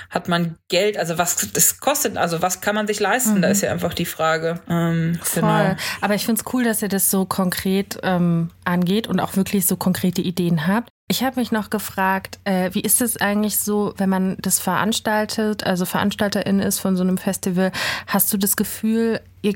hat 0.08 0.28
man 0.28 0.56
Geld? 0.68 0.96
Also 0.96 1.18
was 1.18 1.52
das 1.52 1.80
kostet, 1.80 2.16
also 2.16 2.42
was 2.42 2.60
kann 2.60 2.74
man 2.74 2.86
sich 2.86 3.00
leisten? 3.00 3.36
Mhm. 3.36 3.42
Da 3.42 3.48
ist 3.48 3.62
ja 3.62 3.70
einfach 3.70 3.94
die 3.94 4.06
Frage. 4.06 4.60
Ähm, 4.68 5.18
Voll. 5.22 5.42
Genau. 5.42 5.76
Aber 6.00 6.14
ich 6.14 6.24
finde 6.24 6.42
es 6.44 6.52
cool, 6.52 6.64
dass 6.64 6.82
ihr 6.82 6.88
das 6.88 7.10
so 7.10 7.24
konkret 7.24 7.98
ähm, 8.02 8.50
angeht 8.64 9.06
und 9.06 9.20
auch 9.20 9.36
wirklich 9.36 9.66
so 9.66 9.76
konkrete 9.76 10.22
Ideen 10.22 10.66
habt. 10.66 10.90
Ich 11.10 11.24
habe 11.24 11.40
mich 11.40 11.50
noch 11.50 11.70
gefragt, 11.70 12.38
äh, 12.44 12.70
wie 12.72 12.82
ist 12.82 13.00
es 13.00 13.16
eigentlich 13.16 13.58
so, 13.58 13.94
wenn 13.96 14.08
man 14.08 14.36
das 14.40 14.60
veranstaltet, 14.60 15.66
also 15.66 15.84
Veranstalterin 15.84 16.60
ist 16.60 16.78
von 16.78 16.96
so 16.96 17.02
einem 17.02 17.18
Festival, 17.18 17.72
hast 18.06 18.32
du 18.32 18.36
das 18.36 18.56
Gefühl, 18.56 19.20
ihr 19.42 19.54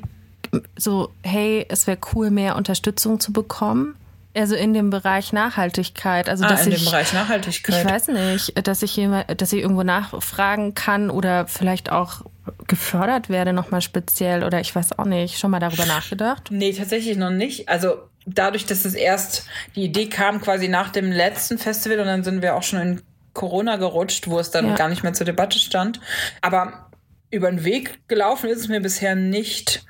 so, 0.74 1.10
hey, 1.22 1.64
es 1.68 1.86
wäre 1.86 1.98
cool, 2.12 2.30
mehr 2.30 2.56
Unterstützung 2.56 3.20
zu 3.20 3.32
bekommen? 3.32 3.94
Also 4.36 4.56
in 4.56 4.74
dem 4.74 4.90
Bereich 4.90 5.32
Nachhaltigkeit. 5.32 6.28
Also 6.28 6.42
ah, 6.42 6.48
dass 6.48 6.66
in 6.66 6.72
ich, 6.72 6.82
dem 6.82 6.86
Bereich 6.86 7.12
Nachhaltigkeit. 7.12 7.84
Ich 7.84 7.88
weiß 7.88 8.08
nicht, 8.08 8.66
dass 8.66 8.82
ich 8.82 8.96
jemand, 8.96 9.40
dass 9.40 9.52
ich 9.52 9.60
irgendwo 9.60 9.84
nachfragen 9.84 10.74
kann 10.74 11.08
oder 11.08 11.46
vielleicht 11.46 11.92
auch 11.92 12.22
gefördert 12.66 13.28
werde 13.28 13.52
nochmal 13.52 13.80
speziell 13.80 14.42
oder 14.42 14.60
ich 14.60 14.74
weiß 14.74 14.98
auch 14.98 15.04
nicht. 15.04 15.38
Schon 15.38 15.52
mal 15.52 15.60
darüber 15.60 15.86
nachgedacht? 15.86 16.48
Nee, 16.50 16.72
tatsächlich 16.72 17.16
noch 17.16 17.30
nicht. 17.30 17.68
Also 17.68 17.94
dadurch, 18.26 18.66
dass 18.66 18.84
es 18.84 18.94
erst 18.94 19.46
die 19.74 19.84
Idee 19.84 20.08
kam 20.08 20.40
quasi 20.40 20.68
nach 20.68 20.90
dem 20.90 21.10
letzten 21.10 21.58
Festival 21.58 22.00
und 22.00 22.06
dann 22.06 22.24
sind 22.24 22.42
wir 22.42 22.54
auch 22.54 22.62
schon 22.62 22.80
in 22.80 23.02
Corona 23.32 23.76
gerutscht, 23.76 24.28
wo 24.28 24.38
es 24.38 24.50
dann 24.50 24.68
ja. 24.68 24.74
gar 24.76 24.88
nicht 24.88 25.02
mehr 25.02 25.12
zur 25.12 25.26
Debatte 25.26 25.58
stand. 25.58 26.00
Aber 26.40 26.90
über 27.30 27.50
den 27.50 27.64
Weg 27.64 28.06
gelaufen 28.08 28.48
ist 28.48 28.60
es 28.60 28.68
mir 28.68 28.80
bisher 28.80 29.14
nicht. 29.14 29.84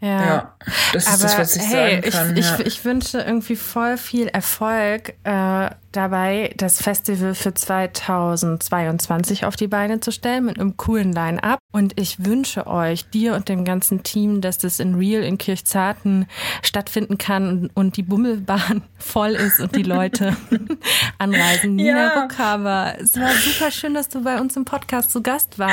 Ja, 0.00 0.26
ja 0.26 0.56
das 0.92 1.08
ist 1.08 1.24
das, 1.24 1.38
was 1.38 1.56
ich 1.56 1.62
hey, 1.62 2.00
sagen 2.02 2.10
kann. 2.10 2.36
Ich, 2.36 2.44
ja. 2.44 2.58
ich, 2.60 2.66
ich, 2.66 2.84
wünsche 2.84 3.18
irgendwie 3.18 3.56
voll 3.56 3.96
viel 3.96 4.28
Erfolg 4.28 5.14
äh, 5.24 5.70
dabei, 5.96 6.52
das 6.56 6.82
Festival 6.82 7.34
für 7.34 7.54
2022 7.54 9.44
auf 9.44 9.56
die 9.56 9.68
Beine 9.68 10.00
zu 10.00 10.10
stellen 10.10 10.46
mit 10.46 10.58
einem 10.58 10.76
coolen 10.76 11.12
Line-Up. 11.12 11.58
Und 11.72 11.98
ich 11.98 12.24
wünsche 12.24 12.66
euch, 12.66 13.08
dir 13.10 13.34
und 13.34 13.48
dem 13.48 13.64
ganzen 13.64 14.02
Team, 14.02 14.40
dass 14.40 14.58
das 14.58 14.80
in 14.80 14.94
Real 14.94 15.22
in 15.22 15.38
Kirchzarten 15.38 16.26
stattfinden 16.62 17.18
kann 17.18 17.70
und 17.74 17.96
die 17.96 18.02
Bummelbahn 18.02 18.82
voll 18.98 19.32
ist 19.32 19.60
und 19.60 19.74
die 19.74 19.82
Leute 19.82 20.36
anreisen. 21.18 21.76
Nina 21.76 22.14
ja. 22.14 22.22
Ruckhaber, 22.22 22.94
es 23.00 23.18
war 23.18 23.32
super 23.32 23.70
schön, 23.70 23.94
dass 23.94 24.08
du 24.08 24.22
bei 24.22 24.40
uns 24.40 24.56
im 24.56 24.64
Podcast 24.64 25.10
zu 25.10 25.22
Gast 25.22 25.58
war, 25.58 25.72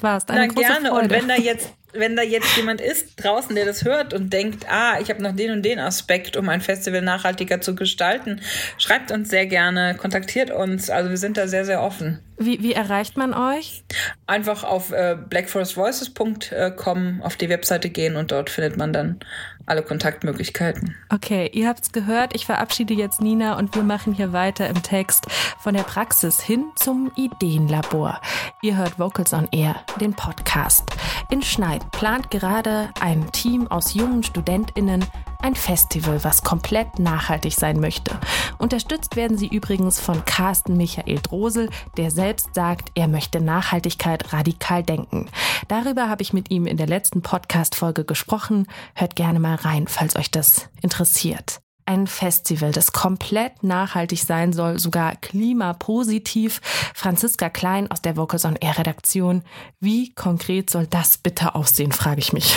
warst. 0.00 0.30
Eine 0.30 0.46
Na 0.46 0.52
große 0.52 0.66
gerne. 0.66 0.88
Freude. 0.88 1.04
Und 1.04 1.10
wenn 1.10 1.28
da 1.28 1.36
jetzt 1.36 1.72
wenn 1.92 2.16
da 2.16 2.22
jetzt 2.22 2.56
jemand 2.56 2.80
ist 2.80 3.22
draußen, 3.22 3.54
der 3.54 3.66
das 3.66 3.84
hört 3.84 4.14
und 4.14 4.32
denkt, 4.32 4.66
ah, 4.68 4.98
ich 5.00 5.10
habe 5.10 5.22
noch 5.22 5.34
den 5.34 5.50
und 5.50 5.62
den 5.62 5.78
Aspekt, 5.78 6.36
um 6.36 6.48
ein 6.48 6.60
Festival 6.60 7.02
nachhaltiger 7.02 7.60
zu 7.60 7.74
gestalten, 7.74 8.40
schreibt 8.78 9.10
uns 9.10 9.28
sehr 9.28 9.46
gerne 9.46 9.61
gerne, 9.62 9.94
kontaktiert 9.94 10.50
uns. 10.50 10.90
Also 10.90 11.10
wir 11.10 11.16
sind 11.16 11.36
da 11.36 11.46
sehr, 11.46 11.64
sehr 11.64 11.82
offen. 11.82 12.20
Wie, 12.36 12.62
wie 12.62 12.72
erreicht 12.72 13.16
man 13.16 13.32
euch? 13.32 13.84
Einfach 14.26 14.64
auf 14.64 14.90
äh, 14.90 15.16
blackforestvoices.com 15.16 17.22
auf 17.22 17.36
die 17.36 17.48
Webseite 17.48 17.90
gehen 17.90 18.16
und 18.16 18.32
dort 18.32 18.50
findet 18.50 18.76
man 18.76 18.92
dann 18.92 19.20
alle 19.66 19.82
Kontaktmöglichkeiten. 19.82 20.96
Okay, 21.08 21.48
ihr 21.52 21.68
habt's 21.68 21.92
gehört. 21.92 22.34
Ich 22.34 22.46
verabschiede 22.46 22.94
jetzt 22.94 23.20
Nina 23.20 23.56
und 23.56 23.76
wir 23.76 23.84
machen 23.84 24.12
hier 24.12 24.32
weiter 24.32 24.68
im 24.68 24.82
Text 24.82 25.26
von 25.60 25.74
der 25.74 25.84
Praxis 25.84 26.40
hin 26.40 26.64
zum 26.74 27.12
Ideenlabor. 27.14 28.20
Ihr 28.62 28.76
hört 28.76 28.98
Vocals 28.98 29.32
on 29.32 29.46
Air, 29.52 29.76
den 30.00 30.14
Podcast. 30.14 30.90
In 31.30 31.42
Schneid 31.42 31.88
plant 31.92 32.32
gerade 32.32 32.90
ein 33.00 33.30
Team 33.30 33.68
aus 33.68 33.94
jungen 33.94 34.24
StudentInnen 34.24 35.04
ein 35.42 35.54
Festival, 35.54 36.22
was 36.24 36.42
komplett 36.42 36.98
nachhaltig 36.98 37.54
sein 37.54 37.80
möchte. 37.80 38.18
Unterstützt 38.58 39.16
werden 39.16 39.38
sie 39.38 39.48
übrigens 39.48 40.00
von 40.00 40.24
Carsten 40.24 40.76
Michael 40.76 41.20
Drosel, 41.22 41.70
der 41.96 42.10
selbst 42.10 42.54
sagt, 42.54 42.90
er 42.94 43.08
möchte 43.08 43.40
Nachhaltigkeit 43.40 44.32
radikal 44.32 44.82
denken. 44.82 45.28
Darüber 45.68 46.08
habe 46.08 46.22
ich 46.22 46.32
mit 46.32 46.50
ihm 46.50 46.66
in 46.66 46.76
der 46.76 46.86
letzten 46.86 47.22
Podcast-Folge 47.22 48.04
gesprochen. 48.04 48.66
Hört 48.94 49.16
gerne 49.16 49.40
mal 49.40 49.54
rein, 49.56 49.86
falls 49.88 50.16
euch 50.16 50.30
das 50.30 50.68
interessiert 50.82 51.61
ein 51.86 52.06
Festival, 52.06 52.72
das 52.72 52.92
komplett 52.92 53.62
nachhaltig 53.62 54.20
sein 54.20 54.52
soll, 54.52 54.78
sogar 54.78 55.16
klimapositiv. 55.16 56.60
Franziska 56.94 57.48
Klein 57.48 57.90
aus 57.90 58.02
der 58.02 58.16
Vocals 58.16 58.44
on 58.44 58.56
Air 58.56 58.78
Redaktion. 58.78 59.42
Wie 59.80 60.14
konkret 60.14 60.70
soll 60.70 60.86
das 60.86 61.18
bitte 61.18 61.54
aussehen, 61.54 61.92
frage 61.92 62.20
ich 62.20 62.32
mich. 62.32 62.56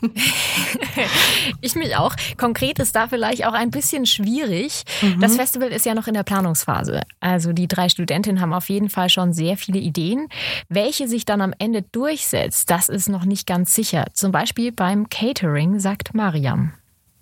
ich 1.60 1.74
mich 1.74 1.96
auch. 1.96 2.14
Konkret 2.36 2.78
ist 2.78 2.94
da 2.96 3.08
vielleicht 3.08 3.46
auch 3.46 3.52
ein 3.52 3.70
bisschen 3.70 4.06
schwierig. 4.06 4.84
Mhm. 5.02 5.20
Das 5.20 5.36
Festival 5.36 5.68
ist 5.68 5.86
ja 5.86 5.94
noch 5.94 6.06
in 6.06 6.14
der 6.14 6.22
Planungsphase. 6.22 7.02
Also 7.20 7.52
die 7.52 7.68
drei 7.68 7.88
Studentinnen 7.88 8.40
haben 8.40 8.52
auf 8.52 8.68
jeden 8.68 8.90
Fall 8.90 9.08
schon 9.08 9.32
sehr 9.32 9.56
viele 9.56 9.78
Ideen. 9.78 10.28
Welche 10.68 11.08
sich 11.08 11.24
dann 11.24 11.40
am 11.40 11.54
Ende 11.58 11.82
durchsetzt, 11.82 12.70
das 12.70 12.88
ist 12.88 13.08
noch 13.08 13.24
nicht 13.24 13.46
ganz 13.46 13.74
sicher. 13.74 14.06
Zum 14.12 14.32
Beispiel 14.32 14.72
beim 14.72 15.08
Catering, 15.08 15.80
sagt 15.80 16.14
Mariam 16.14 16.72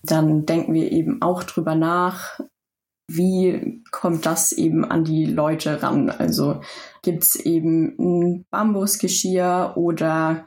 dann 0.03 0.47
denken 0.47 0.75
wir 0.75 0.91
eben 0.93 1.23
auch 1.23 1.45
drüber 1.45 1.75
nach, 1.75 2.41
wie 3.09 3.83
kommt 3.91 4.27
das 4.27 4.53
eben 4.53 4.85
an 4.85 5.05
die 5.05 5.27
Leute 5.27 5.83
ran? 5.83 6.11
Also 6.11 6.61
gibt 7.03 7.25
es 7.25 7.37
eben 7.37 7.97
ein 7.99 8.47
Bambusgeschirr 8.51 9.75
oder 9.77 10.47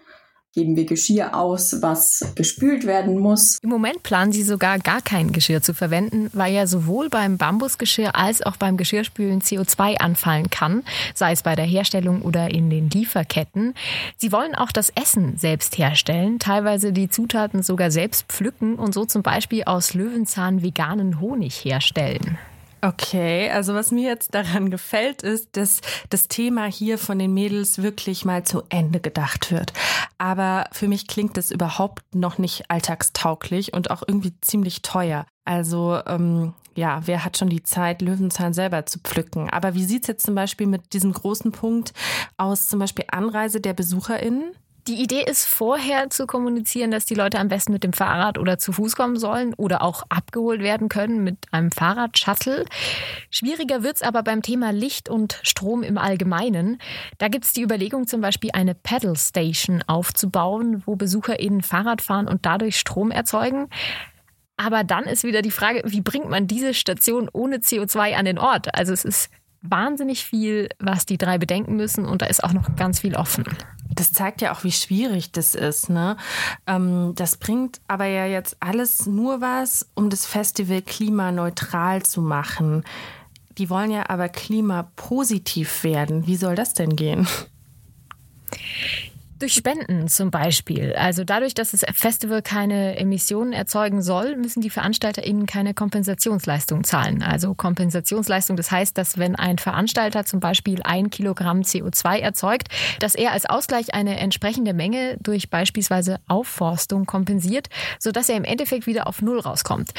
geben 0.56 0.78
wir 0.78 0.86
Geschirr 0.86 1.36
aus, 1.36 1.82
was 1.82 2.32
gespült 2.36 2.86
werden 2.86 3.20
muss. 3.20 3.60
Im 3.62 3.70
Moment 3.70 4.04
planen 4.04 4.32
sie 4.32 4.42
sogar 4.42 4.80
gar 4.80 5.02
kein 5.02 5.34
Geschirr 5.34 5.62
zu 5.62 5.74
verwenden, 5.74 6.30
weil 6.32 6.54
ja 6.54 6.66
sowohl 6.66 7.10
beim 7.10 7.38
Bambusgeschirr 7.38 8.16
als 8.16 8.42
auch 8.42 8.56
beim 8.56 8.78
Geschirrspülen 8.78 9.42
CO2 9.42 9.98
anfallen 9.98 10.50
kann, 10.50 10.84
sei 11.14 11.34
es 11.34 11.44
bei 11.44 11.56
der 11.56 11.66
Herstellung 11.66 12.22
oder 12.22 12.52
in 12.52 12.70
den 12.70 12.90
Lieferketten. 12.90 13.74
Sie 14.16 14.32
wollen 14.32 14.56
auch 14.56 14.72
das 14.72 14.92
Essen 14.92 15.38
selbst 15.38 15.78
herstellen, 15.78 16.40
teilweise 16.40 16.94
die 16.94 17.10
Zutaten 17.10 17.62
sogar 17.62 17.92
selbst 17.92 18.28
pflücken 18.30 18.76
und 18.76 18.94
so 18.94 19.04
zum 19.04 19.24
Beispiel 19.24 19.66
aus 19.66 19.94
Löwenzahn 19.94 20.64
veganen 20.64 21.20
Honig 21.20 21.66
herstellen. 21.66 22.38
Okay, 22.86 23.50
also 23.50 23.74
was 23.74 23.92
mir 23.92 24.08
jetzt 24.08 24.36
daran 24.36 24.70
gefällt, 24.70 25.24
ist, 25.24 25.58
dass 25.58 25.82
das 26.12 26.28
Thema 26.28 26.66
hier 26.66 27.00
von 27.00 27.18
den 27.18 27.34
Mädels 27.34 27.82
wirklich 27.82 28.26
mal 28.26 28.44
zu 28.44 28.62
Ende 28.70 29.00
gedacht 29.00 29.52
wird. 29.52 29.74
Aber 30.20 30.68
für 30.72 30.88
mich 30.88 31.08
klingt 31.08 31.36
es 31.40 31.50
überhaupt 31.50 32.04
noch 32.14 32.38
nicht 32.38 32.70
alltagstauglich 32.70 33.74
und 33.74 33.90
auch 33.90 34.04
irgendwie 34.08 34.34
ziemlich 34.42 34.84
teuer. 34.84 35.26
Also 35.46 36.00
ähm, 36.06 36.54
ja, 36.76 37.02
wer 37.06 37.26
hat 37.26 37.38
schon 37.38 37.50
die 37.50 37.64
Zeit, 37.64 38.04
Löwenzahn 38.04 38.54
selber 38.54 38.86
zu 38.86 39.00
pflücken? 39.00 39.50
Aber 39.50 39.74
wie 39.74 39.86
sieht's 39.86 40.08
jetzt 40.08 40.26
zum 40.28 40.36
Beispiel 40.36 40.68
mit 40.68 40.94
diesem 40.94 41.12
großen 41.12 41.52
Punkt 41.52 41.92
aus, 42.38 42.68
zum 42.68 42.78
Beispiel 42.78 43.06
Anreise 43.08 43.62
der 43.62 43.74
BesucherInnen? 43.74 44.52
Die 44.88 45.02
Idee 45.02 45.24
ist 45.24 45.48
vorher 45.48 46.12
zu 46.12 46.28
kommunizieren, 46.28 46.92
dass 46.92 47.06
die 47.06 47.16
Leute 47.16 47.40
am 47.40 47.48
besten 47.48 47.74
mit 47.74 47.84
dem 47.84 47.92
Fahrrad 47.92 48.38
oder 48.38 48.60
zu 48.60 48.72
Fuß 48.72 48.96
kommen 48.96 49.18
sollen 49.18 49.56
oder 49.56 49.82
auch 49.82 50.04
abgeholt 50.10 50.62
werden 50.62 50.90
können 50.90 51.24
mit 51.24 51.38
einem 51.52 51.72
Fahrradshuttle. 51.72 52.66
Schwieriger 53.32 53.82
wird's 53.82 54.04
aber 54.04 54.22
beim 54.22 54.44
Thema 54.44 54.72
Licht 54.72 55.10
und 55.10 55.40
Strom 55.42 55.82
im 55.82 55.98
Allgemeinen. 55.98 56.80
Da 57.18 57.30
gibt's 57.30 57.52
die 57.52 57.64
Überlegung 57.64 58.06
zum 58.06 58.22
Beispiel 58.22 58.52
eine 58.54 58.76
Pedal 58.76 59.16
Station 59.16 59.84
aufzubauen, 59.88 60.84
wo 60.86 60.96
BesucherInnen 60.96 61.64
Fahrrad 61.64 62.04
fahren 62.04 62.28
und 62.28 62.46
dadurch 62.46 62.78
Strom 62.78 63.10
erzeugen. 63.10 63.70
Aber 64.56 64.84
dann 64.84 65.06
ist 65.06 65.24
wieder 65.24 65.42
die 65.42 65.50
Frage, 65.50 65.82
wie 65.88 66.02
bringt 66.02 66.30
man 66.30 66.46
diese 66.46 66.76
Station 66.76 67.28
ohne 67.34 67.58
CO2 67.58 68.14
an 68.14 68.26
den 68.26 68.38
Ort? 68.38 68.76
Also 68.76 68.94
es 68.94 69.04
ist 69.04 69.32
wahnsinnig 69.64 70.24
viel, 70.26 70.70
was 70.78 71.08
die 71.08 71.18
drei 71.18 71.40
bedenken 71.40 71.76
müssen 71.76 72.06
und 72.06 72.22
da 72.22 72.28
ist 72.28 72.44
auch 72.44 72.54
noch 72.54 72.76
ganz 72.76 73.00
viel 73.00 73.16
offen. 73.16 73.46
Das 73.94 74.12
zeigt 74.12 74.42
ja 74.42 74.54
auch, 74.54 74.64
wie 74.64 74.72
schwierig 74.72 75.32
das 75.32 75.56
ist. 75.56 75.90
Ne? 75.90 76.18
Ähm, 76.68 77.14
das 77.16 77.38
bringt 77.38 77.80
aber 77.88 78.06
ja 78.06 78.26
jetzt 78.26 78.58
alles 78.60 79.06
nur 79.06 79.42
was, 79.42 79.88
um 79.94 80.10
das 80.10 80.26
Festival 80.26 80.82
klimaneutral 80.82 82.04
zu 82.04 82.22
machen. 82.22 82.84
Die 83.58 83.70
wollen 83.70 83.92
ja 83.92 84.10
aber 84.10 84.28
klimapositiv 84.28 85.84
werden. 85.84 86.28
Wie 86.28 86.36
soll 86.36 86.56
das 86.56 86.74
denn 86.74 86.96
gehen? 86.96 87.28
Durch 89.46 89.54
Spenden 89.54 90.08
zum 90.08 90.32
Beispiel. 90.32 90.96
Also 90.96 91.24
dadurch, 91.24 91.54
dass 91.54 91.70
das 91.70 91.86
Festival 91.94 92.42
keine 92.42 92.98
Emissionen 92.98 93.54
erzeugen 93.54 94.02
soll, 94.02 94.36
müssen 94.38 94.60
die 94.60 94.72
VeranstalterInnen 94.72 95.46
keine 95.46 95.76
Kompensationsleistung 95.76 96.84
zahlen. 96.84 97.22
Also 97.22 97.54
Kompensationsleistung, 97.54 98.58
das 98.58 98.72
heißt, 98.72 98.98
dass 98.98 99.20
wenn 99.20 99.36
ein 99.36 99.60
Veranstalter 99.60 100.26
zum 100.26 100.40
Beispiel 100.40 100.82
ein 100.82 101.12
Kilogramm 101.12 101.62
CO2 101.62 102.22
erzeugt, 102.22 102.70
dass 103.02 103.14
er 103.14 103.34
als 103.34 103.46
Ausgleich 103.46 103.94
eine 103.94 104.18
entsprechende 104.18 104.74
Menge 104.74 105.18
durch 105.22 105.52
beispielsweise 105.52 106.20
Aufforstung 106.28 107.06
kompensiert, 107.06 107.68
sodass 108.00 108.30
er 108.30 108.38
im 108.38 108.46
Endeffekt 108.46 108.88
wieder 108.88 109.06
auf 109.06 109.22
Null 109.22 109.42
rauskommt. 109.42 109.92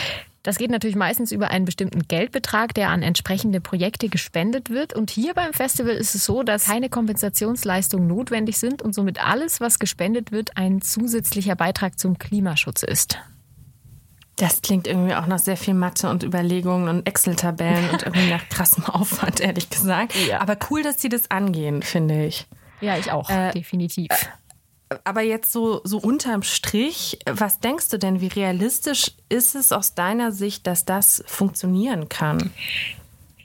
Das 0.47 0.59
geht 0.59 0.71
natürlich 0.71 0.95
meistens 0.95 1.33
über 1.33 1.51
einen 1.51 1.65
bestimmten 1.65 2.07
Geldbetrag, 2.07 2.73
der 2.73 2.91
an 2.91 3.03
entsprechende 3.03 3.61
Projekte 3.61 4.09
gespendet 4.09 4.71
wird. 4.71 4.93
Und 4.93 5.11
hier 5.11 5.35
beim 5.35 5.53
Festival 5.53 5.97
ist 5.97 6.15
es 6.15 6.25
so, 6.25 6.45
dass 6.45 6.67
keine 6.67 6.89
Kompensationsleistungen 6.89 8.07
notwendig 8.07 8.57
sind 8.57 8.81
und 8.81 8.95
somit 8.95 9.21
alles, 9.21 9.61
was 9.61 9.81
gespendet 9.81 10.31
wird, 10.31 10.57
ein 10.57 10.83
zusätzlicher 10.83 11.57
Beitrag 11.57 11.99
zum 11.99 12.17
Klimaschutz 12.19 12.85
ist. 12.85 13.19
Das 14.37 14.63
klingt 14.63 14.87
irgendwie 14.87 15.17
auch 15.17 15.27
nach 15.27 15.41
sehr 15.41 15.57
viel 15.57 15.75
Mathe 15.75 16.09
und 16.09 16.23
Überlegungen 16.23 16.89
und 16.91 17.09
Excel-Tabellen 17.09 17.91
und 17.91 18.05
irgendwie 18.05 18.31
nach 18.31 18.49
krassem 18.49 18.85
Aufwand, 18.85 19.41
ehrlich 19.41 19.69
gesagt. 19.69 20.15
Ja. 20.29 20.41
Aber 20.41 20.57
cool, 20.71 20.85
dass 20.85 21.03
sie 21.03 21.09
das 21.09 21.29
angehen, 21.29 21.83
finde 21.83 22.25
ich. 22.25 22.47
Ja, 22.81 22.97
ich 22.97 23.11
auch, 23.11 23.29
äh, 23.31 23.51
definitiv. 23.51 24.11
Aber 25.05 25.23
jetzt 25.23 25.53
so, 25.53 25.81
so 25.85 25.99
unterm 25.99 26.43
Strich, 26.43 27.19
was 27.29 27.59
denkst 27.59 27.89
du 27.89 27.99
denn, 27.99 28.21
wie 28.21 28.29
realistisch 28.29 29.13
ist 29.29 29.57
es 29.57 29.73
aus 29.73 29.95
deiner 29.95 30.31
Sicht, 30.31 30.67
dass 30.67 30.85
das 30.85 31.25
funktionieren 31.27 32.09
kann? 32.09 32.53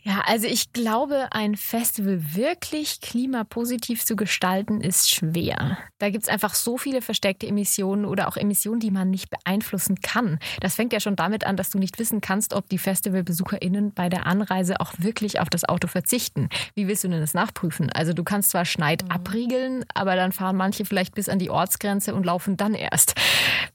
Ja, 0.03 0.23
also 0.25 0.47
ich 0.47 0.73
glaube, 0.73 1.27
ein 1.29 1.55
Festival 1.55 2.35
wirklich 2.35 3.01
klimapositiv 3.01 4.03
zu 4.03 4.15
gestalten, 4.15 4.81
ist 4.81 5.11
schwer. 5.11 5.77
Da 5.99 6.09
gibt's 6.09 6.27
einfach 6.27 6.55
so 6.55 6.79
viele 6.79 7.03
versteckte 7.03 7.45
Emissionen 7.45 8.05
oder 8.05 8.27
auch 8.27 8.35
Emissionen, 8.35 8.79
die 8.79 8.89
man 8.89 9.11
nicht 9.11 9.29
beeinflussen 9.29 10.01
kann. 10.01 10.39
Das 10.59 10.73
fängt 10.73 10.91
ja 10.91 10.99
schon 10.99 11.15
damit 11.15 11.45
an, 11.45 11.55
dass 11.55 11.69
du 11.69 11.77
nicht 11.77 11.99
wissen 11.99 12.19
kannst, 12.19 12.55
ob 12.55 12.67
die 12.67 12.79
FestivalbesucherInnen 12.79 13.93
bei 13.93 14.09
der 14.09 14.25
Anreise 14.25 14.79
auch 14.79 14.93
wirklich 14.97 15.39
auf 15.39 15.51
das 15.51 15.69
Auto 15.69 15.87
verzichten. 15.87 16.49
Wie 16.73 16.87
willst 16.87 17.03
du 17.03 17.07
denn 17.07 17.21
das 17.21 17.35
nachprüfen? 17.35 17.91
Also 17.91 18.13
du 18.13 18.23
kannst 18.23 18.49
zwar 18.49 18.65
Schneid 18.65 19.03
mhm. 19.03 19.11
abriegeln, 19.11 19.85
aber 19.93 20.15
dann 20.15 20.31
fahren 20.31 20.57
manche 20.57 20.83
vielleicht 20.83 21.13
bis 21.13 21.29
an 21.29 21.37
die 21.37 21.51
Ortsgrenze 21.51 22.15
und 22.15 22.25
laufen 22.25 22.57
dann 22.57 22.73
erst. 22.73 23.13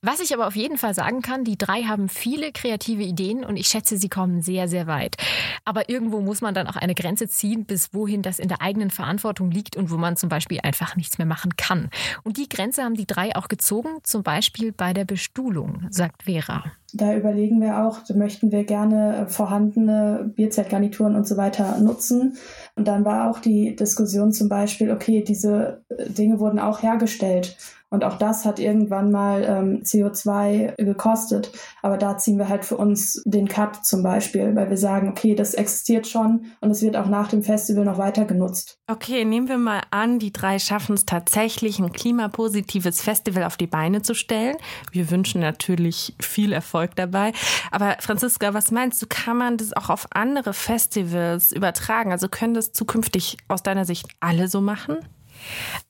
Was 0.03 0.21
ich 0.21 0.35
aber 0.35 0.49
auf 0.49 0.57
jeden 0.57 0.77
Fall 0.77 0.95
sagen 0.95 1.23
kann, 1.23 1.45
die 1.45 1.57
drei 1.57 1.85
haben 1.85 2.09
viele 2.09 2.51
kreative 2.51 3.03
Ideen 3.03 3.45
und 3.45 3.57
ich 3.57 3.69
schätze, 3.69 3.97
sie 3.97 4.09
kommen 4.09 4.43
sehr, 4.43 4.67
sehr 4.67 4.89
weit. 4.89 5.17
Aber 5.65 5.89
irgendwo 5.89 6.16
muss 6.21 6.41
man 6.41 6.55
dann 6.55 6.67
auch 6.67 6.77
eine 6.77 6.95
Grenze 6.95 7.29
ziehen, 7.29 7.65
bis 7.65 7.93
wohin 7.93 8.23
das 8.23 8.39
in 8.39 8.49
der 8.49 8.63
eigenen 8.63 8.91
Verantwortung 8.91 9.51
liegt 9.51 9.77
und 9.77 9.91
wo 9.91 9.97
man 9.97 10.17
zum 10.17 10.29
Beispiel 10.29 10.61
einfach 10.63 10.97
nichts 10.97 11.19
mehr 11.19 11.27
machen 11.27 11.57
kann. 11.57 11.91
Und 12.25 12.37
die 12.37 12.49
Grenze 12.49 12.83
haben 12.83 12.95
die 12.95 13.07
drei 13.07 13.35
auch 13.37 13.49
gezogen, 13.49 13.89
zum 14.03 14.23
Beispiel 14.23 14.73
bei 14.73 14.93
der 14.93 15.05
Bestuhlung, 15.05 15.87
sagt 15.91 16.25
Vera. 16.25 16.65
Da 16.93 17.15
überlegen 17.15 17.61
wir 17.61 17.85
auch, 17.85 18.01
möchten 18.15 18.53
wir 18.53 18.65
gerne 18.65 19.27
vorhandene 19.29 20.33
Bierzeltgarnituren 20.35 21.15
und 21.17 21.27
so 21.27 21.37
weiter 21.37 21.79
nutzen. 21.79 22.37
Und 22.75 22.89
dann 22.89 23.05
war 23.05 23.31
auch 23.31 23.41
die 23.41 23.77
Diskussion 23.77 24.33
zum 24.33 24.49
Beispiel, 24.49 24.91
okay, 24.91 25.23
diese 25.23 25.83
Dinge 26.09 26.39
wurden 26.39 26.59
auch 26.59 26.83
hergestellt. 26.83 27.57
Und 27.97 28.05
auch 28.05 28.19
das 28.19 28.45
hat 28.45 28.59
irgendwann 28.59 29.11
mal 29.11 29.43
ähm, 29.43 29.81
CO2 29.83 30.77
gekostet. 30.77 31.51
Aber 31.81 31.97
da 31.97 32.19
ziehen 32.19 32.37
wir 32.37 32.51
halt 32.51 32.67
für 32.67 32.77
uns 32.77 33.23
den 33.25 33.49
Cut 33.49 33.87
zum 33.87 34.03
Beispiel, 34.03 34.55
weil 34.55 34.69
wir 34.69 34.77
sagen, 34.77 35.09
okay, 35.09 35.35
das 35.35 35.55
existiert 35.55 36.07
schon 36.07 36.45
und 36.61 36.71
es 36.71 36.83
wird 36.83 36.95
auch 36.95 37.09
nach 37.09 37.29
dem 37.29 37.43
Festival 37.43 37.87
noch 37.87 37.97
weiter 37.97 38.27
genutzt. 38.27 38.77
Okay, 38.87 39.25
nehmen 39.25 39.49
wir 39.49 39.57
mal 39.57 39.81
an, 39.91 40.19
die 40.19 40.31
drei 40.31 40.59
schaffen 40.59 40.95
es 40.95 41.07
tatsächlich, 41.07 41.79
ein 41.79 41.91
klimapositives 41.91 43.01
Festival 43.01 43.45
auf 43.45 43.57
die 43.57 43.67
Beine 43.67 44.03
zu 44.03 44.13
stellen. 44.13 44.59
Wir 44.93 45.11
wünschen 45.11 45.41
natürlich 45.41 46.15
viel 46.21 46.53
Erfolg 46.53 46.97
dabei. 46.97 47.33
Aber 47.71 47.97
Franziska, 48.01 48.53
was 48.53 48.71
meinst 48.71 49.01
du, 49.01 49.07
kann 49.09 49.39
man 49.39 49.57
das 49.57 49.73
auch 49.73 49.89
auf 49.89 50.07
andere 50.11 50.53
Festivals 50.53 51.51
übertragen? 51.51 52.13
Also 52.13 52.29
können 52.29 52.53
das 52.53 52.73
zukünftig 52.73 53.39
aus 53.49 53.63
deiner 53.63 53.87
Sicht 53.87 54.07
alle 54.21 54.49
so 54.49 54.61
machen? 54.61 54.99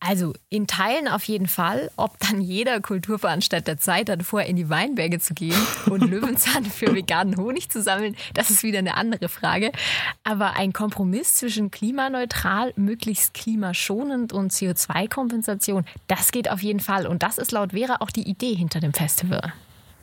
Also 0.01 0.35
in 0.49 0.67
Teilen 0.67 1.09
auf 1.09 1.25
jeden 1.25 1.49
Fall. 1.49 1.91
Ob 1.97 2.19
dann 2.21 2.41
jeder 2.41 2.81
Kulturveranstalter 2.81 3.79
Zeit 3.79 4.11
hat, 4.11 4.23
vorher 4.23 4.49
in 4.49 4.57
die 4.57 4.69
Weinberge 4.69 5.19
zu 5.19 5.35
gehen 5.35 5.57
und 5.89 6.01
Löwenzahn 6.11 6.65
für 6.65 6.95
veganen 6.95 7.37
Honig 7.37 7.71
zu 7.71 7.83
sammeln, 7.83 8.17
das 8.35 8.51
ist 8.51 8.63
wieder 8.63 8.79
eine 8.79 8.97
andere 8.97 9.29
Frage. 9.29 9.73
Aber 10.25 10.57
ein 10.57 10.73
Kompromiss 10.73 11.35
zwischen 11.35 11.71
klimaneutral, 11.71 12.73
möglichst 12.77 13.35
klimaschonend 13.35 14.33
und 14.33 14.53
CO2-Kompensation, 14.53 15.85
das 16.09 16.33
geht 16.33 16.51
auf 16.51 16.63
jeden 16.63 16.81
Fall. 16.81 17.07
Und 17.07 17.23
das 17.23 17.39
ist 17.39 17.53
laut 17.53 17.73
Vera 17.73 17.97
auch 18.01 18.11
die 18.11 18.29
Idee 18.29 18.55
hinter 18.55 18.81
dem 18.81 18.93
Festival. 18.93 19.53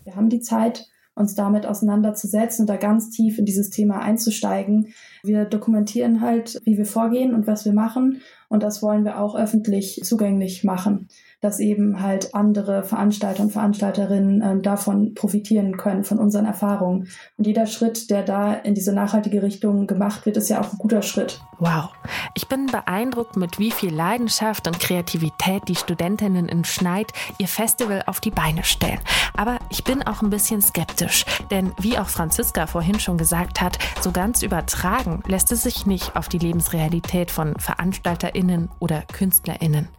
Wir 0.03 0.15
haben 0.15 0.29
die 0.29 0.41
Zeit, 0.41 0.87
uns 1.15 1.35
damit 1.35 1.65
auseinanderzusetzen 1.65 2.63
und 2.63 2.67
da 2.67 2.77
ganz 2.77 3.11
tief 3.11 3.37
in 3.37 3.45
dieses 3.45 3.69
Thema 3.69 3.99
einzusteigen. 3.99 4.93
Wir 5.23 5.45
dokumentieren 5.45 6.21
halt, 6.21 6.59
wie 6.65 6.77
wir 6.77 6.85
vorgehen 6.85 7.33
und 7.35 7.45
was 7.45 7.65
wir 7.65 7.73
machen 7.73 8.21
und 8.53 8.61
das 8.61 8.83
wollen 8.83 9.03
wir 9.03 9.19
auch 9.19 9.35
öffentlich 9.35 10.01
zugänglich 10.03 10.63
machen 10.63 11.09
dass 11.43 11.59
eben 11.59 12.01
halt 12.01 12.33
andere 12.33 12.83
Veranstalter 12.83 13.43
und 13.43 13.51
Veranstalterinnen 13.51 14.41
ähm, 14.41 14.61
davon 14.61 15.13
profitieren 15.13 15.75
können, 15.75 16.05
von 16.05 16.17
unseren 16.17 16.45
Erfahrungen. 16.45 17.09
Und 17.37 17.45
jeder 17.45 17.67
Schritt, 17.67 18.09
der 18.09 18.23
da 18.23 18.53
in 18.53 18.75
diese 18.75 18.93
nachhaltige 18.93 19.43
Richtung 19.43 19.85
gemacht 19.85 20.25
wird, 20.25 20.37
ist 20.37 20.49
ja 20.49 20.61
auch 20.61 20.71
ein 20.71 20.77
guter 20.77 21.01
Schritt. 21.01 21.41
Wow. 21.59 21.89
Ich 22.33 22.47
bin 22.47 22.67
beeindruckt, 22.67 23.35
mit 23.35 23.59
wie 23.59 23.71
viel 23.71 23.93
Leidenschaft 23.93 24.67
und 24.67 24.79
Kreativität 24.79 25.63
die 25.67 25.75
Studentinnen 25.75 26.47
in 26.47 26.63
Schneid 26.63 27.11
ihr 27.37 27.47
Festival 27.47 28.03
auf 28.05 28.21
die 28.21 28.31
Beine 28.31 28.63
stellen. 28.63 28.99
Aber 29.35 29.59
ich 29.69 29.83
bin 29.83 30.01
auch 30.03 30.21
ein 30.21 30.29
bisschen 30.29 30.61
skeptisch, 30.61 31.25
denn 31.51 31.73
wie 31.79 31.97
auch 31.97 32.07
Franziska 32.07 32.67
vorhin 32.67 32.99
schon 32.99 33.17
gesagt 33.17 33.59
hat, 33.59 33.77
so 34.01 34.11
ganz 34.11 34.43
übertragen 34.43 35.21
lässt 35.27 35.51
es 35.51 35.63
sich 35.63 35.85
nicht 35.85 36.15
auf 36.15 36.29
die 36.29 36.37
Lebensrealität 36.37 37.31
von 37.31 37.53
VeranstalterInnen 37.59 38.69
oder 38.79 39.01
KünstlerInnen. 39.11 39.89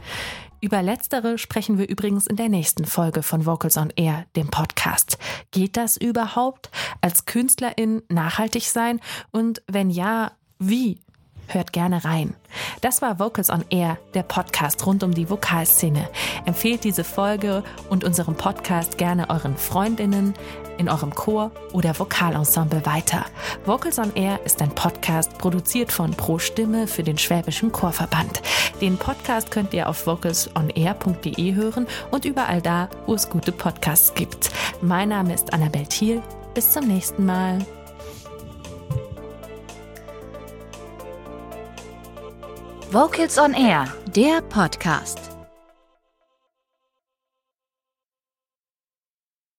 Über 0.64 0.82
letztere 0.82 1.36
sprechen 1.36 1.76
wir 1.76 1.90
übrigens 1.90 2.26
in 2.26 2.36
der 2.36 2.48
nächsten 2.48 2.86
Folge 2.86 3.22
von 3.22 3.44
Vocals 3.44 3.76
on 3.76 3.92
Air, 3.96 4.24
dem 4.34 4.48
Podcast. 4.48 5.18
Geht 5.50 5.76
das 5.76 5.98
überhaupt? 5.98 6.70
Als 7.02 7.26
Künstlerin 7.26 8.00
nachhaltig 8.08 8.62
sein? 8.70 9.00
Und 9.30 9.60
wenn 9.66 9.90
ja, 9.90 10.32
wie? 10.58 11.00
Hört 11.48 11.72
gerne 11.72 12.04
rein. 12.04 12.34
Das 12.80 13.02
war 13.02 13.18
Vocals 13.18 13.50
on 13.50 13.64
Air, 13.70 13.98
der 14.14 14.22
Podcast 14.22 14.84
rund 14.86 15.02
um 15.02 15.12
die 15.14 15.28
Vokalszene. 15.28 16.08
Empfehlt 16.46 16.84
diese 16.84 17.04
Folge 17.04 17.62
und 17.90 18.04
unseren 18.04 18.34
Podcast 18.34 18.98
gerne 18.98 19.30
euren 19.30 19.56
Freundinnen, 19.56 20.34
in 20.78 20.88
eurem 20.88 21.14
Chor 21.14 21.50
oder 21.72 21.98
Vokalensemble 21.98 22.84
weiter. 22.84 23.24
Vocals 23.64 23.98
on 23.98 24.14
Air 24.14 24.40
ist 24.44 24.60
ein 24.60 24.74
Podcast 24.74 25.36
produziert 25.38 25.92
von 25.92 26.12
Pro 26.12 26.38
Stimme 26.38 26.86
für 26.86 27.02
den 27.02 27.18
Schwäbischen 27.18 27.72
Chorverband. 27.72 28.42
Den 28.80 28.98
Podcast 28.98 29.50
könnt 29.50 29.72
ihr 29.72 29.88
auf 29.88 30.06
vocalsonair.de 30.06 31.54
hören 31.54 31.86
und 32.10 32.24
überall 32.24 32.60
da, 32.60 32.88
wo 33.06 33.14
es 33.14 33.28
gute 33.28 33.52
Podcasts 33.52 34.14
gibt. 34.14 34.50
Mein 34.80 35.10
Name 35.10 35.34
ist 35.34 35.52
Annabel 35.52 35.86
Thiel. 35.86 36.22
Bis 36.54 36.70
zum 36.70 36.86
nächsten 36.86 37.26
Mal. 37.26 37.64
Vocals 42.94 43.38
on 43.38 43.54
Air, 43.54 43.92
der 44.14 44.40
Podcast. 44.40 45.33